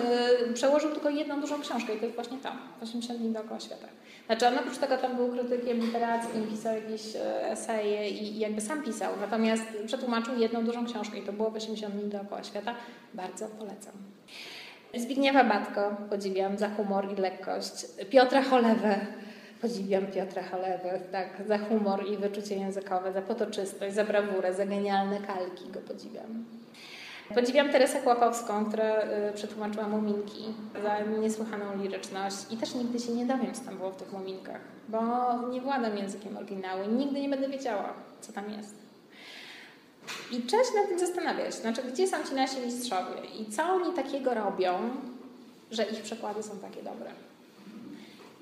przełożył 0.54 0.92
tylko 0.92 1.10
jedną 1.10 1.42
dużą 1.42 1.62
książkę 1.62 1.96
i 1.96 1.98
to 1.98 2.06
jest 2.06 2.16
właśnie 2.16 2.38
tam, 2.38 2.60
80 2.84 3.20
dni 3.20 3.30
dookoła 3.30 3.60
świata. 3.60 3.88
Znaczy 4.26 4.48
on 4.48 4.58
oprócz 4.58 4.78
tego 4.78 4.98
tam 4.98 5.16
był 5.16 5.32
krytykiem 5.32 5.80
literackim, 5.80 6.48
pisał 6.48 6.76
jakieś 6.76 7.16
y, 7.16 7.20
eseje 7.46 8.10
i, 8.10 8.24
i 8.24 8.40
jakby 8.40 8.62
sam 8.62 8.84
pisał, 8.84 9.14
natomiast 9.22 9.64
przetłumaczył 9.86 10.38
jedną 10.38 10.66
dużą 10.66 10.86
książkę 10.86 11.18
i 11.18 11.22
to 11.22 11.34
było 11.34 11.50
80 11.50 11.96
dni 11.96 12.10
dookoła 12.10 12.44
świata. 12.44 12.76
Bardzo 13.14 13.48
polecam. 13.48 13.94
Zbigniewa 14.94 15.44
Batko 15.44 15.96
podziwiam 16.10 16.58
za 16.58 16.70
humor 16.70 17.14
i 17.14 17.22
lekkość. 17.22 17.86
Piotra 18.10 18.44
Cholewę 18.44 19.00
podziwiam 19.62 20.08
Piotra 20.08 20.44
Cholewę 20.44 21.00
tak, 21.12 21.30
za 21.48 21.58
humor 21.58 22.08
i 22.08 22.18
wyczucie 22.18 22.56
językowe, 22.56 23.14
za 23.14 23.22
potoczystość, 23.22 23.96
za 23.96 24.06
brawurę, 24.06 24.54
za 24.54 24.66
genialne 24.66 25.20
kalki 25.20 25.70
go 25.72 25.80
podziwiam. 25.80 26.46
Podziwiam 27.36 27.70
Teresę 27.70 28.02
Kłakowską, 28.02 28.66
która 28.66 29.02
y, 29.02 29.34
przetłumaczyła 29.34 29.88
Muminki 29.88 30.44
za 30.84 31.00
niesłychaną 31.00 31.84
liryczność 31.84 32.38
i 32.52 32.58
też 32.58 32.76
nigdy 32.76 33.00
się 33.00 33.12
nie 33.12 33.26
dowiem, 33.26 33.54
co 33.54 33.66
tam 33.66 33.78
było 33.78 33.92
w 33.92 33.96
tych 33.96 34.12
Muminkach, 34.14 34.62
bo 34.88 35.00
nie 35.50 35.62
władam 35.62 35.98
językiem 35.98 36.38
oryginału 36.38 36.84
i 36.84 36.88
nigdy 36.88 37.22
nie 37.22 37.30
będę 37.30 37.50
wiedziała, 37.50 37.94
co 38.22 38.34
tam 38.34 38.52
jest. 38.52 38.76
I 40.32 40.42
trzeba 40.42 40.64
się 40.64 40.70
nad 40.76 40.88
tym 40.90 41.00
zastanawiać, 41.00 41.54
znaczy 41.54 41.82
gdzie 41.84 42.08
są 42.08 42.24
ci 42.30 42.36
nasi 42.36 42.62
mistrzowie 42.62 43.22
i 43.40 43.52
co 43.52 43.64
oni 43.64 43.94
takiego 43.94 44.34
robią, 44.34 44.74
że 45.72 45.84
ich 45.84 46.02
przekłady 46.02 46.44
są 46.44 46.58
takie 46.58 46.84
dobre. 46.84 47.12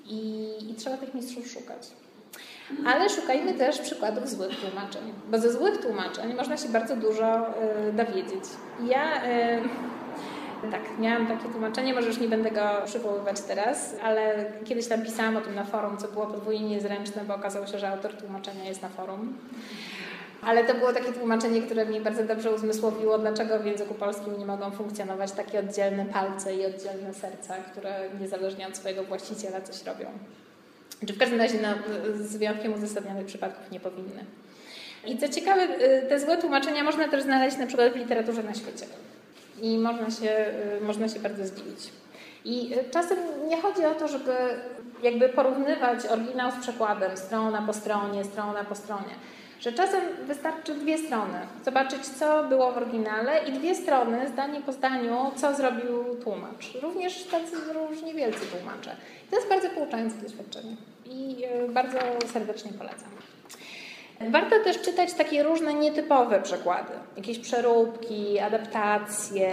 I, 0.08 0.48
i 0.70 0.74
trzeba 0.74 0.96
tych 0.96 1.14
mistrzów 1.14 1.48
szukać. 1.48 1.88
Ale 2.86 3.10
szukajmy 3.10 3.54
też 3.54 3.78
przykładów 3.78 4.28
złych 4.28 4.60
tłumaczeń, 4.60 5.02
bo 5.30 5.38
ze 5.38 5.52
złych 5.52 5.80
tłumaczeń 5.80 6.34
można 6.34 6.56
się 6.56 6.68
bardzo 6.68 6.96
dużo 6.96 7.48
y, 7.88 7.92
dowiedzieć. 7.92 8.44
Ja 8.86 9.24
y, 9.24 10.70
tak, 10.70 10.98
miałam 10.98 11.26
takie 11.26 11.48
tłumaczenie, 11.48 11.94
może 11.94 12.06
już 12.06 12.18
nie 12.18 12.28
będę 12.28 12.50
go 12.50 12.60
przywoływać 12.84 13.40
teraz, 13.40 13.94
ale 14.02 14.52
kiedyś 14.64 14.88
tam 14.88 15.02
pisałam 15.02 15.36
o 15.36 15.40
tym 15.40 15.54
na 15.54 15.64
forum, 15.64 15.98
co 15.98 16.08
było 16.08 16.26
podwójnie 16.26 16.68
niezręczne, 16.68 17.24
bo 17.24 17.34
okazało 17.34 17.66
się, 17.66 17.78
że 17.78 17.88
autor 17.88 18.12
tłumaczenia 18.12 18.64
jest 18.64 18.82
na 18.82 18.88
forum. 18.88 19.36
Ale 20.42 20.64
to 20.64 20.74
było 20.74 20.92
takie 20.92 21.12
tłumaczenie, 21.12 21.62
które 21.62 21.86
mi 21.86 22.00
bardzo 22.00 22.24
dobrze 22.24 22.50
uzmysłowiło, 22.50 23.18
dlaczego 23.18 23.58
w 23.58 23.66
języku 23.66 23.94
polskim 23.94 24.38
nie 24.38 24.46
mogą 24.46 24.70
funkcjonować 24.70 25.32
takie 25.32 25.58
oddzielne 25.60 26.06
palce 26.06 26.54
i 26.56 26.66
oddzielne 26.66 27.14
serca, 27.14 27.54
które 27.72 28.00
niezależnie 28.20 28.68
od 28.68 28.76
swojego 28.76 29.04
właściciela 29.04 29.60
coś 29.60 29.84
robią. 29.84 30.06
Czy 31.06 31.12
w 31.12 31.18
każdym 31.18 31.38
razie 31.38 31.58
no, 31.62 31.68
z 32.14 32.36
wyjątkiem 32.36 32.74
uzasadnionych 32.74 33.26
przypadków 33.26 33.70
nie 33.70 33.80
powinny. 33.80 34.24
I 35.06 35.18
co 35.18 35.28
ciekawe, 35.28 35.68
te 36.08 36.20
złe 36.20 36.36
tłumaczenia 36.36 36.84
można 36.84 37.08
też 37.08 37.22
znaleźć 37.22 37.56
na 37.56 37.66
przykład 37.66 37.92
w 37.92 37.96
literaturze 37.96 38.42
na 38.42 38.54
świecie. 38.54 38.86
I 39.62 39.78
można 39.78 40.10
się, 40.10 40.46
y, 40.78 40.84
można 40.84 41.08
się 41.08 41.20
bardzo 41.20 41.46
zdziwić. 41.46 41.92
I 42.44 42.74
y, 42.74 42.90
czasem 42.90 43.18
nie 43.48 43.62
chodzi 43.62 43.84
o 43.84 43.94
to, 43.94 44.08
żeby 44.08 44.32
jakby 45.02 45.28
porównywać 45.28 46.06
oryginał 46.06 46.50
z 46.50 46.54
przekładem, 46.54 47.16
strona 47.16 47.62
po 47.62 47.72
stronie, 47.72 48.24
strona 48.24 48.64
po 48.64 48.74
stronie 48.74 49.14
że 49.60 49.72
czasem 49.72 50.00
wystarczy 50.26 50.74
dwie 50.74 50.98
strony, 50.98 51.38
zobaczyć, 51.64 52.06
co 52.06 52.44
było 52.44 52.72
w 52.72 52.76
oryginale 52.76 53.48
i 53.48 53.52
dwie 53.52 53.74
strony, 53.74 54.28
zdanie 54.28 54.60
po 54.60 54.72
zdaniu, 54.72 55.32
co 55.36 55.54
zrobił 55.54 56.16
tłumacz. 56.24 56.72
Również 56.82 57.24
tacy 57.24 57.56
różni 57.72 58.14
wielcy 58.14 58.46
tłumacze. 58.46 58.96
to 59.30 59.36
jest 59.36 59.48
bardzo 59.48 59.70
pouczające 59.70 60.16
doświadczenie 60.16 60.76
i 61.04 61.44
e, 61.44 61.68
bardzo 61.68 61.98
serdecznie 62.32 62.72
polecam. 62.72 63.08
Warto 64.20 64.60
też 64.64 64.80
czytać 64.80 65.14
takie 65.14 65.42
różne 65.42 65.74
nietypowe 65.74 66.42
przekłady, 66.42 66.92
jakieś 67.16 67.38
przeróbki, 67.38 68.38
adaptacje, 68.38 69.50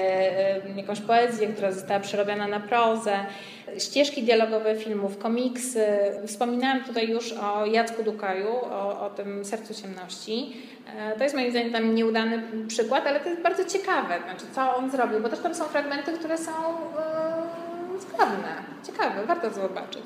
jakąś 0.75 1.01
poezję, 1.01 1.47
która 1.47 1.71
została 1.71 1.99
przerobiona 1.99 2.47
na 2.47 2.59
prozę, 2.59 3.25
ścieżki 3.77 4.23
dialogowe 4.23 4.75
filmów, 4.75 5.17
komiksy. 5.17 5.85
Wspominałam 6.27 6.83
tutaj 6.83 7.09
już 7.09 7.33
o 7.33 7.65
Jacku 7.65 8.03
Dukaju, 8.03 8.49
o, 8.49 9.01
o 9.05 9.09
tym 9.09 9.45
Sercu 9.45 9.73
Ciemności. 9.73 10.53
E, 10.97 11.17
to 11.17 11.23
jest 11.23 11.35
moim 11.35 11.51
zdaniem 11.51 11.71
tam 11.71 11.95
nieudany 11.95 12.43
przykład, 12.67 13.07
ale 13.07 13.19
to 13.19 13.29
jest 13.29 13.41
bardzo 13.41 13.65
ciekawe, 13.65 14.19
znaczy 14.23 14.45
co 14.55 14.75
on 14.75 14.91
zrobił, 14.91 15.19
bo 15.19 15.29
też 15.29 15.39
tam 15.39 15.55
są 15.55 15.63
fragmenty, 15.63 16.13
które 16.13 16.37
są 16.37 16.51
zgrabne, 18.15 18.63
ciekawe, 18.87 19.25
warto 19.25 19.49
zobaczyć. 19.49 20.05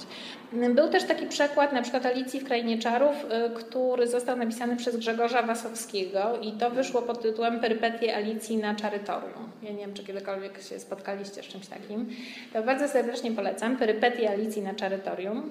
Był 0.52 0.90
też 0.90 1.04
taki 1.04 1.28
przekład 1.28 1.74
na 1.74 1.82
przykład 1.82 2.06
Alicji 2.06 2.40
w 2.40 2.44
Krainie 2.44 2.78
Czarów, 2.78 3.16
y, 3.26 3.50
który 3.54 4.08
został 4.08 4.38
napisany 4.38 4.76
przez 4.76 4.98
Grzegorza 4.98 5.42
Wasowskiego 5.42 6.40
i 6.42 6.52
to 6.52 6.70
wyszło 6.70 7.02
pod 7.02 7.22
tytułem 7.22 7.60
Perypetie 7.60 8.16
Alicji 8.16 8.58
na 8.58 8.76
Czarytorium. 8.76 9.52
Ja 9.64 9.72
nie 9.72 9.78
wiem, 9.78 9.94
czy 9.94 10.04
kiedykolwiek 10.04 10.62
się 10.62 10.80
spotkaliście 10.80 11.44
z 11.44 11.48
czymś 11.48 11.68
takim. 11.68 12.10
To 12.54 12.64
bardzo 12.64 12.88
serdecznie 12.88 13.32
polecam. 13.32 13.78
Perypetie 13.78 14.30
Alicji 14.30 14.62
na 14.62 14.74
Czarytorium. 14.74 15.50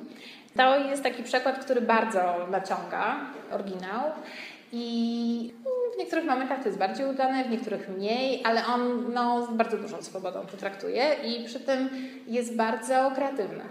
To 0.57 0.79
jest 0.79 1.03
taki 1.03 1.23
przekład, 1.23 1.65
który 1.65 1.81
bardzo 1.81 2.47
naciąga 2.51 3.17
oryginał. 3.53 4.11
I 4.73 5.55
w 5.99 6.01
niektórych 6.01 6.25
momentach 6.25 6.59
to 6.59 6.67
jest 6.67 6.79
bardziej 6.79 7.07
udane, 7.07 7.45
w 7.45 7.51
niektórych 7.51 7.89
mniej, 7.89 8.43
ale 8.45 8.67
on 8.67 9.13
no, 9.13 9.47
z 9.47 9.51
bardzo 9.51 9.77
dużą 9.77 10.03
swobodą 10.03 10.47
to 10.47 10.57
traktuje 10.57 11.15
i 11.25 11.45
przy 11.45 11.61
tym 11.61 11.89
jest 12.27 12.57
bardzo 12.57 13.13
kreatywny. 13.15 13.65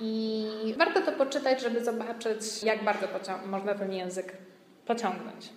I 0.00 0.46
warto 0.78 1.00
to 1.00 1.12
poczytać, 1.12 1.62
żeby 1.62 1.84
zobaczyć, 1.84 2.62
jak 2.62 2.84
bardzo 2.84 3.06
można 3.46 3.74
ten 3.74 3.92
język 3.92 4.32
pociągnąć. 4.86 5.48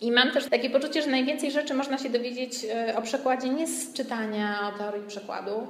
I 0.00 0.12
mam 0.12 0.30
też 0.30 0.44
takie 0.44 0.70
poczucie, 0.70 1.02
że 1.02 1.10
najwięcej 1.10 1.50
rzeczy 1.50 1.74
można 1.74 1.98
się 1.98 2.10
dowiedzieć 2.10 2.64
e, 2.64 2.96
o 2.96 3.02
przekładzie 3.02 3.48
nie 3.48 3.66
z 3.66 3.92
czytania 3.92 4.72
o 4.74 4.78
teorii 4.78 5.06
przekładu, 5.06 5.66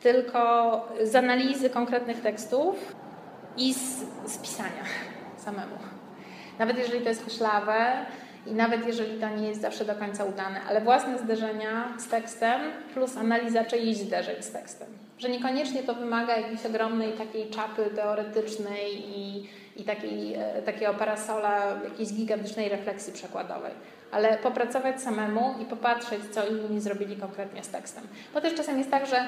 tylko 0.00 0.88
z 1.02 1.16
analizy 1.16 1.70
konkretnych 1.70 2.20
tekstów 2.20 2.94
i 3.56 3.74
z, 3.74 3.96
z 4.26 4.38
pisania 4.38 4.84
samemu. 5.44 5.76
Nawet 6.58 6.78
jeżeli 6.78 7.00
to 7.00 7.08
jest 7.08 7.24
myślawe 7.24 8.06
i 8.46 8.52
nawet 8.52 8.86
jeżeli 8.86 9.20
to 9.20 9.28
nie 9.28 9.48
jest 9.48 9.60
zawsze 9.60 9.84
do 9.84 9.94
końca 9.94 10.24
udane, 10.24 10.60
ale 10.68 10.80
własne 10.80 11.18
zderzenia 11.18 11.94
z 11.98 12.08
tekstem 12.08 12.60
plus 12.94 13.16
analiza 13.16 13.64
czyichś 13.64 13.98
zderzeń 13.98 14.42
z 14.42 14.50
tekstem. 14.50 14.88
Że 15.18 15.28
niekoniecznie 15.28 15.82
to 15.82 15.94
wymaga 15.94 16.36
jakiejś 16.36 16.66
ogromnej 16.66 17.12
takiej 17.12 17.50
czapy 17.50 17.90
teoretycznej 17.96 19.08
i, 19.18 19.48
i 19.76 19.84
takiej, 19.84 20.34
e, 20.34 20.62
takiego 20.62 20.94
parasola, 20.94 21.80
jakiejś 21.84 22.12
gigantycznej 22.12 22.68
refleksji 22.68 23.12
przekładowej 23.12 23.72
ale 24.12 24.38
popracować 24.38 25.02
samemu 25.02 25.54
i 25.62 25.64
popatrzeć, 25.64 26.20
co 26.30 26.46
inni 26.46 26.80
zrobili 26.80 27.16
konkretnie 27.16 27.64
z 27.64 27.68
tekstem. 27.68 28.04
Bo 28.34 28.40
też 28.40 28.54
czasem 28.54 28.78
jest 28.78 28.90
tak, 28.90 29.06
że 29.06 29.24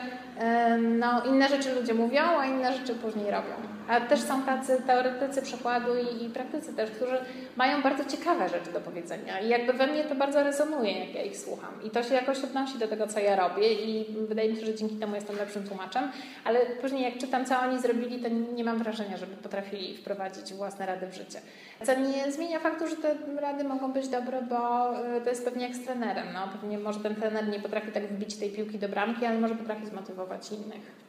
no, 0.79 1.25
inne 1.25 1.49
rzeczy 1.49 1.75
ludzie 1.75 1.95
mówią, 1.95 2.23
a 2.23 2.47
inne 2.47 2.73
rzeczy 2.73 2.95
później 2.95 3.31
robią. 3.31 3.55
A 3.89 4.01
też 4.01 4.21
są 4.21 4.43
tacy 4.43 4.83
teoretycy 4.87 5.43
przekładu 5.43 5.91
i, 5.97 6.25
i 6.25 6.31
praktycy 6.31 6.73
też, 6.73 6.91
którzy 6.91 7.19
mają 7.57 7.83
bardzo 7.83 8.05
ciekawe 8.05 8.49
rzeczy 8.49 8.73
do 8.73 8.81
powiedzenia 8.81 9.41
i 9.41 9.49
jakby 9.49 9.73
we 9.73 9.87
mnie 9.87 10.05
to 10.05 10.15
bardzo 10.15 10.43
rezonuje, 10.43 11.05
jak 11.05 11.15
ja 11.15 11.23
ich 11.23 11.37
słucham. 11.37 11.71
I 11.85 11.91
to 11.91 12.03
się 12.03 12.15
jakoś 12.15 12.45
odnosi 12.45 12.79
do 12.79 12.89
tego, 12.89 13.07
co 13.07 13.21
ja 13.21 13.37
robię 13.37 13.73
i 13.75 14.17
wydaje 14.29 14.53
mi 14.53 14.57
się, 14.57 14.67
że 14.67 14.75
dzięki 14.75 14.97
temu 14.97 15.15
jestem 15.15 15.37
lepszym 15.37 15.69
tłumaczem, 15.69 16.11
ale 16.45 16.61
później 16.67 17.03
jak 17.03 17.19
czytam, 17.19 17.45
co 17.45 17.61
oni 17.61 17.81
zrobili, 17.81 18.23
to 18.23 18.29
nie 18.29 18.65
mam 18.65 18.79
wrażenia, 18.79 19.17
żeby 19.17 19.37
potrafili 19.37 19.97
wprowadzić 19.97 20.55
własne 20.55 20.87
rady 20.87 21.07
w 21.07 21.15
życie. 21.15 21.39
Co 21.87 21.95
nie 22.01 22.33
zmienia 22.33 22.61
faktu, 22.61 22.89
że 22.89 22.97
te 22.97 23.15
rady 23.41 23.65
mogą 23.65 23.93
być 23.93 24.09
dobre, 24.09 24.43
bo 24.43 24.72
Y, 25.19 25.21
to 25.21 25.31
jest 25.31 25.45
pewnie 25.45 25.67
jak 25.67 25.77
z 25.77 25.85
trenerem. 25.85 26.27
No, 26.35 26.49
pewnie 26.49 26.79
może 26.79 27.01
ten 27.01 27.15
trener 27.15 27.49
nie 27.49 27.61
potrafi 27.61 27.93
tak 27.93 28.07
wbić 28.07 28.37
tej 28.37 28.51
piłki 28.51 28.79
do 28.79 28.89
bramki, 28.89 29.27
ale 29.27 29.39
może 29.39 29.55
potrafi 29.55 29.87
zmotywować 29.87 30.53
innych. 30.53 31.03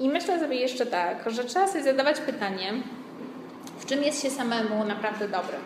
I 0.00 0.08
myślę 0.08 0.40
sobie 0.40 0.56
jeszcze 0.56 0.86
tak, 0.86 1.30
że 1.30 1.44
trzeba 1.44 1.68
sobie 1.68 1.84
zadawać 1.84 2.20
pytanie, 2.20 2.72
w 3.78 3.86
czym 3.86 4.02
jest 4.02 4.22
się 4.22 4.30
samemu 4.30 4.84
naprawdę 4.84 5.28
dobrym. 5.28 5.60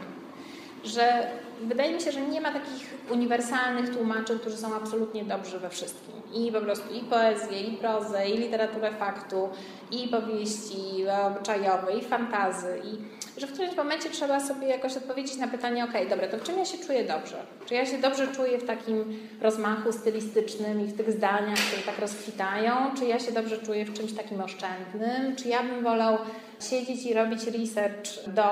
Że 0.85 1.27
wydaje 1.63 1.95
mi 1.95 2.01
się, 2.01 2.13
że 2.13 2.21
nie 2.21 2.41
ma 2.41 2.53
takich 2.53 2.95
uniwersalnych 3.11 3.97
tłumaczy, 3.97 4.39
którzy 4.39 4.57
są 4.57 4.75
absolutnie 4.75 5.25
dobrzy 5.25 5.59
we 5.59 5.71
wszystkim. 5.71 6.15
I 6.35 6.53
po 6.53 6.61
prostu 6.61 6.95
i 6.95 7.01
poezję, 7.01 7.61
i 7.61 7.77
prozę, 7.77 8.29
i 8.29 8.39
literaturę 8.39 8.91
faktu, 8.91 9.49
i 9.91 10.09
powieści 10.09 11.09
obyczajowe, 11.27 11.93
i 11.93 12.05
fantazy. 12.05 12.81
I 12.85 13.22
że 13.37 13.47
w 13.47 13.53
którymś 13.53 13.77
momencie 13.77 14.11
trzeba 14.11 14.41
sobie 14.41 14.67
jakoś 14.69 14.97
odpowiedzieć 14.97 15.37
na 15.37 15.49
pytanie, 15.49 15.85
ok, 15.85 15.93
dobra, 16.11 16.29
to 16.29 16.39
w 16.39 16.43
czym 16.43 16.59
ja 16.59 16.65
się 16.65 16.79
czuję 16.79 17.05
dobrze? 17.05 17.37
Czy 17.67 17.75
ja 17.75 17.87
się 17.87 17.99
dobrze 17.99 18.29
czuję 18.29 18.59
w 18.59 18.67
takim 18.67 19.19
rozmachu 19.41 19.93
stylistycznym 19.93 20.81
i 20.81 20.85
w 20.85 20.97
tych 20.97 21.13
zdaniach, 21.13 21.59
które 21.59 21.83
tak 21.83 21.99
rozkwitają? 21.99 22.73
Czy 22.99 23.05
ja 23.05 23.19
się 23.19 23.33
dobrze 23.33 23.59
czuję 23.59 23.85
w 23.85 23.95
czymś 23.95 24.13
takim 24.13 24.41
oszczędnym? 24.41 25.37
Czy 25.37 25.49
ja 25.49 25.63
bym 25.63 25.83
wolał 25.83 26.19
siedzieć 26.71 27.07
i 27.07 27.15
robić 27.15 27.47
research 27.47 28.27
do 28.27 28.47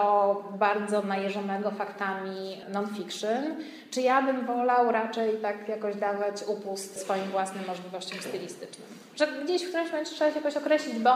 bardzo 0.59 1.03
najeżonego 1.03 1.71
faktami 1.71 2.57
non-fiction? 2.73 3.55
Czy 3.91 4.01
ja 4.01 4.23
bym 4.23 4.47
wolał 4.47 4.93
raczej 4.93 5.37
tak 5.37 5.69
jakoś 5.69 5.97
dawać 5.97 6.37
upust 6.47 7.01
swoim 7.01 7.25
własnym 7.25 7.65
możliwościom 7.67 8.19
stylistycznym? 8.21 8.87
Że 9.17 9.27
gdzieś 9.27 9.63
w 9.65 9.69
którymś 9.69 9.91
momencie 9.91 10.15
trzeba 10.15 10.31
się 10.31 10.37
jakoś 10.37 10.57
określić, 10.57 10.99
bo 10.99 11.11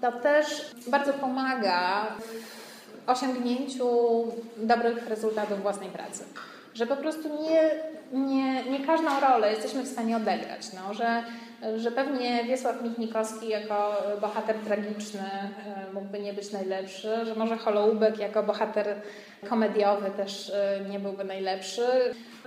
to 0.00 0.12
też 0.12 0.74
bardzo 0.86 1.12
pomaga 1.12 2.06
osiągnięciu 3.06 3.86
dobrych 4.56 5.08
rezultatów 5.08 5.62
własnej 5.62 5.90
pracy. 5.90 6.24
że 6.74 6.86
po 6.86 6.96
prostu 6.96 7.28
nie, 7.42 7.70
nie, 8.20 8.64
nie 8.64 8.86
każdą 8.86 9.20
rolę 9.20 9.50
jesteśmy 9.50 9.82
w 9.82 9.88
stanie 9.88 10.16
odegrać, 10.16 10.72
no, 10.72 10.94
że, 10.94 11.22
że 11.76 11.90
pewnie 11.90 12.44
Wiesław 12.44 12.82
Michnikowski 12.82 13.48
jako 13.48 14.02
bohater 14.20 14.56
tragiczny 14.56 15.20
e, 15.20 15.92
mógłby 15.92 16.20
nie 16.20 16.32
być 16.32 16.52
najlepszy, 16.52 17.26
że 17.26 17.34
może 17.34 17.56
Holoubek 17.56 18.18
jako 18.18 18.42
bohater 18.42 18.96
komediowy 19.48 20.10
też 20.10 20.50
e, 20.50 20.80
nie 20.90 20.98
byłby 20.98 21.24
najlepszy, 21.24 21.86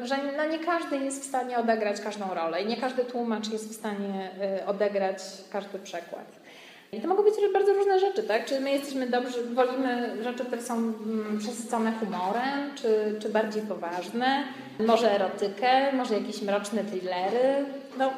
że 0.04 0.18
no 0.38 0.46
nie 0.46 0.60
każdy 0.60 0.98
jest 0.98 1.24
w 1.24 1.28
stanie 1.28 1.58
odegrać 1.58 2.02
każdą 2.02 2.34
rolę 2.34 2.62
i 2.62 2.68
nie 2.68 2.78
każdy 2.78 3.06
tłumacz 3.06 3.50
jest 3.50 3.70
w 3.70 3.76
stanie 3.76 4.32
e, 4.42 4.66
odegrać 4.68 5.20
każdy 5.52 5.80
przekład. 5.80 6.47
I 6.92 7.02
to 7.02 7.08
mogą 7.08 7.24
być 7.24 7.34
bardzo 7.54 7.74
różne 7.74 8.00
rzeczy, 8.00 8.24
tak? 8.24 8.46
Czy 8.46 8.60
my 8.60 8.72
jesteśmy 8.72 9.08
dobrzy, 9.08 9.44
wolimy 9.44 10.24
rzeczy, 10.24 10.46
które 10.46 10.62
są 10.62 10.74
mm, 10.74 11.38
przesycone 11.40 11.94
humorem, 12.00 12.76
czy, 12.76 13.20
czy 13.22 13.30
bardziej 13.30 13.62
poważne, 13.62 14.44
może 14.80 15.12
erotykę, 15.12 15.94
może 15.94 16.14
jakieś 16.14 16.42
mroczne 16.42 16.84
thrillery. 16.84 17.66
No, 17.98 18.12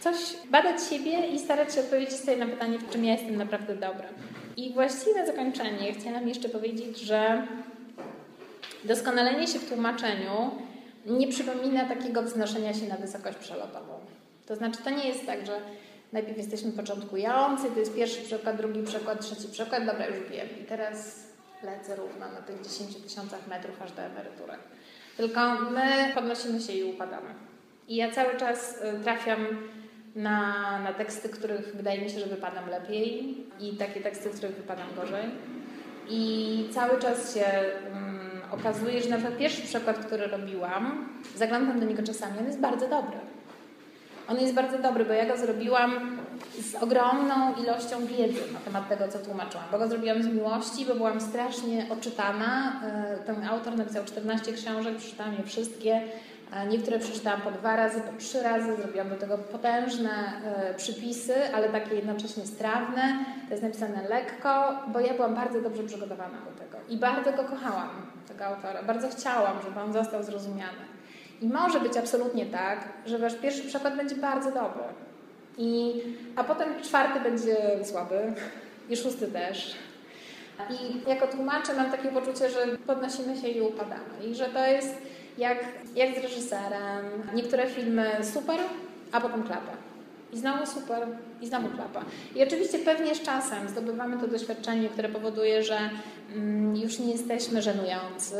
coś 0.00 0.16
badać 0.50 0.76
siebie 0.90 1.26
i 1.26 1.38
starać 1.38 1.74
się 1.74 1.80
odpowiedzieć 1.80 2.14
sobie 2.14 2.36
na 2.36 2.46
pytanie, 2.46 2.78
w 2.78 2.90
czym 2.90 3.04
ja 3.04 3.12
jestem 3.12 3.36
naprawdę 3.36 3.74
dobra. 3.74 4.08
I 4.56 4.72
właściwie 4.72 5.14
na 5.14 5.26
zakończenie 5.26 5.92
chciałam 5.92 6.28
jeszcze 6.28 6.48
powiedzieć, 6.48 6.98
że 6.98 7.46
doskonalenie 8.84 9.46
się 9.46 9.58
w 9.58 9.68
tłumaczeniu 9.68 10.50
nie 11.06 11.28
przypomina 11.28 11.84
takiego 11.84 12.22
wznoszenia 12.22 12.74
się 12.74 12.86
na 12.88 12.96
wysokość 12.96 13.38
przelotową. 13.38 13.94
To 14.46 14.56
znaczy, 14.56 14.78
to 14.84 14.90
nie 14.90 15.08
jest 15.08 15.26
tak, 15.26 15.46
że 15.46 15.60
Najpierw 16.12 16.38
jesteśmy 16.38 16.72
początkujący, 16.72 17.70
to 17.70 17.80
jest 17.80 17.94
pierwszy 17.94 18.22
przykład, 18.22 18.56
drugi 18.56 18.82
przykład, 18.82 19.20
trzeci 19.20 19.48
przykład, 19.48 19.86
dobra, 19.86 20.06
już 20.06 20.28
wiem. 20.30 20.48
I 20.62 20.64
teraz 20.64 21.26
lecę 21.62 21.96
równo 21.96 22.32
na 22.32 22.40
tych 22.40 22.60
10 22.60 22.96
tysiącach 22.96 23.46
metrów 23.48 23.82
aż 23.82 23.92
do 23.92 24.02
emerytury. 24.02 24.52
Tylko 25.16 25.54
my 25.54 26.12
podnosimy 26.14 26.60
się 26.60 26.72
i 26.72 26.84
upadamy. 26.84 27.34
I 27.88 27.96
ja 27.96 28.10
cały 28.10 28.36
czas 28.36 28.76
y, 29.00 29.04
trafiam 29.04 29.46
na, 30.14 30.78
na 30.78 30.92
teksty, 30.92 31.28
których 31.28 31.76
wydaje 31.76 32.00
mi 32.02 32.10
się, 32.10 32.20
że 32.20 32.26
wypadam 32.26 32.70
lepiej 32.70 33.36
i 33.60 33.76
takie 33.76 34.00
teksty, 34.00 34.30
w 34.30 34.36
których 34.36 34.56
wypadam 34.56 34.86
gorzej. 34.96 35.24
I 36.08 36.68
cały 36.74 36.98
czas 36.98 37.34
się 37.34 37.44
um, 37.92 38.42
okazuje, 38.50 39.02
że 39.02 39.08
na 39.08 39.16
przykład 39.16 39.38
pierwszy 39.38 39.62
przykład, 39.62 39.98
który 40.06 40.26
robiłam, 40.26 41.08
zaglądam 41.36 41.80
do 41.80 41.86
niego 41.86 42.02
czasami, 42.02 42.38
on 42.38 42.46
jest 42.46 42.60
bardzo 42.60 42.88
dobry. 42.88 43.18
On 44.28 44.40
jest 44.40 44.54
bardzo 44.54 44.78
dobry, 44.78 45.04
bo 45.04 45.12
ja 45.12 45.26
go 45.26 45.36
zrobiłam 45.36 46.18
z 46.60 46.74
ogromną 46.74 47.54
ilością 47.62 48.06
wiedzy 48.06 48.52
na 48.52 48.60
temat 48.60 48.88
tego, 48.88 49.08
co 49.08 49.18
tłumaczyłam. 49.18 49.66
Bo 49.72 49.78
go 49.78 49.88
zrobiłam 49.88 50.22
z 50.22 50.26
miłości, 50.26 50.84
bo 50.86 50.94
byłam 50.94 51.20
strasznie 51.20 51.86
oczytana. 51.90 52.80
E, 52.84 53.16
ten 53.26 53.44
autor 53.44 53.76
napisał 53.76 54.04
14 54.04 54.52
książek, 54.52 54.96
przeczytałam 54.96 55.34
je 55.34 55.42
wszystkie. 55.42 56.02
Niektóre 56.68 56.98
przeczytałam 56.98 57.40
po 57.40 57.50
dwa 57.50 57.76
razy, 57.76 58.00
po 58.00 58.18
trzy 58.18 58.42
razy. 58.42 58.76
Zrobiłam 58.76 59.08
do 59.08 59.16
tego 59.16 59.38
potężne 59.38 60.10
e, 60.44 60.74
przypisy, 60.74 61.34
ale 61.54 61.68
takie 61.68 61.94
jednocześnie 61.94 62.46
strawne. 62.46 63.02
To 63.48 63.50
jest 63.50 63.62
napisane 63.62 64.08
lekko, 64.08 64.74
bo 64.88 65.00
ja 65.00 65.14
byłam 65.14 65.34
bardzo 65.34 65.60
dobrze 65.60 65.82
przygotowana 65.82 66.38
do 66.38 66.64
tego. 66.64 66.78
I 66.88 66.96
bardzo 66.96 67.32
go 67.32 67.44
kochałam, 67.44 67.88
tego 68.28 68.44
autora. 68.44 68.82
Bardzo 68.82 69.08
chciałam, 69.08 69.56
żeby 69.64 69.80
on 69.80 69.92
został 69.92 70.22
zrozumiany. 70.22 70.82
I 71.42 71.46
może 71.46 71.80
być 71.80 71.96
absolutnie 71.96 72.46
tak, 72.46 72.88
że 73.06 73.18
wasz 73.18 73.34
pierwszy 73.34 73.62
przykład 73.62 73.96
będzie 73.96 74.14
bardzo 74.14 74.50
dobry. 74.50 74.84
I, 75.58 76.02
a 76.36 76.44
potem 76.44 76.82
czwarty 76.82 77.20
będzie 77.20 77.56
słaby 77.84 78.34
i 78.90 78.96
szósty 78.96 79.26
też. 79.26 79.74
I 80.70 81.08
jako 81.10 81.26
tłumaczę 81.26 81.74
mam 81.74 81.90
takie 81.90 82.08
poczucie, 82.08 82.50
że 82.50 82.66
podnosimy 82.86 83.36
się 83.36 83.48
i 83.48 83.60
upadamy. 83.60 84.26
I 84.30 84.34
że 84.34 84.44
to 84.44 84.66
jest 84.66 84.94
jak, 85.38 85.58
jak 85.96 86.14
z 86.14 86.22
reżyserem. 86.22 87.04
Niektóre 87.34 87.66
filmy 87.66 88.10
super, 88.32 88.58
a 89.12 89.20
potem 89.20 89.42
klapa. 89.42 89.81
I 90.32 90.38
znowu 90.38 90.66
super, 90.66 91.06
i 91.40 91.46
znowu 91.46 91.68
klapa. 91.68 92.04
I 92.34 92.42
oczywiście 92.42 92.78
pewnie 92.78 93.14
z 93.14 93.22
czasem 93.22 93.68
zdobywamy 93.68 94.18
to 94.18 94.28
doświadczenie, 94.28 94.88
które 94.88 95.08
powoduje, 95.08 95.62
że 95.62 95.78
mm, 96.34 96.76
już 96.76 96.98
nie 96.98 97.12
jesteśmy 97.12 97.62
żenujący 97.62 98.36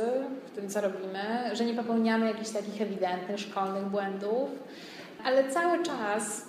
w 0.47 0.51
tym, 0.55 0.69
co 0.69 0.81
robimy, 0.81 1.51
że 1.53 1.65
nie 1.65 1.75
popełniamy 1.75 2.27
jakichś 2.27 2.51
takich 2.51 2.83
ewidentnych 2.83 3.41
szkolnych 3.41 3.85
błędów, 3.85 4.51
ale 5.25 5.51
cały 5.51 5.83
czas 5.83 6.43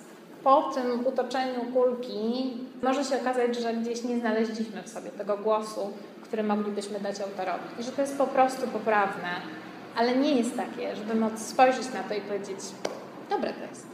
po 0.44 0.62
tym 0.62 1.06
utoczeniu 1.06 1.60
kulki 1.72 2.52
może 2.82 3.04
się 3.04 3.20
okazać, 3.20 3.56
że 3.56 3.74
gdzieś 3.74 4.04
nie 4.04 4.18
znaleźliśmy 4.20 4.82
w 4.82 4.88
sobie 4.88 5.10
tego 5.10 5.36
głosu, 5.36 5.92
który 6.22 6.42
moglibyśmy 6.42 7.00
dać 7.00 7.20
autorowi. 7.20 7.80
I 7.80 7.82
że 7.82 7.92
to 7.92 8.00
jest 8.00 8.18
po 8.18 8.26
prostu 8.26 8.66
poprawne, 8.66 9.30
ale 9.96 10.16
nie 10.16 10.34
jest 10.34 10.56
takie, 10.56 10.96
żeby 10.96 11.14
móc 11.14 11.38
spojrzeć 11.38 11.92
na 11.94 12.02
to 12.02 12.14
i 12.14 12.20
powiedzieć, 12.20 12.58
dobre 13.30 13.52
to 13.52 13.64
jest. 13.70 13.93